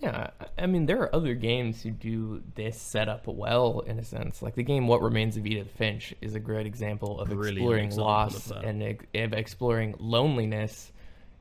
[0.00, 4.42] Yeah, I- mean, there are other games who do this setup well, in a sense.
[4.42, 7.84] Like the game "What Remains of Edith Finch" is a great example of Brilliant exploring
[7.86, 8.82] example loss of and
[9.14, 10.92] of exploring loneliness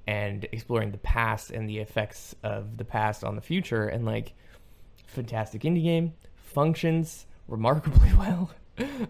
[0.08, 3.88] and exploring the past and the effects of the past on the future.
[3.88, 4.34] And like,
[5.06, 8.50] fantastic indie game functions remarkably well.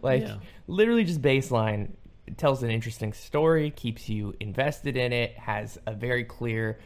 [0.01, 0.37] like, Yeah.
[0.67, 1.91] literally just baseline
[2.35, 6.77] tells an interesting story, keeps you invested in it, has a very clear,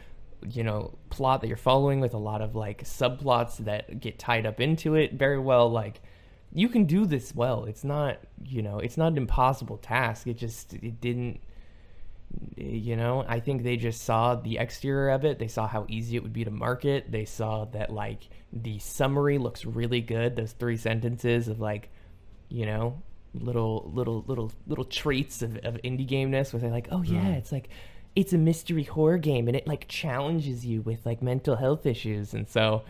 [0.48, 4.46] you know, plot that you're following with a lot of like subplots that get tied
[4.46, 5.70] up into it very well.
[5.70, 6.00] Like
[6.52, 7.64] you can do this well.
[7.64, 10.26] It's not, you know, it's not an impossible task.
[10.26, 11.40] It just it didn't
[12.56, 15.38] you know, I think they just saw the exterior of it.
[15.38, 17.10] They saw how easy it would be to market.
[17.10, 20.36] They saw that like the summary looks really good.
[20.36, 21.90] Those three sentences of like,
[22.48, 23.02] you know,
[23.34, 27.36] little little little little traits of, of indie gameness where they're like, oh yeah, mm.
[27.36, 27.68] it's like
[28.14, 32.34] it's a mystery horror game and it like challenges you with like mental health issues
[32.34, 32.82] and so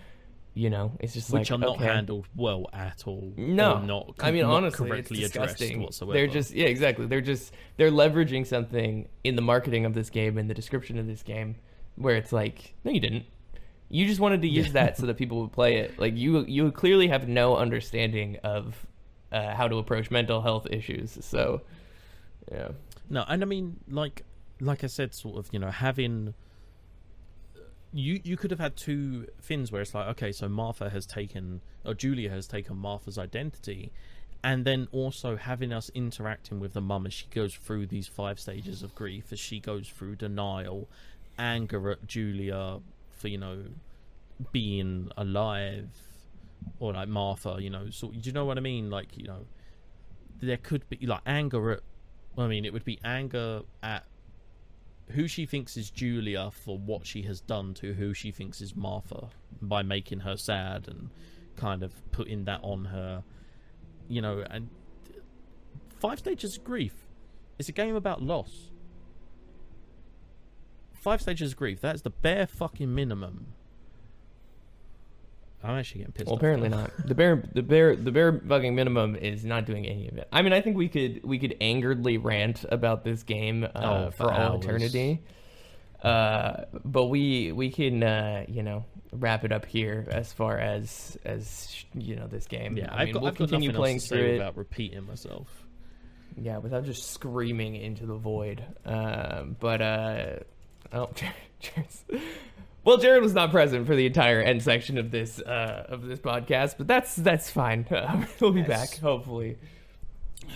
[0.55, 1.85] you know it's just Which like are not okay.
[1.85, 3.33] handled well at all.
[3.37, 4.17] No, not.
[4.21, 5.83] I mean not honestly, correctly it's addressed disgusting.
[5.83, 6.13] whatsoever.
[6.13, 7.07] They're just yeah, exactly.
[7.07, 11.07] They're just they're leveraging something in the marketing of this game and the description of
[11.07, 11.55] this game,
[11.97, 13.25] where it's like, no, you didn't.
[13.89, 15.99] You just wanted to use that so that people would play it.
[15.99, 18.87] Like you, you clearly have no understanding of
[19.31, 21.17] uh, how to approach mental health issues.
[21.21, 21.63] So,
[22.51, 22.69] yeah,
[23.09, 24.23] No, and I mean, like,
[24.63, 26.35] like I said, sort of, you know, having
[27.93, 31.61] you you could have had two fins where it's like, okay, so Martha has taken
[31.85, 33.93] or Julia has taken Martha's identity,
[34.43, 38.39] and then also having us interacting with the mum as she goes through these five
[38.39, 40.89] stages of grief, as she goes through denial,
[41.39, 42.79] anger at Julia
[43.11, 43.65] for you know
[44.53, 45.91] being alive,
[46.79, 47.91] or like Martha, you know.
[47.91, 48.91] So do you know what I mean?
[48.91, 49.45] Like you know,
[50.41, 51.81] there could be like anger at.
[52.39, 54.05] I mean, it would be anger at
[55.13, 58.75] who she thinks is Julia for what she has done to who she thinks is
[58.77, 59.29] Martha
[59.61, 61.11] by making her sad and
[61.57, 63.23] kind of putting that on her,
[64.09, 64.45] you know.
[64.51, 64.69] And
[65.99, 67.07] Five Stages of Grief
[67.59, 68.71] is a game about loss.
[70.93, 73.55] Five Stages of Grief, that's the bare fucking minimum.
[75.65, 76.91] I'm actually getting pissed Well, apparently not.
[77.07, 80.27] The bare, the bare, the bare fucking minimum is not doing any of it.
[80.33, 84.11] I mean, I think we could we could angeredly rant about this game uh, Oh,
[84.11, 84.65] for, all hours.
[84.65, 85.21] eternity.
[86.03, 91.17] Uh, but we we can uh, you know wrap it up here as far as
[91.25, 92.77] as you know this game.
[92.77, 94.33] Yeah, I I've mean, got, we'll I've continue playing else to through say it.
[94.39, 95.49] without repeating myself.
[96.37, 98.65] Yeah, without just screaming into the void.
[98.85, 100.27] Um, but uh,
[100.93, 101.11] oh,
[101.61, 102.05] cheers.
[102.85, 106.19] Well, Jared was not present for the entire end section of this uh, of this
[106.19, 107.87] podcast, but that's that's fine.
[107.93, 108.69] Uh, he'll be Yes.
[108.69, 109.57] back hopefully.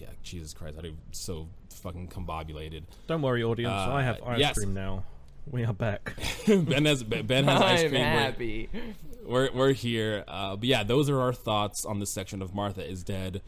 [0.00, 2.84] Yeah, Jesus Christ, I'm so fucking combobulated.
[3.06, 3.72] Don't worry, audience.
[3.72, 4.54] Uh, I have ice yes.
[4.56, 5.04] cream now.
[5.50, 6.14] We are back.
[6.46, 8.00] ben has Ben has ice I'm cream.
[8.02, 8.68] We're- happy.
[9.26, 10.24] we're we're here.
[10.28, 13.42] Uh, but yeah, those are our thoughts on this section of Martha is Dead.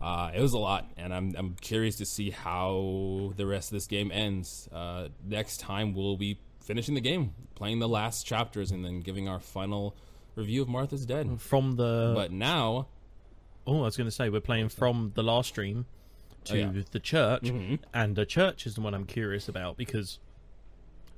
[0.00, 3.76] Uh, it was a lot, and I'm I'm curious to see how the rest of
[3.76, 4.68] this game ends.
[4.72, 6.38] Uh, next time we'll be
[6.68, 9.96] finishing the game, playing the last chapters, and then giving our final
[10.36, 11.40] review of Martha's Dead.
[11.40, 12.88] From the But now,
[13.66, 15.86] oh, I was going to say we're playing from the last stream
[16.44, 16.66] to Oh, yeah.
[16.66, 16.80] Mm-hmm.
[16.92, 17.52] the church,
[17.94, 20.18] and the church is the one I'm curious about because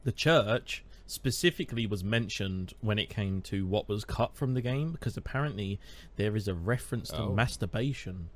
[0.04, 4.92] the church specifically was mentioned when it came to what was cut from the game
[4.92, 5.80] because apparently
[6.14, 7.32] there is a reference to Oh.
[7.34, 8.30] masturbation,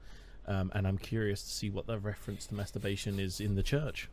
[0.49, 4.09] um, and I'm curious to see what the reference to masturbation is in the church.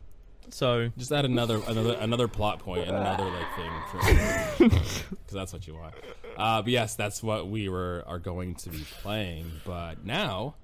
[0.50, 5.02] So just add another another another plot point and another like thing because
[5.32, 5.94] that's what you want.
[6.36, 9.50] Uh, but yes, that's what we were are going to be playing.
[9.64, 10.56] But now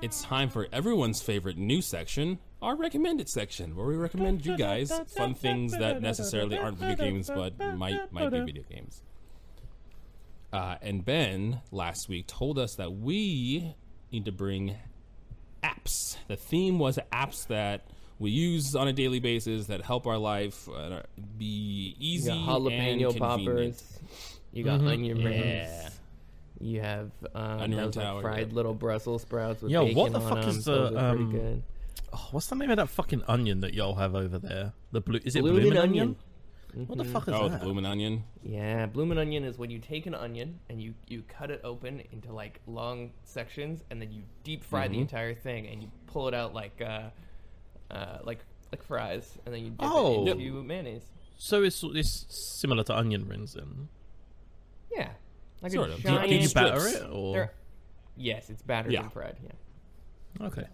[0.00, 4.92] it's time for everyone's favorite new section, our recommended section, where we recommend you guys
[5.16, 9.02] fun things that necessarily aren't video games but might might be video games.
[10.52, 13.74] Uh, and Ben last week told us that we
[14.10, 14.76] need to bring
[15.62, 16.16] apps.
[16.26, 17.84] The theme was apps that
[18.18, 21.02] we use on a daily basis that help our life uh,
[21.36, 22.70] be You easy got jalapeno
[23.10, 23.18] and convenient.
[23.18, 23.98] poppers.
[24.52, 25.44] You got onion rings.
[25.44, 25.88] Yeah.
[26.60, 28.54] You have um, Onion those, like, fried yeah.
[28.54, 30.48] little Brussels sprouts with Yo, bacon what the on fuck them.
[30.58, 31.62] is the, pretty um, good.
[32.12, 34.72] oh, what's the name of that fucking onion that y'all have over there?
[34.90, 36.02] The blue is it Bloomin' bloomin' onion?
[36.74, 36.86] onion.
[36.88, 37.12] What the Mhm.
[37.12, 37.60] fuck is Oh, that?
[37.60, 38.24] the bloomin' onion.
[38.42, 42.02] Yeah, bloomin' onion is when you take an onion and you you cut it open
[42.10, 45.02] into like long sections, and then you deep fry the Mhm.
[45.02, 47.10] entire thing, and you pull it out like uh,
[47.90, 50.26] uh, like like fries, and then you dip Oh.
[50.26, 51.04] it into mayonnaise.
[51.38, 53.88] So it's it's similar to onion rings then.
[54.94, 55.10] Yeah,
[55.62, 56.02] like Sort a of.
[56.02, 56.28] Do you, giant.
[56.30, 56.70] do you strips.
[56.84, 57.52] batter it or They're-
[58.16, 59.02] Yes, it's battered Yeah.
[59.02, 59.36] and fried.
[59.44, 60.46] Yeah.
[60.48, 60.66] okay?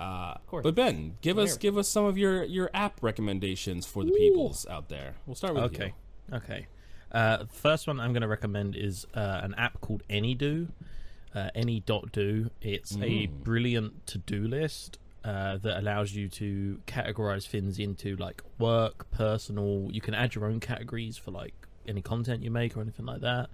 [0.00, 0.62] Uh, course.
[0.64, 1.60] But Ben, give us America.
[1.60, 5.14] give us some of your your app recommendations for the peoples out there.
[5.26, 5.92] We'll start with Okay,
[6.30, 6.36] you.
[6.36, 6.66] okay.
[7.12, 10.68] Uh, first one I'm going to recommend is uh, an app called AnyDo.
[11.34, 12.50] Uh, Any.do.
[12.60, 13.44] It's a Mm.
[13.44, 19.88] brilliant to-do list uh, that allows you to categorize things into like work, personal.
[19.92, 21.54] You can add your own categories for like
[21.86, 23.50] any content you make or anything like that.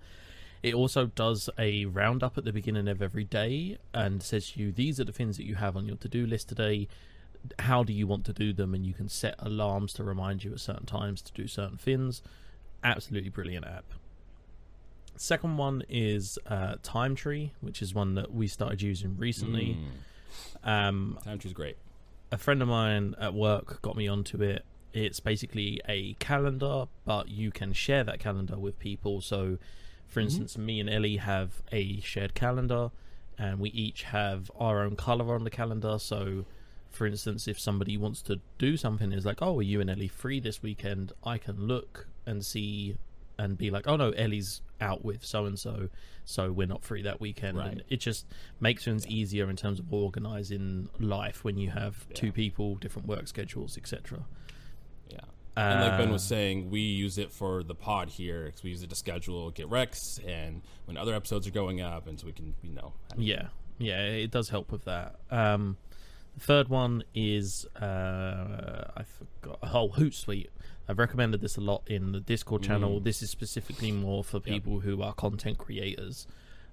[0.62, 4.72] It also does a roundup at the beginning of every day and says to you,
[4.72, 6.88] these are the things that you have on your to do list today.
[7.60, 8.74] How do you want to do them?
[8.74, 12.22] And you can set alarms to remind you at certain times to do certain things.
[12.82, 13.84] Absolutely brilliant app.
[15.16, 19.78] Second one is uh, Time Tree, which is one that we started using recently.
[19.80, 19.88] Mm.
[20.64, 21.76] Um, Tree's great.
[22.32, 24.64] a friend of mine at work got me onto it.
[24.92, 29.20] It's basically a calendar, but you can share that calendar with people.
[29.20, 29.58] So,
[30.08, 32.90] for instance, me and Ellie have a shared calendar,
[33.38, 35.98] and we each have our own color on the calendar.
[35.98, 36.46] So,
[36.90, 40.08] for instance, if somebody wants to do something, is like, "Oh, are you and Ellie
[40.08, 42.96] free this weekend?" I can look and see
[43.38, 45.88] and be like, "Oh no, Ellie's out with so and so,
[46.24, 47.72] so we're not free that weekend." Right.
[47.72, 48.26] And it just
[48.60, 53.28] makes things easier in terms of organizing life when you have two people, different work
[53.28, 54.24] schedules, etc.
[55.10, 55.20] Yeah.
[55.56, 58.70] And like Ben Uh, was saying, we use it for the pod here because we
[58.70, 62.26] use it to schedule get Rex and when other episodes are going up, and so
[62.26, 63.48] we can, you know, Yeah,
[63.78, 65.16] yeah, it does help with that.
[65.30, 65.78] Um,
[66.34, 69.58] the third one is uh, I forgot.
[69.62, 70.48] Oh, Hootsuite.
[70.88, 73.00] I've recommended this a lot in the Discord channel.
[73.00, 73.04] Mm.
[73.04, 76.26] This is specifically more for people who are content creators.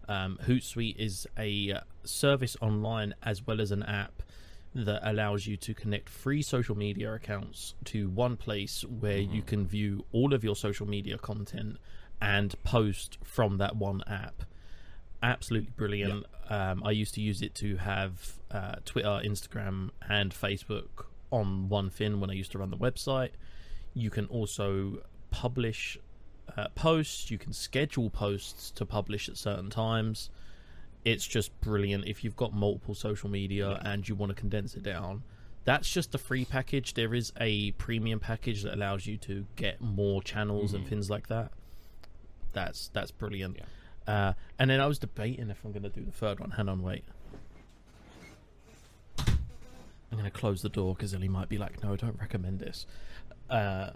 [0.08, 4.22] Um, Hootsuite is a service online as well as an app
[4.76, 9.48] that allows you to connect free social media accounts to one place where you Mm-hmm.
[9.48, 11.78] can view all of your social media content
[12.22, 14.44] and post from that one app.
[15.22, 16.26] Absolutely brilliant.
[16.50, 21.90] Um, I used to use it to have uh, Twitter, Instagram, and Facebook on one
[21.90, 23.30] thing when I used to run the website.
[23.94, 25.98] You can also publish
[26.58, 27.32] uh, posts.
[27.32, 30.30] You can schedule posts to publish at certain times.
[31.06, 34.84] It's just brilliant if you've got multiple social media and you want to condense it
[34.84, 35.24] down.
[35.66, 36.94] That's just the free package.
[36.94, 41.28] There is a premium package that allows you to get more channels and things like
[41.28, 41.52] that.
[42.52, 43.60] That's that's brilliant.
[44.06, 46.52] Uh, and then I was debating if I'm going to do the third one.
[46.52, 47.06] Hang on, wait.
[49.18, 52.86] I'm going to close the door because Ellie might be like, "No, don't recommend this."
[53.54, 53.92] Uh,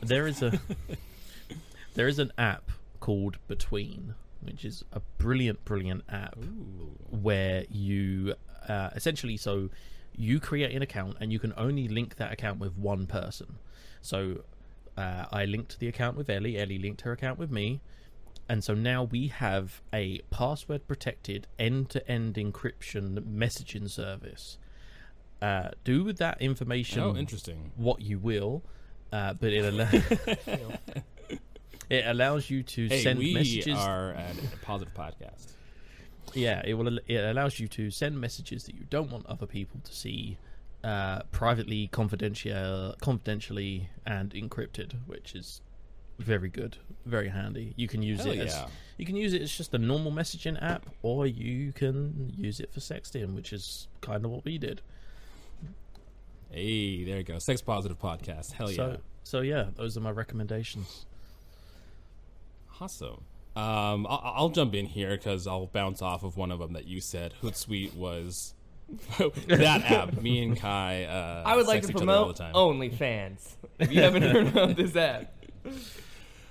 [0.00, 0.58] there is a
[1.94, 2.70] there is an app
[3.00, 6.36] called Between, which is a brilliant, brilliant app
[7.10, 8.34] where you
[8.68, 9.70] uh, essentially so
[10.16, 13.58] you create an account and you can only link that account with one person.
[14.02, 14.42] So
[14.96, 16.58] uh, I linked the account with Ellie.
[16.58, 17.80] Ellie linked her account with me.
[18.48, 24.58] And so now we have a password protected end to end encryption messaging service.
[25.40, 27.70] Uh, do with that information Oh, interesting.
[27.76, 28.64] what you will,
[29.12, 29.80] uh, but it, al-
[31.90, 33.76] it allows you to Hey, send we messages.
[33.78, 34.26] are a
[34.62, 35.52] positive podcast.
[36.34, 36.98] Yeah, it will.
[37.06, 40.36] It allows you to send messages that you don't want other people to see,
[40.84, 45.62] uh, privately, confidential, confidentially, and encrypted, which is
[46.18, 46.76] very good,
[47.06, 47.72] very handy.
[47.76, 48.66] You can use Hell it as yeah.
[48.98, 52.72] you can use it as just a normal messaging app, or you can use it
[52.74, 54.82] for sexting, which is kind of what we did.
[56.50, 57.38] Hey, there you go.
[57.38, 58.52] Sex positive podcast.
[58.52, 58.96] Hell so, yeah.
[59.24, 61.06] so yeah, those are my recommendations.
[62.80, 63.22] Awesome.
[63.56, 66.86] Um, I'll, I'll jump in here because I'll bounce off of one of them that
[66.86, 67.34] you said.
[67.42, 68.54] Hootsuite was
[69.48, 70.20] that app.
[70.22, 71.04] Me and Kai.
[71.04, 72.54] Uh, I would like sex to each other all promote the time.
[72.54, 73.56] OnlyFans.
[73.78, 75.32] If you haven't heard of this app,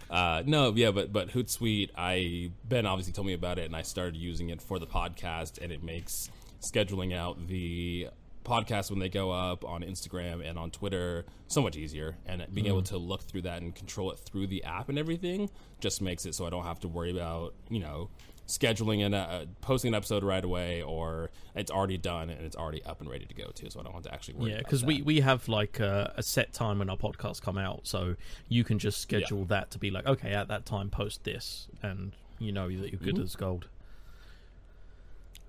[0.10, 3.82] Uh, no, yeah, but but Hootsuite, I Ben obviously told me about it, and I
[3.82, 6.30] started using it for the podcast, and it makes
[6.61, 8.07] scheduling out the
[8.48, 12.68] podcasts when they go up on Instagram and on Twitter so much easier, and being
[12.68, 15.49] able to look through that and control it through the app and everything
[15.80, 18.10] just makes it so I don't have to worry about you know
[18.48, 22.82] scheduling and uh, posting an episode right away, or it's already done and it's already
[22.86, 24.52] up and ready to go too, so I don't want to actually worry.
[24.52, 27.82] Yeah, because we, we have like a, a set time when our podcasts come out,
[27.86, 28.15] so
[28.48, 32.14] you can just schedule that to be like, okay, at that time post this, and
[32.40, 33.24] you know that you're good Mhm.
[33.24, 33.68] as gold.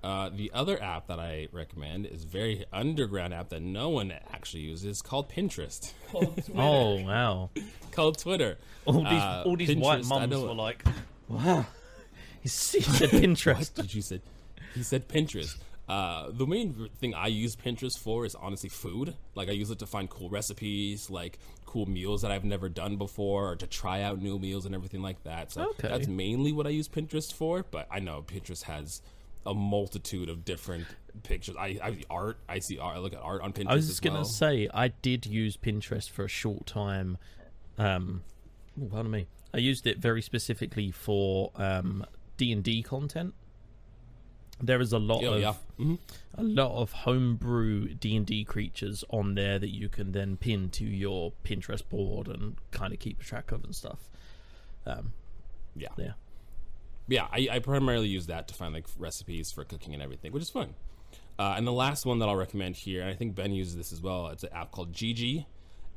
[0.02, 4.62] Uh, the other app that I recommend is very underground app that no one actually
[4.62, 5.92] uses called Pinterest.
[6.56, 7.50] Oh wow!
[7.90, 8.58] called Twitter.
[8.84, 10.84] All these Uh, all these white Pinterest, I mums were like,
[11.28, 11.66] wow.
[12.40, 13.58] He said Pinterest.
[13.58, 14.20] What did you say?
[14.74, 15.56] He said Pinterest.
[15.88, 19.14] Uh, the main thing I use Pinterest for is honestly food.
[19.34, 22.96] Like I use it to find cool recipes, like cool meals that I've never done
[22.96, 25.50] before, or to try out new meals and everything like that.
[25.50, 25.88] So Okay.
[25.88, 27.64] that's mainly what I use Pinterest for.
[27.68, 29.02] But I know Pinterest has
[29.48, 30.86] a multitude of different
[31.22, 31.56] pictures.
[31.58, 32.38] I, I art.
[32.48, 32.96] I see art.
[32.96, 33.70] I look at art on Pinterest.
[33.70, 37.18] I was as just gonna say I did use Pinterest for a short time.
[37.78, 38.22] Um,
[38.80, 39.26] ooh, pardon me.
[39.54, 42.04] I used it very specifically for um
[42.36, 43.34] D and D content.
[44.60, 45.54] There is a lot Oh, of yeah.
[45.78, 45.98] Mhm.
[46.34, 50.68] a lot of homebrew D and D creatures on there that you can then pin
[50.70, 54.08] to your Pinterest board and kind of keep track of and stuff.
[54.84, 55.12] Um,
[55.76, 55.88] Yeah.
[55.96, 56.12] yeah.
[57.08, 60.42] Yeah, I, I primarily use that to find like recipes for cooking and everything, which
[60.42, 60.74] is fun.
[61.38, 63.92] Uh, and the last one that I'll recommend here, and I think Ben uses this
[63.92, 64.28] as well.
[64.28, 65.46] It's an app called GG,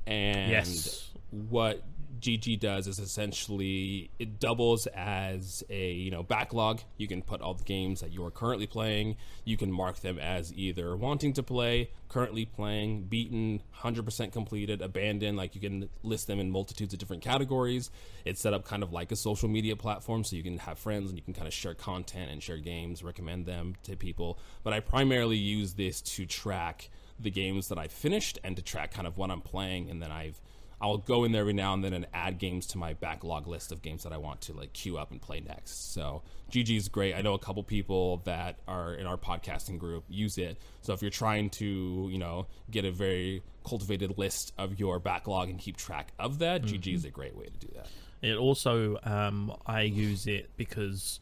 [0.07, 1.09] and Yes.
[1.31, 1.83] what
[2.19, 6.81] GG does is essentially it doubles as a you know backlog.
[6.97, 9.17] You can put all the games that you are currently playing.
[9.45, 14.81] You can mark them as either wanting to play, currently playing, beaten, hundred percent completed,
[14.81, 15.37] abandoned.
[15.37, 17.89] Like you can list them in multitudes of different categories.
[18.25, 21.09] It's set up kind of like a social media platform, so you can have friends
[21.09, 24.39] and you can kind of share content and share games, recommend them to people.
[24.63, 26.89] But I primarily use this to track
[27.19, 30.11] the games that I've finished and to track kind of what I'm playing, and then
[30.11, 30.41] I've
[30.81, 33.71] I'll go in there every now and then and add games to my backlog list
[33.71, 35.93] of games that I want to like queue up and play next.
[35.93, 37.13] So GG is great.
[37.13, 40.57] I know a couple people that are in our podcasting group use it.
[40.81, 45.49] So if you're trying to, you know, get a very cultivated list of your backlog
[45.49, 47.87] and keep track of that, GG is a great way to do that.
[48.23, 51.19] It also, um, I use it because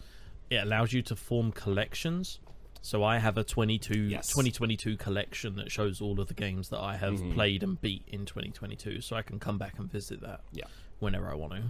[0.49, 2.39] it allows you to form collections.
[2.81, 4.27] So I have a 22, Yes.
[4.29, 7.33] 2022 collection that shows all of the games that I have Mm-hmm.
[7.33, 9.01] played and beat in 2022.
[9.01, 10.65] So I can come back and visit that Yeah.
[10.99, 11.63] whenever I want to.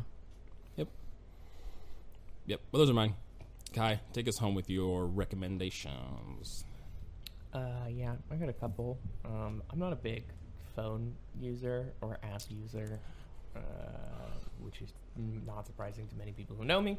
[0.78, 0.88] Yep.
[2.46, 2.62] Yep.
[2.72, 3.16] Well, those are mine.
[3.74, 6.64] Kai, take us home with your recommendations.
[7.54, 9.00] Uh, yeah, I got a couple.
[9.26, 10.24] Um, I'm not a big
[10.76, 13.00] phone user or app user,
[13.56, 13.60] uh,
[14.62, 14.94] which is
[15.46, 16.98] not surprising to many people who know me.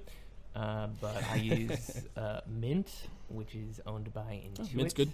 [0.55, 2.91] Uh, but I use uh, Mint,
[3.29, 4.69] which is owned by Intuit.
[4.73, 5.11] Oh, Mint's good.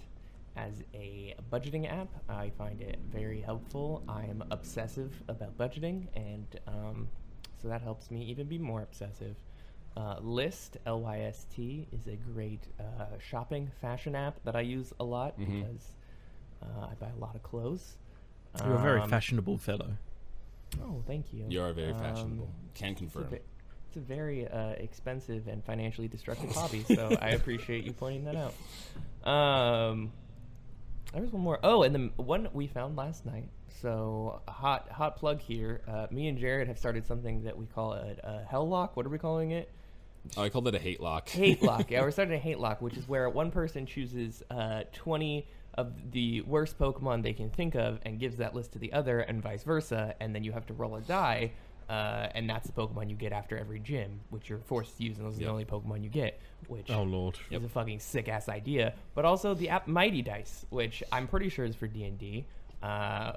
[0.55, 4.01] As a budgeting app, I find it very helpful.
[4.09, 7.07] I'm obsessive about budgeting, and um,
[7.61, 9.35] so that helps me even be more obsessive.
[9.95, 14.61] Uh, Lyst, L Y S T, is a great uh, shopping fashion app that I
[14.61, 15.61] use a lot Mhm.
[15.61, 15.91] because
[16.63, 17.97] uh, I buy a lot of clothes.
[18.65, 19.97] You're a very Um, fashionable fellow.
[20.81, 21.45] Oh, thank you.
[21.47, 22.49] You are very Um, fashionable.
[22.73, 23.39] Can It's a, confirm.
[23.97, 29.29] A very uh, expensive and financially destructive hobby, so I appreciate you pointing that out.
[29.29, 30.11] Um,
[31.13, 31.59] there was one more.
[31.63, 33.49] Oh, and the one we found last night.
[33.81, 35.81] So hot hot plug here.
[35.87, 38.95] Uh, me and Jared have started something that we call a, a hell lock.
[38.97, 39.69] What are we calling it?
[40.35, 41.29] Oh, I called it a hate lock.
[41.29, 41.89] hate lock.
[41.91, 46.11] Yeah, we're starting a hate lock, which is where one person chooses uh, 20 of
[46.11, 49.41] the worst Pokemon they can think of and gives that list to the other, and
[49.41, 50.15] vice versa.
[50.19, 51.51] And then you have to roll a die,
[51.89, 55.17] uh, and that's the Pokemon you get after every gym, which you're forced to use,
[55.17, 56.39] and those are the only Pokemon you get.
[56.67, 57.37] Which Oh lord.
[57.51, 58.93] is a fucking sick ass idea.
[59.15, 62.45] But also the app Mighty Dice, which I'm pretty sure is for D and D.
[62.83, 63.33] Uh,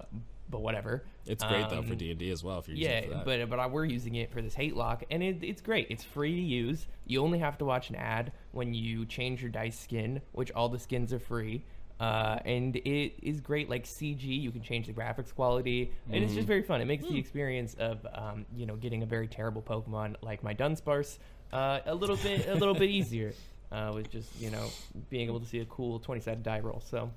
[0.51, 1.05] but whatever.
[1.27, 2.59] It's great though for Um, D and D as well.
[2.59, 3.25] If you're using it yeah, for that.
[3.25, 5.87] but but I, we're using it for this hate lock, and it, it's great.
[5.91, 6.89] It's free to use.
[7.07, 10.69] You only have to watch an ad when you change your dice skin, which all
[10.69, 11.63] the skins are free.
[12.01, 14.23] Uh, and it is great, like CG.
[14.25, 16.25] You can change the graphics quality, and Mm-hmm.
[16.25, 16.81] it's just very fun.
[16.81, 17.13] It makes Hmm.
[17.13, 21.19] the experience of um, you know getting a very terrible Pokemon like my Dunsparce
[21.53, 23.35] uh, a little bit a little bit easier.
[23.71, 24.69] Uh, with just you know
[25.11, 26.81] being able to see a cool twenty sided die roll.
[26.81, 27.11] So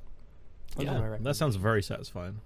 [0.76, 2.39] those are my Yeah, that sounds very satisfying.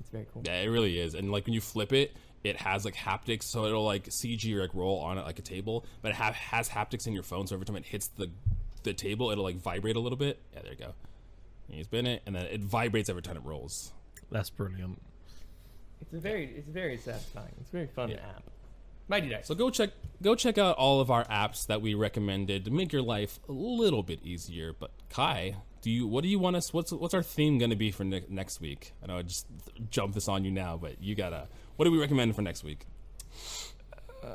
[0.00, 0.42] it's very cool.
[0.44, 1.14] Yeah, it really is.
[1.14, 2.14] And like when you flip it,
[2.44, 5.42] it has like haptics, so it'll like CG or like roll on it like a
[5.42, 7.46] table, but it have, has haptics in your phone.
[7.46, 8.30] So every time it hits the
[8.84, 10.38] the table, it'll like vibrate a little bit.
[10.52, 10.92] Yeah, there you go.
[11.68, 13.92] And you spin it, and then it vibrates every time it rolls.
[14.30, 15.00] That's brilliant.
[16.00, 17.54] It's a very it's very satisfying.
[17.60, 18.16] It's a very fun Yeah.
[18.36, 18.42] app.
[19.08, 19.46] Mighty Dice.
[19.46, 19.90] So go check
[20.22, 23.52] go check out all of our apps that we recommended to make your life a
[23.52, 24.72] little bit easier.
[24.72, 26.72] But Kai, do you what do you want us?
[26.72, 28.92] What's what's our theme going to be for ne- next week?
[29.02, 29.46] I know I just
[29.90, 31.48] jump this on you now, but you gotta.
[31.76, 32.86] What do we recommend for next week?
[34.22, 34.26] Uh,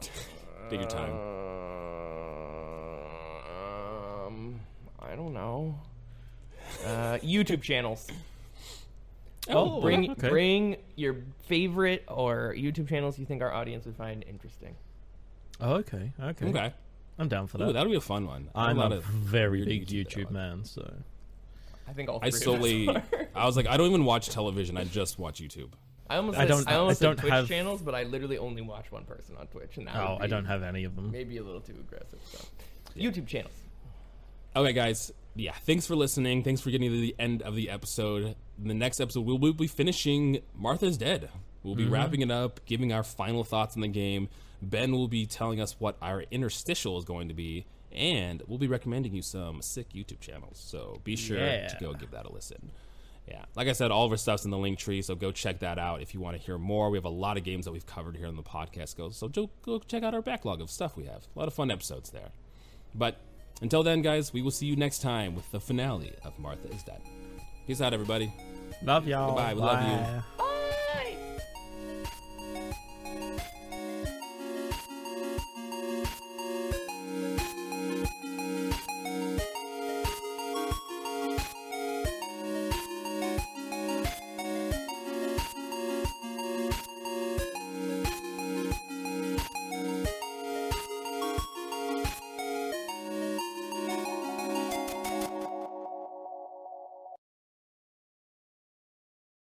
[0.70, 1.87] Take your time.
[5.00, 5.78] I don't know.
[6.84, 8.08] Uh, YouTube channels.
[9.48, 10.28] Oh, bring okay.
[10.28, 11.16] bring your
[11.46, 14.76] favorite or YouTube channels you think our audience would find interesting.
[15.60, 16.46] Oh, okay, okay.
[16.46, 16.72] Okay,
[17.18, 17.72] I'm down for Ooh, that.
[17.72, 18.48] that'll be a fun one.
[18.54, 20.92] I have I'm lot a very big YouTube YouTube man, so
[21.88, 22.18] I think all.
[22.22, 23.02] I Three of us solely, are.
[23.34, 24.76] I was like, I don't even watch television.
[24.76, 25.70] I just watch YouTube.
[26.10, 26.36] I almost.
[26.38, 28.62] I said, don't- I almost I don't said Twitch have- channels, but I literally only
[28.62, 31.10] watch one person on Twitch, and that oh, would I don't have any of them.
[31.10, 32.18] maybe a little too aggressive.
[32.24, 32.38] So,
[32.96, 33.52] YouTube channels.
[34.58, 35.12] Okay, guys.
[35.36, 36.42] Yeah, thanks for listening.
[36.42, 38.34] Thanks for getting to the end of the episode.
[38.60, 41.30] In the next episode, we'll, we'll be finishing Martha's Dead.
[41.62, 41.92] We'll be mm-hmm.
[41.92, 44.28] wrapping it up, giving our final thoughts on the game.
[44.60, 48.66] Ben will be telling us what our interstitial is going to be, and we'll be
[48.66, 50.58] recommending you some sick YouTube channels.
[50.60, 51.68] So be sure Yeah.
[51.68, 52.72] to go give that a listen.
[53.28, 55.78] Yeah, like I said, all of our stuff's in the Linktree, so go check that
[55.78, 56.90] out if you want to hear more.
[56.90, 58.96] We have a lot of games that we've covered here on the podcast.
[58.96, 61.28] Go so go check out our backlog of stuff we have.
[61.36, 62.30] A lot of fun episodes there.
[62.92, 63.20] But
[63.60, 66.82] until then, guys, we will see you next time with the finale of Martha is
[66.82, 67.00] Dead.
[67.66, 68.32] Peace out, everybody.
[68.82, 69.28] Love y'all.
[69.28, 69.96] Goodbye, we love you.
[69.96, 70.37] Bye.